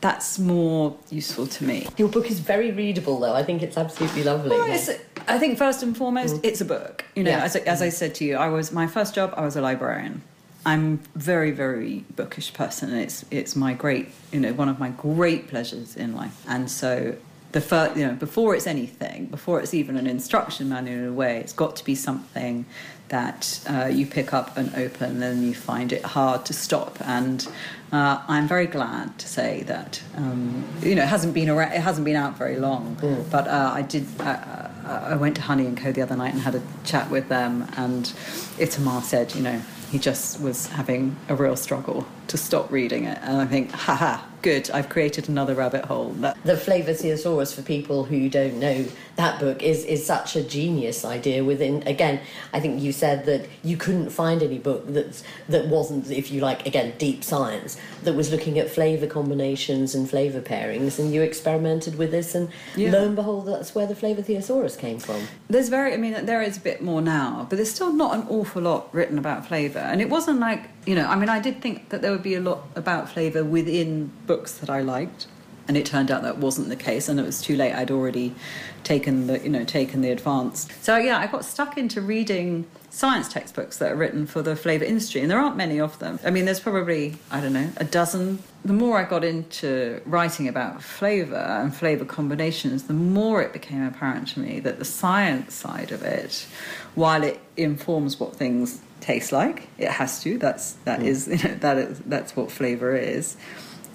that's 0.00 0.38
more 0.38 0.96
useful 1.10 1.46
to 1.46 1.64
me 1.64 1.88
Your 1.96 2.08
book 2.08 2.30
is 2.30 2.38
very 2.38 2.70
readable, 2.70 3.18
though. 3.18 3.34
I 3.34 3.42
think 3.42 3.62
it's 3.62 3.76
absolutely 3.76 4.22
lovely. 4.22 4.50
well, 4.50 4.70
it's, 4.70 4.90
I 5.26 5.38
think 5.40 5.58
first 5.58 5.82
and 5.82 5.96
foremost, 5.96 6.36
mm. 6.36 6.40
it's 6.44 6.60
a 6.60 6.64
book. 6.64 7.04
You 7.16 7.24
know, 7.24 7.32
Yeah. 7.32 7.42
as, 7.42 7.56
I- 7.56 7.60
as 7.60 7.82
I 7.82 7.88
mm. 7.88 7.92
said 7.92 8.14
to 8.16 8.24
you, 8.24 8.36
I 8.36 8.48
was 8.48 8.70
my 8.70 8.86
first 8.86 9.12
job. 9.14 9.34
I 9.36 9.40
was 9.44 9.56
a 9.56 9.60
librarian. 9.60 10.22
I'm 10.66 10.98
very, 11.14 11.50
very 11.50 12.04
bookish 12.14 12.52
person, 12.52 12.90
and 12.90 13.00
it's 13.00 13.24
it's 13.30 13.54
my 13.56 13.74
great, 13.74 14.08
you 14.32 14.40
know, 14.40 14.52
one 14.52 14.68
of 14.68 14.78
my 14.78 14.90
great 14.90 15.48
pleasures 15.48 15.96
in 15.96 16.14
life. 16.14 16.44
And 16.48 16.70
so, 16.70 17.16
the 17.52 17.60
first, 17.60 17.96
you 17.96 18.06
know, 18.06 18.14
before 18.14 18.54
it's 18.54 18.66
anything, 18.66 19.26
before 19.26 19.60
it's 19.60 19.72
even 19.72 19.96
an 19.96 20.06
instruction 20.06 20.68
manual 20.68 20.98
in 20.98 21.04
a 21.06 21.12
way, 21.12 21.38
it's 21.38 21.52
got 21.52 21.76
to 21.76 21.84
be 21.84 21.94
something 21.94 22.66
that 23.08 23.60
uh, 23.70 23.86
you 23.86 24.04
pick 24.04 24.34
up 24.34 24.56
and 24.56 24.74
open, 24.74 25.22
and 25.22 25.46
you 25.46 25.54
find 25.54 25.92
it 25.92 26.04
hard 26.04 26.44
to 26.46 26.52
stop. 26.52 26.98
And 27.00 27.46
uh, 27.92 28.22
I'm 28.28 28.46
very 28.46 28.66
glad 28.66 29.16
to 29.18 29.28
say 29.28 29.62
that 29.62 30.02
um, 30.16 30.64
you 30.82 30.94
know 30.96 31.04
it 31.04 31.08
hasn't 31.08 31.34
been 31.34 31.48
around, 31.48 31.72
it 31.72 31.80
hasn't 31.80 32.04
been 32.04 32.16
out 32.16 32.36
very 32.36 32.58
long, 32.58 32.96
but 33.30 33.46
uh, 33.46 33.70
I 33.74 33.82
did. 33.82 34.06
Uh, 34.20 34.68
I 34.84 35.16
went 35.16 35.36
to 35.36 35.42
Honey 35.42 35.66
and 35.66 35.76
Co 35.76 35.92
the 35.92 36.00
other 36.00 36.16
night 36.16 36.32
and 36.32 36.42
had 36.42 36.54
a 36.54 36.62
chat 36.84 37.10
with 37.10 37.28
them, 37.28 37.68
and 37.76 38.06
Itamar 38.58 39.02
said, 39.02 39.34
you 39.34 39.42
know, 39.42 39.60
he 39.90 39.98
just 39.98 40.40
was 40.40 40.66
having 40.66 41.16
a 41.28 41.34
real 41.34 41.56
struggle 41.56 42.06
to 42.28 42.36
stop 42.36 42.70
reading 42.70 43.04
it, 43.04 43.18
and 43.22 43.38
I 43.38 43.46
think, 43.46 43.70
haha, 43.70 44.22
good, 44.42 44.70
I've 44.70 44.88
created 44.88 45.28
another 45.28 45.54
rabbit 45.54 45.84
hole. 45.86 46.10
That 46.20 46.36
the 46.44 46.56
Flavor 46.56 46.92
Thesaurus, 46.92 47.54
for 47.54 47.62
people 47.62 48.04
who 48.04 48.28
don't 48.28 48.58
know 48.60 48.84
that 49.18 49.40
book, 49.40 49.62
is, 49.64 49.84
is 49.84 50.06
such 50.06 50.36
a 50.36 50.42
genius 50.42 51.04
idea. 51.04 51.44
Within 51.44 51.82
again, 51.86 52.20
I 52.52 52.60
think 52.60 52.80
you 52.80 52.92
said 52.92 53.26
that 53.26 53.46
you 53.64 53.76
couldn't 53.76 54.10
find 54.10 54.42
any 54.42 54.58
book 54.58 54.84
that's 54.86 55.24
that 55.48 55.66
wasn't, 55.66 56.08
if 56.10 56.30
you 56.30 56.40
like, 56.40 56.66
again, 56.66 56.94
deep 56.98 57.24
science 57.24 57.76
that 58.04 58.14
was 58.14 58.30
looking 58.30 58.58
at 58.60 58.70
flavor 58.70 59.08
combinations 59.08 59.94
and 59.94 60.08
flavor 60.08 60.40
pairings, 60.40 60.98
and 61.00 61.12
you 61.12 61.20
experimented 61.20 61.98
with 61.98 62.12
this, 62.12 62.34
and 62.34 62.48
Yeah. 62.76 62.92
lo 62.92 63.04
and 63.06 63.16
behold, 63.16 63.46
that's 63.48 63.74
where 63.74 63.86
the 63.86 63.96
Flavor 63.96 64.22
Thesaurus 64.22 64.76
came 64.76 65.00
from. 65.00 65.20
There's 65.50 65.68
very, 65.68 65.92
I 65.92 65.96
mean, 65.96 66.24
there 66.24 66.40
is 66.40 66.56
a 66.56 66.60
bit 66.60 66.80
more 66.80 67.02
now, 67.02 67.46
but 67.50 67.56
there's 67.56 67.72
still 67.72 67.92
not 67.92 68.14
an 68.14 68.24
awful 68.28 68.62
lot 68.62 68.88
written 68.94 69.18
about 69.18 69.46
flavour. 69.48 69.80
And 69.80 70.00
it 70.00 70.08
wasn't 70.08 70.38
like, 70.38 70.68
you 70.86 70.94
know, 70.94 71.06
I 71.08 71.16
mean, 71.16 71.28
I 71.28 71.40
did 71.40 71.60
think 71.60 71.88
that 71.88 72.02
there 72.02 72.12
would 72.12 72.22
be 72.22 72.36
a 72.36 72.40
lot 72.40 72.60
about 72.76 73.10
flavour 73.10 73.42
within 73.42 74.12
books 74.28 74.52
that 74.58 74.70
I 74.70 74.80
liked. 74.80 75.26
And 75.68 75.76
it 75.76 75.84
turned 75.84 76.10
out 76.10 76.22
that 76.22 76.38
wasn't 76.38 76.70
the 76.70 76.76
case, 76.76 77.08
and 77.08 77.20
it 77.20 77.26
was 77.26 77.42
too 77.42 77.54
late. 77.54 77.74
I'd 77.74 77.90
already 77.90 78.34
taken 78.84 79.26
the, 79.26 79.38
you 79.38 79.50
know, 79.50 79.64
taken 79.64 80.00
the 80.00 80.10
advance. 80.10 80.66
So 80.80 80.96
yeah, 80.96 81.18
I 81.18 81.26
got 81.26 81.44
stuck 81.44 81.76
into 81.76 82.00
reading 82.00 82.66
science 82.90 83.28
textbooks 83.30 83.76
that 83.78 83.92
are 83.92 83.96
written 83.96 84.26
for 84.26 84.42
the 84.42 84.56
flavour 84.56 84.84
industry, 84.84 85.20
and 85.20 85.30
there 85.30 85.38
aren't 85.38 85.56
many 85.56 85.78
of 85.78 85.98
them. 85.98 86.18
I 86.24 86.30
mean, 86.30 86.44
there's 86.44 86.60
probably 86.60 87.16
I 87.30 87.40
don't 87.40 87.52
know 87.52 87.70
a 87.76 87.84
dozen. 87.84 88.42
The 88.64 88.72
more 88.72 88.98
I 88.98 89.04
got 89.04 89.24
into 89.24 90.00
writing 90.04 90.48
about 90.48 90.82
flavour 90.82 91.36
and 91.36 91.74
flavour 91.74 92.04
combinations, 92.04 92.84
the 92.84 92.94
more 92.94 93.42
it 93.42 93.52
became 93.52 93.84
apparent 93.84 94.28
to 94.28 94.40
me 94.40 94.60
that 94.60 94.78
the 94.78 94.84
science 94.84 95.54
side 95.54 95.92
of 95.92 96.02
it, 96.02 96.46
while 96.94 97.22
it 97.22 97.40
informs 97.56 98.18
what 98.18 98.36
things 98.36 98.80
taste 99.00 99.32
like, 99.32 99.68
it 99.78 99.88
has 99.88 100.22
to. 100.22 100.38
That's 100.38 100.72
that 100.84 101.00
mm. 101.00 101.04
is 101.04 101.28
you 101.28 101.36
know, 101.48 101.54
that 101.56 101.78
is 101.78 101.98
that's 102.00 102.36
what 102.36 102.50
flavour 102.50 102.96
is. 102.96 103.36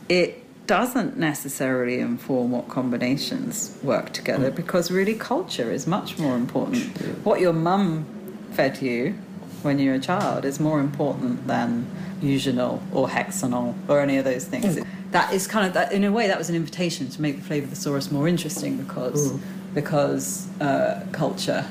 It 0.10 0.43
doesn't 0.68 1.18
necessarily 1.18 2.00
inform 2.00 2.52
what 2.52 2.70
combinations 2.70 3.78
work 3.84 4.14
together 4.14 4.50
because 4.52 4.90
really 4.92 5.14
culture 5.14 5.72
is 5.72 5.86
much 5.86 6.18
more 6.18 6.36
important. 6.36 6.86
What 7.26 7.40
your 7.42 7.54
mum 7.54 8.06
fed 8.54 8.82
you 8.82 9.16
when 9.62 9.80
you 9.80 9.90
were 9.90 9.96
a 9.96 10.00
child 10.00 10.46
is 10.46 10.60
more 10.60 10.80
important 10.80 11.48
than 11.48 11.86
eugenol 12.22 12.80
or 12.94 13.08
hexanol 13.10 13.74
or 13.90 14.00
any 14.00 14.18
of 14.18 14.24
those 14.26 14.46
things. 14.46 14.80
That 15.12 15.34
is 15.34 15.48
kind 15.48 15.68
of 15.68 15.74
that 15.74 15.92
in 15.92 16.04
a 16.04 16.12
way 16.12 16.28
that 16.28 16.38
was 16.38 16.50
an 16.50 16.56
invitation 16.56 17.10
to 17.10 17.22
make 17.22 17.38
the 17.38 17.44
flavour 17.44 17.66
of 17.66 17.70
the 17.70 17.76
thesaurus 17.76 18.12
more 18.12 18.28
interesting 18.28 18.78
because 18.78 19.34
Mm. 19.34 19.40
because 19.74 20.48
uh, 20.62 21.04
culture, 21.12 21.66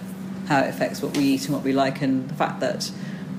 how 0.48 0.60
it 0.60 0.68
affects 0.68 1.00
what 1.02 1.16
we 1.16 1.22
eat 1.24 1.44
and 1.46 1.54
what 1.54 1.64
we 1.64 1.72
like, 1.72 2.02
and 2.02 2.28
the 2.28 2.34
fact 2.34 2.60
that 2.60 2.90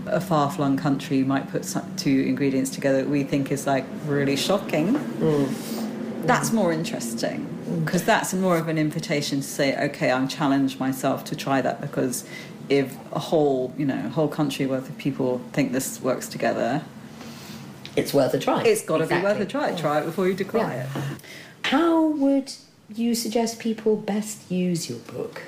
a 0.05 0.21
far-flung 0.21 0.77
country 0.77 1.23
might 1.23 1.49
put 1.49 1.75
two 1.97 2.21
ingredients 2.21 2.69
together 2.69 3.03
that 3.03 3.09
we 3.09 3.23
think 3.23 3.51
is 3.51 3.65
like 3.65 3.85
really 4.05 4.35
shocking. 4.35 4.95
Mm. 4.95 6.25
That's 6.25 6.51
more 6.51 6.71
interesting 6.71 7.45
mm. 7.65 7.85
because 7.85 8.03
that's 8.03 8.33
more 8.33 8.57
of 8.57 8.67
an 8.67 8.77
invitation 8.77 9.41
to 9.41 9.47
say, 9.47 9.75
okay, 9.89 10.11
I'm 10.11 10.27
challenged 10.27 10.79
myself 10.79 11.23
to 11.25 11.35
try 11.35 11.61
that 11.61 11.81
because 11.81 12.25
if 12.69 12.95
a 13.11 13.19
whole, 13.19 13.73
you 13.77 13.85
know, 13.85 14.09
whole 14.09 14.29
country 14.29 14.65
worth 14.65 14.89
of 14.89 14.97
people 14.97 15.41
think 15.51 15.73
this 15.73 16.01
works 16.01 16.27
together, 16.29 16.83
it's 17.95 18.13
worth 18.13 18.33
a 18.33 18.39
try. 18.39 18.63
It's 18.63 18.83
got 18.83 18.97
to 18.97 19.07
be 19.07 19.19
worth 19.21 19.39
a 19.39 19.45
try. 19.45 19.71
Mm. 19.71 19.79
Try 19.79 19.99
it 20.01 20.05
before 20.05 20.27
you 20.27 20.33
decry 20.33 20.61
Yeah. 20.61 20.83
it. 20.83 20.87
How 21.65 22.05
would 22.05 22.53
you 22.93 23.15
suggest 23.15 23.59
people 23.59 23.95
best 23.95 24.49
use 24.51 24.89
your 24.89 24.99
book? 24.99 25.43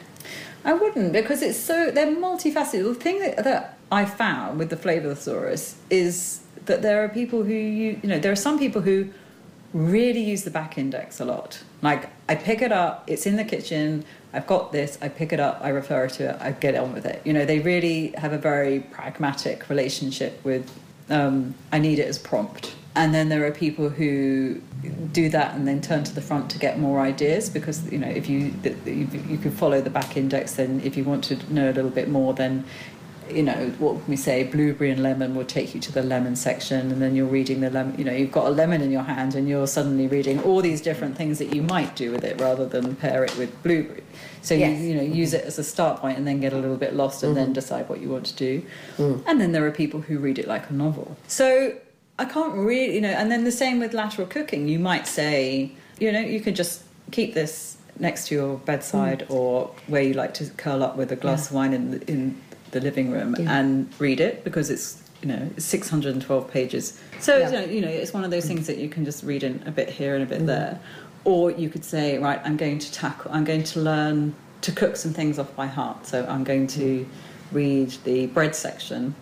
I 0.64 0.74
wouldn't 0.74 1.14
because 1.14 1.44
it's 1.44 1.60
so 1.60 1.92
they're 1.92 2.08
multifaceted. 2.08 2.84
The 2.84 2.96
thing 2.96 3.20
that, 3.20 3.44
that 3.44 3.75
I 3.96 4.04
found 4.04 4.60
with 4.60 4.70
the 4.70 4.76
flavour 4.76 5.16
thesaurus 5.16 5.78
is 5.90 6.42
that 6.66 6.82
there 6.82 7.02
are 7.04 7.08
people 7.08 7.44
who 7.44 7.54
you 7.54 8.00
you 8.02 8.10
know 8.10 8.20
there 8.20 8.32
are 8.32 8.44
some 8.48 8.60
people 8.60 8.82
who 8.82 8.98
really 9.74 10.24
use 10.34 10.44
the 10.44 10.52
back 10.52 10.78
index 10.78 11.20
a 11.20 11.26
lot. 11.26 11.64
Like 11.82 12.10
I 12.28 12.36
pick 12.36 12.62
it 12.62 12.74
up, 12.74 13.06
it's 13.08 13.26
in 13.26 13.36
the 13.38 13.46
kitchen. 13.46 14.04
I've 14.34 14.48
got 14.48 14.74
this. 14.74 14.98
I 15.02 15.08
pick 15.08 15.32
it 15.32 15.40
up. 15.40 15.60
I 15.62 15.70
refer 15.70 16.08
to 16.08 16.22
it. 16.32 16.42
I 16.42 16.52
get 16.52 16.76
on 16.76 16.94
with 16.94 17.06
it. 17.06 17.22
You 17.26 17.32
know, 17.32 17.46
they 17.46 17.60
really 17.60 18.14
have 18.18 18.34
a 18.34 18.38
very 18.38 18.82
pragmatic 18.98 19.70
relationship 19.70 20.44
with. 20.44 20.70
Um, 21.10 21.56
I 21.72 21.80
need 21.80 22.00
it 22.00 22.08
as 22.08 22.18
prompt. 22.18 22.76
And 22.98 23.14
then 23.14 23.28
there 23.30 23.46
are 23.46 23.52
people 23.52 23.90
who 23.90 24.62
do 25.12 25.30
that 25.30 25.56
and 25.56 25.68
then 25.68 25.82
turn 25.82 26.04
to 26.06 26.14
the 26.16 26.22
front 26.22 26.50
to 26.52 26.58
get 26.58 26.80
more 26.80 27.00
ideas 27.02 27.50
because 27.50 27.78
you 27.92 27.98
know 27.98 28.08
if 28.08 28.30
you 28.30 28.54
you, 28.86 29.08
you 29.28 29.38
could 29.38 29.54
follow 29.54 29.82
the 29.82 29.90
back 29.90 30.16
index 30.16 30.56
then 30.56 30.80
if 30.82 30.96
you 30.96 31.04
want 31.04 31.24
to 31.24 31.36
know 31.54 31.70
a 31.72 31.74
little 31.74 31.90
bit 31.90 32.08
more 32.08 32.34
then 32.34 32.64
you 33.30 33.44
know, 33.44 33.72
what 33.80 33.96
would 33.96 34.08
we 34.08 34.16
say, 34.16 34.44
blueberry 34.44 34.92
and 34.92 35.02
lemon 35.02 35.36
will 35.36 35.46
take 35.46 35.74
you 35.74 35.82
to 35.82 35.92
the 35.92 36.02
lemon 36.04 36.36
section, 36.36 36.92
and 36.92 37.02
then 37.02 37.16
you're 37.16 37.26
reading 37.26 37.62
the 37.62 37.70
lemon, 37.70 37.96
you 37.98 38.04
know, 38.06 38.12
you've 38.14 38.32
got 38.32 38.48
a 38.48 38.50
lemon 38.50 38.82
in 38.82 38.92
your 38.92 39.04
hand, 39.04 39.36
and 39.36 39.48
you're 39.48 39.68
suddenly 39.68 40.08
reading 40.08 40.42
all 40.44 40.62
these 40.62 40.82
different 40.82 41.16
things 41.18 41.40
that 41.40 41.54
you 41.56 41.62
might 41.62 41.96
do 41.96 42.12
with 42.12 42.24
it 42.24 42.40
rather 42.40 42.66
than 42.66 42.96
pair 42.96 43.24
it 43.24 43.36
with 43.38 43.52
blueberry. 43.64 44.04
So 44.42 44.54
Yes. 44.54 44.80
you, 44.80 44.90
you 44.90 44.96
know, 44.96 45.02
use 45.02 45.34
it 45.34 45.44
as 45.46 45.58
a 45.58 45.64
start 45.64 46.00
point 46.02 46.18
and 46.18 46.28
then 46.28 46.40
get 46.40 46.54
a 46.54 46.58
little 46.58 46.78
bit 46.78 46.96
lost 46.96 47.24
and 47.24 47.36
then 47.36 47.50
Mhm. 47.50 47.54
decide 47.54 47.90
what 47.90 48.00
you 48.02 48.10
want 48.10 48.26
to 48.28 48.36
do. 48.36 48.62
Mm. 48.98 49.24
And 49.26 49.42
then 49.42 49.52
there 49.54 49.66
are 49.66 49.72
people 49.72 50.02
who 50.02 50.20
read 50.20 50.38
it 50.38 50.48
like 50.48 50.70
a 50.70 50.74
novel. 50.74 51.18
So 51.28 51.74
I 52.20 52.26
can't 52.26 52.54
really, 52.54 52.94
you 52.96 53.02
know, 53.02 53.10
and 53.10 53.32
then 53.32 53.44
the 53.44 53.52
same 53.52 53.80
with 53.80 53.94
lateral 53.94 54.28
cooking. 54.28 54.68
You 54.68 54.78
might 54.80 55.08
say, 55.08 55.72
you 56.00 56.12
know, 56.12 56.20
you 56.20 56.40
can 56.42 56.54
just 56.54 56.82
keep 57.12 57.34
this 57.34 57.78
next 57.98 58.28
to 58.28 58.36
your 58.36 58.58
bedside 58.60 59.26
or 59.30 59.72
where 59.88 60.02
you 60.02 60.14
like 60.14 60.34
to 60.36 60.46
curl 60.58 60.84
up 60.84 60.96
with 60.96 61.12
a 61.12 61.16
glass 61.16 61.46
Yeah. 61.46 61.50
of 61.50 61.54
wine 61.56 61.74
in 61.74 62.04
in 62.08 62.36
the 62.76 62.82
living 62.82 63.10
room 63.10 63.36
Yeah. 63.40 63.58
and 63.58 63.90
read 64.00 64.20
it 64.20 64.44
because 64.44 64.70
it's 64.70 65.02
you 65.22 65.30
know 65.30 65.50
612 65.58 66.52
pages. 66.52 67.00
So 67.20 67.38
Yeah. 67.38 67.46
you, 67.50 67.52
know, 67.58 67.66
you 67.76 67.82
know 67.82 67.88
it's 67.88 68.14
one 68.14 68.24
of 68.26 68.32
those 68.32 68.46
things 68.46 68.68
that 68.68 68.78
you 68.78 68.90
can 68.90 69.06
just 69.06 69.24
read 69.24 69.44
in 69.44 69.64
a 69.66 69.72
bit 69.72 69.90
here 69.90 70.14
and 70.14 70.22
a 70.24 70.28
bit 70.28 70.42
Mm. 70.42 70.48
there, 70.48 70.80
or 71.24 71.50
you 71.52 71.70
could 71.70 71.86
say, 71.86 72.18
right, 72.20 72.40
I'm 72.44 72.58
going 72.58 72.78
to 72.80 72.92
tackle, 72.92 73.32
I'm 73.34 73.46
going 73.46 73.64
to 73.74 73.80
learn 73.80 74.36
to 74.62 74.72
cook 74.72 74.96
some 74.98 75.14
things 75.14 75.40
off 75.40 75.56
by 75.56 75.68
heart. 75.68 76.06
So 76.06 76.26
I'm 76.28 76.44
going 76.44 76.68
to 76.80 77.08
read 77.52 77.90
the 78.04 78.28
bread 78.28 78.54
section 78.56 79.16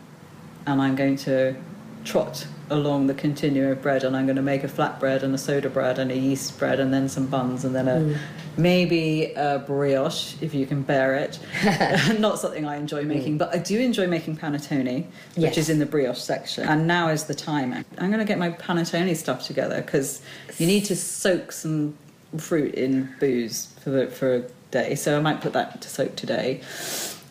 and 0.66 0.82
I'm 0.82 0.96
going 0.96 1.18
to 1.30 1.56
trot 2.04 2.46
along 2.70 3.08
the 3.08 3.14
continuum 3.14 3.72
of 3.72 3.82
bread 3.82 4.04
and 4.04 4.16
I'm 4.16 4.26
going 4.26 4.38
to 4.38 4.42
make 4.42 4.64
a 4.64 4.68
flatbread 4.68 5.22
and 5.22 5.34
a 5.36 5.38
soda 5.38 5.70
bread 5.70 6.00
and 6.00 6.12
a 6.12 6.18
yeast 6.18 6.58
bread 6.58 6.80
and 6.80 6.94
then 6.94 7.08
some 7.10 7.28
buns 7.28 7.66
and 7.66 7.76
then 7.76 7.88
a 7.88 7.94
Mm. 8.00 8.18
maybe 8.58 9.34
a 9.36 9.60
brioche 9.60 10.36
if 10.42 10.54
you 10.54 10.66
can 10.66 10.82
bear 10.82 11.14
it. 11.16 11.40
Not 12.20 12.40
something 12.40 12.66
I 12.66 12.78
enjoy 12.78 13.04
making, 13.04 13.38
but 13.38 13.54
I 13.54 13.58
do 13.60 13.80
enjoy 13.80 14.08
making 14.08 14.38
panettone, 14.38 15.06
which 15.36 15.44
Yes. 15.44 15.58
is 15.58 15.70
in 15.70 15.80
the 15.80 15.86
brioche 15.86 16.18
section. 16.20 16.68
And 16.68 16.88
now 16.88 17.10
is 17.10 17.26
the 17.26 17.36
time. 17.36 17.74
I'm 17.98 18.08
going 18.10 18.20
to 18.20 18.26
get 18.26 18.40
my 18.40 18.52
panettone 18.52 19.16
stuff 19.16 19.46
together 19.46 19.82
because 19.82 20.22
you 20.58 20.66
need 20.66 20.86
to 20.86 20.96
soak 20.96 21.52
some 21.52 21.96
fruit 22.38 22.74
in 22.76 23.14
booze 23.20 23.68
for 23.84 23.90
the, 23.92 24.08
for 24.08 24.36
a 24.36 24.44
day. 24.72 24.96
So 24.96 25.18
I 25.18 25.22
might 25.22 25.42
put 25.42 25.54
that 25.54 25.82
to 25.82 25.90
soak 25.90 26.16
today. 26.16 26.62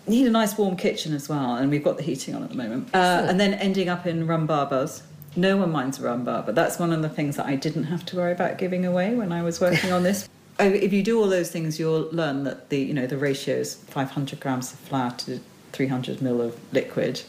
Need 0.07 0.27
a 0.27 0.31
nice 0.31 0.59
warm 0.59 0.77
kitchen 0.77 1.15
as 1.15 1.29
well, 1.29 1.55
and 1.55 1.71
we've 1.71 1.85
got 1.85 1.97
the 1.97 2.03
heating 2.03 2.35
on 2.35 2.43
at 2.43 2.51
the 2.51 2.57
moment. 2.57 2.89
Uh, 2.93 3.27
and 3.29 3.39
then 3.39 3.55
ending 3.55 3.89
up 3.89 4.07
in 4.07 4.27
rum 4.27 4.47
babas. 4.47 5.03
No 5.35 5.57
one 5.57 5.71
minds 5.71 5.99
a 5.99 6.03
rumbar, 6.03 6.45
but 6.45 6.55
that's 6.55 6.79
one 6.79 6.93
of 6.93 7.01
the 7.01 7.09
things 7.09 7.37
that 7.37 7.47
I 7.47 7.57
didn't 7.57 7.85
have 7.85 8.05
to 8.07 8.17
worry 8.17 8.33
about 8.33 8.59
giving 8.59 8.85
away 8.85 9.15
when 9.15 9.33
I 9.33 9.43
was 9.43 9.61
working 9.61 9.93
on 9.93 10.03
this. 10.03 10.29
Oh, 10.61 10.69
If 10.69 10.93
you 10.93 11.03
do 11.03 11.19
all 11.19 11.29
those 11.29 11.51
things, 11.51 11.79
you'll 11.79 12.11
learn 12.13 12.45
that 12.45 12.69
the 12.69 12.79
you 12.79 12.93
know 12.93 13.07
the 13.07 13.17
ratio 13.17 13.57
is 13.57 13.75
500 13.75 14.39
grams 14.39 14.71
of 14.71 14.79
flour 14.81 15.11
to 15.13 15.41
300 15.73 16.19
ml 16.19 16.41
of 16.45 16.61
liquid, 16.75 17.23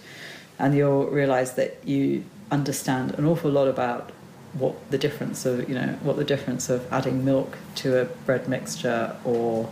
and 0.59 0.76
you'll 0.76 1.05
realise 1.05 1.51
that 1.51 1.78
you 1.88 2.26
understand 2.51 3.11
an 3.13 3.26
awful 3.26 3.49
lot 3.49 3.69
about 3.69 4.11
what 4.53 4.76
the 4.91 4.97
difference 4.97 5.45
of 5.45 5.67
you 5.69 5.74
know 5.74 5.97
what 6.03 6.17
the 6.17 6.26
difference 6.26 6.69
of 6.69 6.86
adding 6.91 7.24
milk 7.24 7.57
to 7.76 8.01
a 8.01 8.05
bread 8.26 8.47
mixture 8.49 9.15
or 9.24 9.69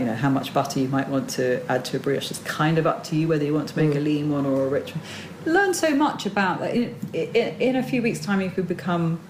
you 0.00 0.06
know 0.06 0.14
how 0.14 0.30
much 0.30 0.52
butter 0.54 0.80
you 0.80 0.88
might 0.88 1.08
want 1.08 1.30
to 1.30 1.64
add 1.70 1.84
to 1.86 1.98
a 1.98 2.00
brioche. 2.00 2.30
It's 2.30 2.40
kind 2.40 2.78
of 2.78 2.86
up 2.86 3.04
to 3.04 3.16
you 3.16 3.28
whether 3.28 3.44
you 3.44 3.54
want 3.54 3.68
to 3.68 3.76
make 3.76 3.90
mm. 3.90 3.96
a 3.96 4.00
lean 4.00 4.30
one 4.30 4.46
or 4.46 4.64
a 4.64 4.68
rich 4.68 4.94
one. 4.94 5.04
Learn 5.44 5.74
so 5.74 5.94
much 5.94 6.26
about 6.26 6.60
that. 6.60 6.74
In, 6.74 6.96
in, 7.12 7.60
in 7.60 7.76
a 7.76 7.82
few 7.82 8.02
weeks' 8.02 8.20
time, 8.20 8.40
you 8.40 8.50
could 8.50 8.66
become 8.66 9.20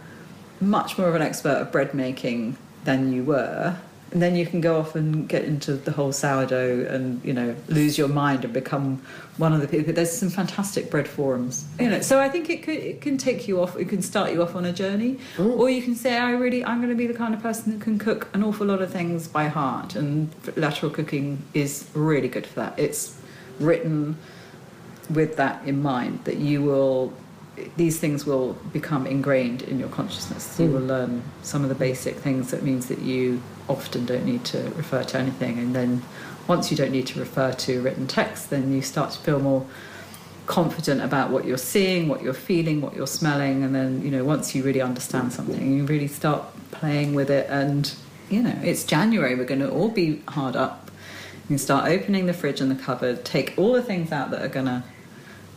much 0.61 0.97
more 0.97 1.09
of 1.09 1.15
an 1.15 1.23
expert 1.23 1.57
of 1.57 1.73
bread 1.73 1.93
making 1.93 2.57
than 2.85 3.13
you 3.13 3.25
were. 3.25 3.77
And 4.13 4.21
then 4.21 4.35
you 4.35 4.45
can 4.45 4.61
go 4.61 4.79
off 4.79 4.97
and 4.97 5.29
get 5.29 5.45
into 5.45 5.75
the 5.75 5.93
whole 5.93 6.13
sourdough 6.13 6.87
and, 6.91 7.25
you 7.25 7.33
know, 7.33 7.55
lose 7.69 7.97
your 7.97 8.09
mind 8.09 8.45
and 8.45 8.53
become 8.53 9.01
one 9.37 9.53
of 9.53 9.61
the 9.61 9.69
people. 9.69 9.93
There's 9.93 10.11
some 10.11 10.31
fantastic 10.31 10.91
bread 10.91 11.07
forums. 11.07 11.65
You 11.79 11.91
know, 11.91 12.01
so 12.01 12.21
I 12.21 12.29
think 12.29 12.51
it 12.51 12.65
could 12.65 12.75
it 12.79 13.01
can 13.01 13.19
take 13.19 13.47
you 13.47 13.63
off, 13.63 13.77
it 13.77 13.89
can 13.89 14.03
start 14.03 14.33
you 14.33 14.43
off 14.43 14.57
on 14.57 14.65
a 14.65 14.73
journey. 14.73 15.19
Or 15.39 15.71
you 15.71 15.81
can 15.81 15.95
say, 15.95 16.19
I 16.19 16.33
really 16.33 16.65
I'm 16.65 16.81
gonna 16.81 16.97
be 16.97 17.07
the 17.07 17.15
kind 17.15 17.35
of 17.35 17.41
person 17.41 17.73
that 17.73 17.81
can 17.81 17.99
cook 18.01 18.29
an 18.35 18.43
awful 18.43 18.67
lot 18.67 18.83
of 18.83 18.91
things 18.91 19.29
by 19.29 19.47
heart 19.47 19.95
and 19.95 20.29
lateral 20.57 20.91
cooking 20.91 21.43
is 21.55 21.87
really 21.95 22.29
good 22.29 22.47
for 22.47 22.57
that. 22.61 22.79
It's 22.79 23.17
written 23.61 24.17
with 25.09 25.37
that 25.37 25.63
in 25.67 25.83
mind 25.83 26.25
that 26.25 26.39
you 26.39 26.63
will 26.63 27.13
these 27.77 27.99
things 28.01 28.25
will 28.25 28.55
become 28.73 29.07
ingrained 29.07 29.61
in 29.63 29.79
your 29.79 29.89
consciousness 29.89 30.59
you 30.59 30.67
Mm. 30.69 30.73
will 30.73 30.81
learn 30.95 31.23
some 31.43 31.63
of 31.63 31.69
the 31.69 31.75
basic 31.75 32.17
things 32.17 32.51
that 32.53 32.63
means 32.63 32.87
that 32.87 33.01
you 33.01 33.43
often 33.71 34.05
don't 34.05 34.25
need 34.25 34.45
to 34.45 34.59
refer 34.77 35.03
to 35.03 35.19
anything 35.19 35.59
and 35.59 35.75
then 35.75 36.03
once 36.47 36.71
you 36.71 36.77
don't 36.77 36.91
need 36.91 37.07
to 37.07 37.19
refer 37.19 37.53
to 37.53 37.81
written 37.81 38.07
text 38.07 38.51
then 38.51 38.73
you 38.73 38.83
start 38.83 39.11
to 39.11 39.19
feel 39.21 39.39
more 39.39 39.65
confident 40.47 41.01
about 41.01 41.31
what 41.31 41.45
you're 41.45 41.57
seeing 41.57 42.09
what 42.09 42.23
you're 42.23 42.35
feeling 42.35 42.81
what 42.81 42.95
you're 42.95 43.07
smelling 43.07 43.63
and 43.63 43.75
then 43.75 44.03
you 44.03 44.11
know 44.11 44.25
once 44.25 44.55
you 44.55 44.63
really 44.63 44.81
understand 44.81 45.33
something 45.33 45.77
you 45.77 45.85
really 45.85 46.09
start 46.09 46.43
playing 46.73 47.15
with 47.15 47.31
it 47.31 47.47
and 47.49 47.95
you 48.29 48.43
know 48.43 48.59
it's 48.63 48.83
january 48.85 49.37
we're 49.37 49.45
going 49.45 49.61
to 49.61 49.71
all 49.71 49.89
be 49.89 50.21
hard 50.29 50.57
up. 50.57 50.91
You 51.49 51.59
start 51.59 51.89
opening 51.89 52.27
the 52.27 52.33
fridge 52.33 52.61
and 52.61 52.71
the 52.71 52.77
cupboard 52.77 53.25
take 53.25 53.55
all 53.57 53.73
the 53.73 53.83
things 53.83 54.13
out 54.13 54.31
that 54.31 54.41
are 54.41 54.49
going 54.49 54.67
to 54.67 54.85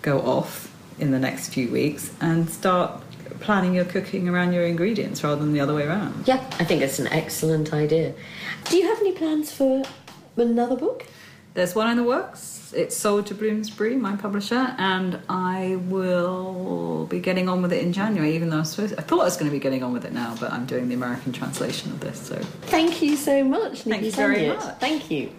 go 0.01 0.19
off 0.21 0.73
in 0.99 1.11
the 1.11 1.19
next 1.19 1.49
few 1.49 1.69
weeks 1.69 2.11
and 2.19 2.49
start 2.49 3.02
planning 3.39 3.73
your 3.73 3.85
cooking 3.85 4.29
around 4.29 4.53
your 4.53 4.63
ingredients 4.63 5.23
rather 5.23 5.41
than 5.41 5.53
the 5.53 5.59
other 5.59 5.73
way 5.73 5.85
around. 5.85 6.27
Yeah, 6.27 6.37
I 6.59 6.63
think 6.63 6.81
it's 6.81 6.99
an 6.99 7.07
excellent 7.07 7.73
idea. 7.73 8.13
Do 8.65 8.77
you 8.77 8.87
have 8.87 8.99
any 8.99 9.11
plans 9.11 9.51
for 9.51 9.83
another 10.37 10.75
book? 10.75 11.05
There's 11.53 11.75
one 11.75 11.89
in 11.89 11.97
the 11.97 12.03
works. 12.03 12.73
It's 12.75 12.97
sold 12.97 13.27
to 13.27 13.35
Bloomsbury, 13.35 13.95
my 13.95 14.15
publisher, 14.15 14.75
and 14.79 15.19
I 15.29 15.75
will 15.87 17.05
be 17.05 17.19
getting 17.19 17.47
on 17.47 17.61
with 17.61 17.71
it 17.71 17.83
in 17.83 17.93
January, 17.93 18.35
even 18.35 18.49
though 18.49 18.57
I, 18.57 18.59
was 18.61 18.71
supposed, 18.71 18.95
I 18.97 19.03
thought 19.03 19.21
I 19.21 19.25
was 19.25 19.37
going 19.37 19.51
to 19.51 19.55
be 19.55 19.59
getting 19.59 19.83
on 19.83 19.93
with 19.93 20.05
it 20.05 20.13
now, 20.13 20.35
but 20.39 20.51
I'm 20.51 20.65
doing 20.65 20.89
the 20.89 20.95
American 20.95 21.31
translation 21.31 21.91
of 21.91 21.99
this. 21.99 22.19
So 22.19 22.35
Thank 22.63 23.03
you 23.03 23.15
so 23.15 23.43
much, 23.43 23.85
Nikki 23.85 23.89
Thank 23.89 24.03
you 24.05 24.11
very 24.11 24.47
much. 24.47 24.79
Thank 24.79 25.11
you. 25.11 25.29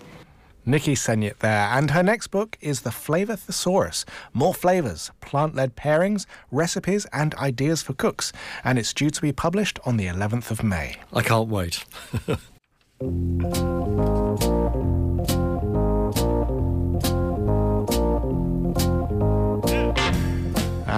Nikki 0.66 0.94
Segnit 0.94 1.38
there, 1.40 1.68
and 1.72 1.90
her 1.90 2.02
next 2.02 2.28
book 2.28 2.56
is 2.60 2.80
The 2.80 2.90
Flavor 2.90 3.36
Thesaurus 3.36 4.06
More 4.32 4.54
Flavors, 4.54 5.10
Plant 5.20 5.54
Led 5.54 5.76
Pairings, 5.76 6.24
Recipes, 6.50 7.06
and 7.12 7.34
Ideas 7.34 7.82
for 7.82 7.92
Cooks, 7.92 8.32
and 8.64 8.78
it's 8.78 8.94
due 8.94 9.10
to 9.10 9.20
be 9.20 9.32
published 9.32 9.78
on 9.84 9.98
the 9.98 10.06
11th 10.06 10.50
of 10.50 10.64
May. 10.64 10.96
I 11.12 11.22
can't 11.22 11.48
wait. 11.48 11.84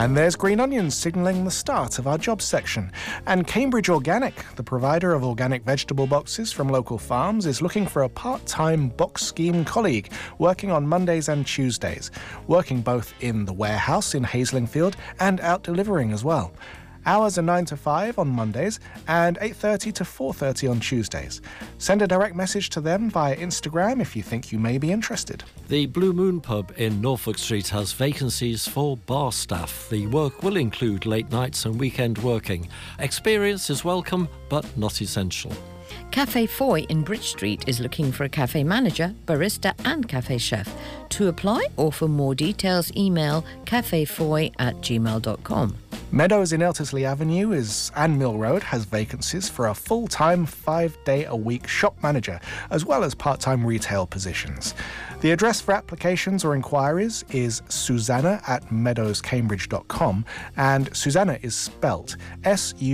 And 0.07 0.17
there's 0.17 0.37
Green 0.37 0.61
Onions 0.61 0.95
signalling 0.95 1.45
the 1.45 1.51
start 1.51 1.99
of 1.99 2.07
our 2.07 2.17
jobs 2.17 2.45
section. 2.45 2.93
And 3.27 3.45
Cambridge 3.45 3.89
Organic, 3.89 4.37
the 4.55 4.63
provider 4.63 5.15
of 5.15 5.25
organic 5.25 5.65
vegetable 5.65 6.07
boxes 6.07 6.53
from 6.53 6.69
local 6.69 6.97
farms, 6.97 7.45
is 7.45 7.61
looking 7.61 7.89
for 7.89 8.05
a 8.05 8.09
part 8.09 8.47
time 8.47 8.91
box 8.91 9.25
scheme 9.25 9.65
colleague 9.65 10.13
working 10.39 10.71
on 10.71 10.87
Mondays 10.87 11.29
and 11.29 11.45
Tuesdays, 11.45 12.13
working 12.47 12.83
both 12.83 13.15
in 13.19 13.47
the 13.47 13.53
warehouse 13.53 14.15
in 14.15 14.23
Haslingfield 14.23 14.95
and 15.19 15.41
out 15.41 15.65
delivering 15.65 16.13
as 16.13 16.23
well. 16.23 16.53
Hours 17.07 17.39
are 17.39 17.43
9 17.43 17.65
to 17.67 17.77
5 17.77 18.19
on 18.19 18.29
Mondays 18.29 18.81
and 19.07 19.39
8:30 19.41 19.93
to 19.93 20.05
4:30 20.05 20.69
on 20.69 20.81
Tuesdays. 20.81 21.41
Send 21.79 22.03
a 22.03 22.07
direct 22.07 22.35
message 22.35 22.69
to 22.71 22.81
them 22.81 23.09
via 23.09 23.37
Instagram 23.37 24.01
if 24.01 24.17
you 24.17 24.25
think 24.25 24.51
you 24.51 24.59
may 24.59 24.77
be 24.77 24.91
interested. 24.91 25.45
The 25.69 25.87
Blue 25.87 26.13
Moon 26.13 26.41
pub 26.41 26.73
in 26.77 27.01
Norfolk 27.01 27.39
Street 27.39 27.69
has 27.69 27.93
vacancies 27.93 28.67
for 28.67 28.97
bar 28.97 29.31
staff. 29.31 29.89
The 29.89 30.09
work 30.09 30.43
will 30.43 30.57
include 30.57 31.07
late 31.07 31.31
nights 31.31 31.65
and 31.65 31.79
weekend 31.79 32.19
working. 32.19 32.69
Experience 32.99 33.71
is 33.71 33.85
welcome 33.85 34.29
but 34.49 34.65
not 34.77 35.01
essential. 35.01 35.53
Cafe 36.11 36.47
Foy 36.47 36.81
in 36.89 37.03
Bridge 37.03 37.29
Street 37.29 37.69
is 37.69 37.79
looking 37.79 38.11
for 38.11 38.25
a 38.25 38.29
cafe 38.29 38.65
manager, 38.65 39.15
barista, 39.27 39.75
and 39.85 40.09
cafe 40.09 40.39
chef. 40.39 40.75
To 41.11 41.29
apply 41.29 41.67
or 41.77 41.93
for 41.93 42.09
more 42.09 42.35
details, 42.35 42.91
email 42.97 43.45
cafefoy 43.65 44.53
at 44.59 44.77
gmail.com. 44.77 45.77
Meadows 46.13 46.53
in 46.53 46.61
Eltisley 46.61 47.03
Avenue 47.03 47.51
is 47.53 47.91
and 47.97 48.17
Mill 48.17 48.39
Road 48.39 48.63
has 48.63 48.85
vacancies 48.85 49.49
for 49.49 49.67
a 49.69 49.75
full-time, 49.75 50.47
five-day-a-week 50.47 51.67
shop 51.67 52.01
manager, 52.03 52.39
as 52.71 52.85
well 52.85 53.03
as 53.03 53.13
part-time 53.15 53.67
retail 53.67 54.07
positions. 54.07 54.75
The 55.21 55.33
address 55.33 55.61
for 55.61 55.73
applications 55.73 56.45
or 56.45 56.55
inquiries 56.55 57.25
is 57.31 57.61
suzannah 57.69 58.41
at 58.47 58.65
meadowscambridge.com, 58.69 60.25
and 60.57 60.97
Suzannah 60.97 61.41
is 61.43 61.57
spelt 61.57 62.17
S-U-Z-A-N-N-A-H. 62.45 62.93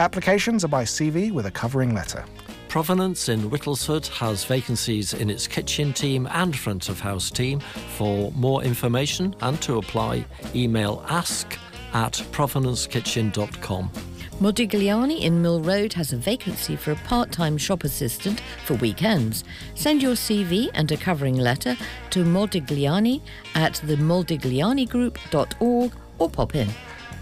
Applications 0.00 0.64
are 0.64 0.68
by 0.68 0.84
CV 0.84 1.32
with 1.32 1.46
a 1.46 1.50
covering 1.50 1.92
letter. 1.92 2.24
Provenance 2.68 3.28
in 3.28 3.50
Whittlesford 3.50 4.06
has 4.06 4.44
vacancies 4.44 5.12
in 5.12 5.28
its 5.28 5.48
kitchen 5.48 5.92
team 5.92 6.28
and 6.30 6.56
front 6.56 6.88
of 6.88 7.00
house 7.00 7.32
team. 7.32 7.58
For 7.96 8.30
more 8.32 8.62
information 8.62 9.34
and 9.40 9.60
to 9.62 9.78
apply, 9.78 10.24
email 10.54 11.04
ask 11.08 11.58
at 11.94 12.12
provenancekitchen.com. 12.30 13.90
Modigliani 14.40 15.22
in 15.22 15.42
Mill 15.42 15.60
Road 15.62 15.92
has 15.94 16.12
a 16.12 16.16
vacancy 16.16 16.76
for 16.76 16.92
a 16.92 16.96
part 16.96 17.32
time 17.32 17.58
shop 17.58 17.82
assistant 17.82 18.40
for 18.66 18.74
weekends. 18.74 19.42
Send 19.74 20.00
your 20.00 20.14
CV 20.14 20.70
and 20.74 20.92
a 20.92 20.96
covering 20.96 21.38
letter 21.38 21.76
to 22.10 22.22
modigliani 22.22 23.20
at 23.56 23.72
themodiglianigroup.org 23.84 25.92
or 26.20 26.30
pop 26.30 26.54
in. 26.54 26.68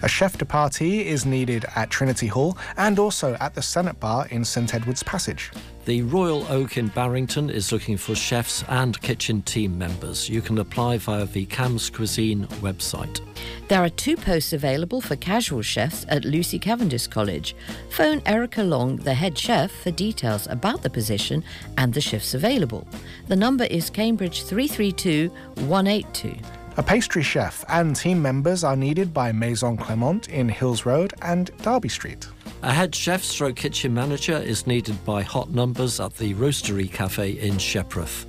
A 0.07 0.09
chef 0.09 0.39
de 0.39 0.45
partie 0.45 1.05
is 1.05 1.27
needed 1.27 1.65
at 1.75 1.91
Trinity 1.91 2.29
Hall 2.29 2.57
and 2.77 2.97
also 2.97 3.37
at 3.41 3.57
the 3.57 3.61
Senate 3.61 3.99
Bar 3.99 4.29
in 4.31 4.45
St 4.45 4.73
Edward's 4.73 5.03
Passage. 5.03 5.51
The 5.85 6.03
Royal 6.03 6.47
Oak 6.47 6.77
in 6.77 6.87
Barrington 6.87 7.51
is 7.51 7.73
looking 7.73 7.97
for 7.97 8.15
chefs 8.15 8.63
and 8.69 9.03
kitchen 9.03 9.43
team 9.43 9.77
members. 9.77 10.29
You 10.29 10.43
can 10.43 10.59
apply 10.59 10.99
via 10.99 11.27
the 11.27 11.45
Cam's 11.47 11.91
Cuisine 11.91 12.47
website. 12.63 13.21
There 13.67 13.83
are 13.83 13.89
two 13.89 14.17
posts 14.17 14.53
available 14.53 15.01
for 15.01 15.17
casual 15.17 15.63
chefs 15.63 16.07
at 16.09 16.25
Lucy 16.25 16.61
Cavendish 16.61 17.09
College. 17.09 17.57
Phone 17.91 18.23
Erica 18.27 18.63
Long, 18.63 18.99
the 18.99 19.15
head 19.15 19.37
chef, 19.37 19.73
for 19.73 19.91
details 19.91 20.47
about 20.47 20.83
the 20.83 20.91
position 20.91 21.43
and 21.79 21.93
the 21.93 22.01
shifts 22.01 22.33
available. 22.33 22.87
The 23.27 23.35
number 23.35 23.65
is 23.65 23.91
Cambridge 23.91 24.45
332 24.45 25.31
182. 25.67 26.56
A 26.79 26.83
pastry 26.83 27.23
chef 27.23 27.65
and 27.71 27.97
team 27.97 28.21
members 28.21 28.63
are 28.63 28.77
needed 28.77 29.15
by 29.15 29.33
Maison 29.33 29.79
Clement 29.79 30.29
in 30.29 30.47
Hills 30.47 30.85
Road 30.85 31.15
and 31.23 31.51
Derby 31.63 31.89
Street. 31.89 32.29
A 32.63 32.71
head 32.71 32.95
chef 32.95 33.23
stroke 33.23 33.57
kitchen 33.57 33.95
manager 33.95 34.37
is 34.37 34.67
needed 34.67 35.03
by 35.07 35.23
Hot 35.23 35.49
Numbers 35.51 36.01
at 36.01 36.15
the 36.17 36.35
Roastery 36.35 36.93
Cafe 36.93 37.31
in 37.31 37.55
Shepreth. 37.55 38.27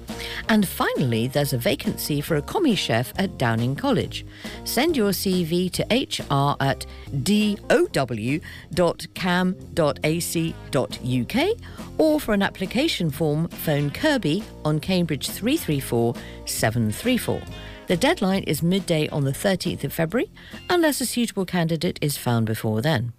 And 0.48 0.66
finally, 0.66 1.28
there's 1.28 1.52
a 1.52 1.58
vacancy 1.58 2.22
for 2.22 2.38
a 2.38 2.41
commis 2.41 2.80
chef 2.80 3.12
at 3.18 3.38
Downing 3.38 3.76
College. 3.76 4.26
Send 4.64 4.95
your 4.95 5.12
CV 5.12 5.70
to 5.72 5.84
hr 5.84 6.56
at 6.64 6.86
dow.cam.ac.uk 7.24 7.68
or 11.98 12.20
for 12.22 12.34
an 12.34 12.41
application 12.41 13.12
form, 13.12 13.50
phone 13.50 13.89
Kirby 13.89 14.41
on 14.64 14.80
Cambridge 14.80 15.30
334 15.30 16.14
734. 16.45 17.41
The 17.88 17.96
deadline 17.96 18.44
is 18.44 18.62
midday 18.62 19.08
on 19.08 19.24
the 19.24 19.32
13th 19.32 19.86
of 19.86 19.94
February, 19.94 20.30
unless 20.70 21.00
a 21.00 21.06
suitable 21.06 21.46
candidate 21.46 21.98
is 22.02 22.18
found 22.18 22.46
before 22.46 22.82
then. 22.82 23.14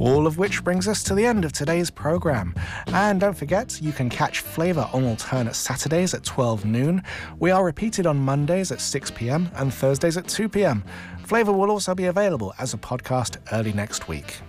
All 0.00 0.26
of 0.26 0.38
which 0.38 0.64
brings 0.64 0.88
us 0.88 1.02
to 1.04 1.14
the 1.14 1.26
end 1.26 1.44
of 1.44 1.52
today's 1.52 1.90
programme. 1.90 2.54
And 2.88 3.20
don't 3.20 3.36
forget, 3.36 3.78
you 3.82 3.92
can 3.92 4.08
catch 4.08 4.40
Flavour 4.40 4.88
on 4.94 5.04
alternate 5.04 5.54
Saturdays 5.54 6.14
at 6.14 6.24
12 6.24 6.64
noon. 6.64 7.02
We 7.38 7.50
are 7.50 7.62
repeated 7.62 8.06
on 8.06 8.16
Mondays 8.16 8.72
at 8.72 8.80
6 8.80 9.10
pm 9.10 9.50
and 9.56 9.72
Thursdays 9.72 10.16
at 10.16 10.26
2 10.26 10.48
pm. 10.48 10.82
Flavour 11.24 11.52
will 11.52 11.70
also 11.70 11.94
be 11.94 12.06
available 12.06 12.54
as 12.58 12.72
a 12.72 12.78
podcast 12.78 13.36
early 13.52 13.74
next 13.74 14.08
week. 14.08 14.40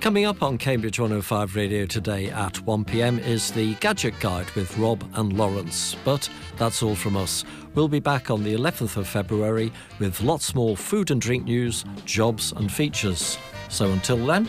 Coming 0.00 0.24
up 0.24 0.42
on 0.42 0.56
Cambridge 0.56 1.00
105 1.00 1.56
Radio 1.56 1.84
today 1.84 2.30
at 2.30 2.54
1pm 2.54 3.18
is 3.26 3.50
the 3.50 3.74
Gadget 3.76 4.14
Guide 4.20 4.48
with 4.50 4.76
Rob 4.78 5.02
and 5.14 5.36
Lawrence. 5.36 5.96
But 6.04 6.28
that's 6.56 6.82
all 6.82 6.94
from 6.94 7.16
us. 7.16 7.44
We'll 7.74 7.88
be 7.88 7.98
back 7.98 8.30
on 8.30 8.44
the 8.44 8.54
11th 8.54 8.96
of 8.98 9.08
February 9.08 9.72
with 9.98 10.20
lots 10.20 10.54
more 10.54 10.76
food 10.76 11.10
and 11.10 11.20
drink 11.20 11.44
news, 11.44 11.84
jobs 12.04 12.52
and 12.52 12.70
features. 12.70 13.36
So 13.68 13.90
until 13.90 14.24
then, 14.24 14.48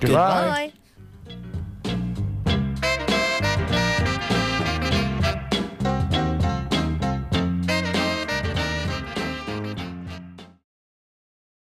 goodbye. 0.00 0.70
Bye. 0.72 0.83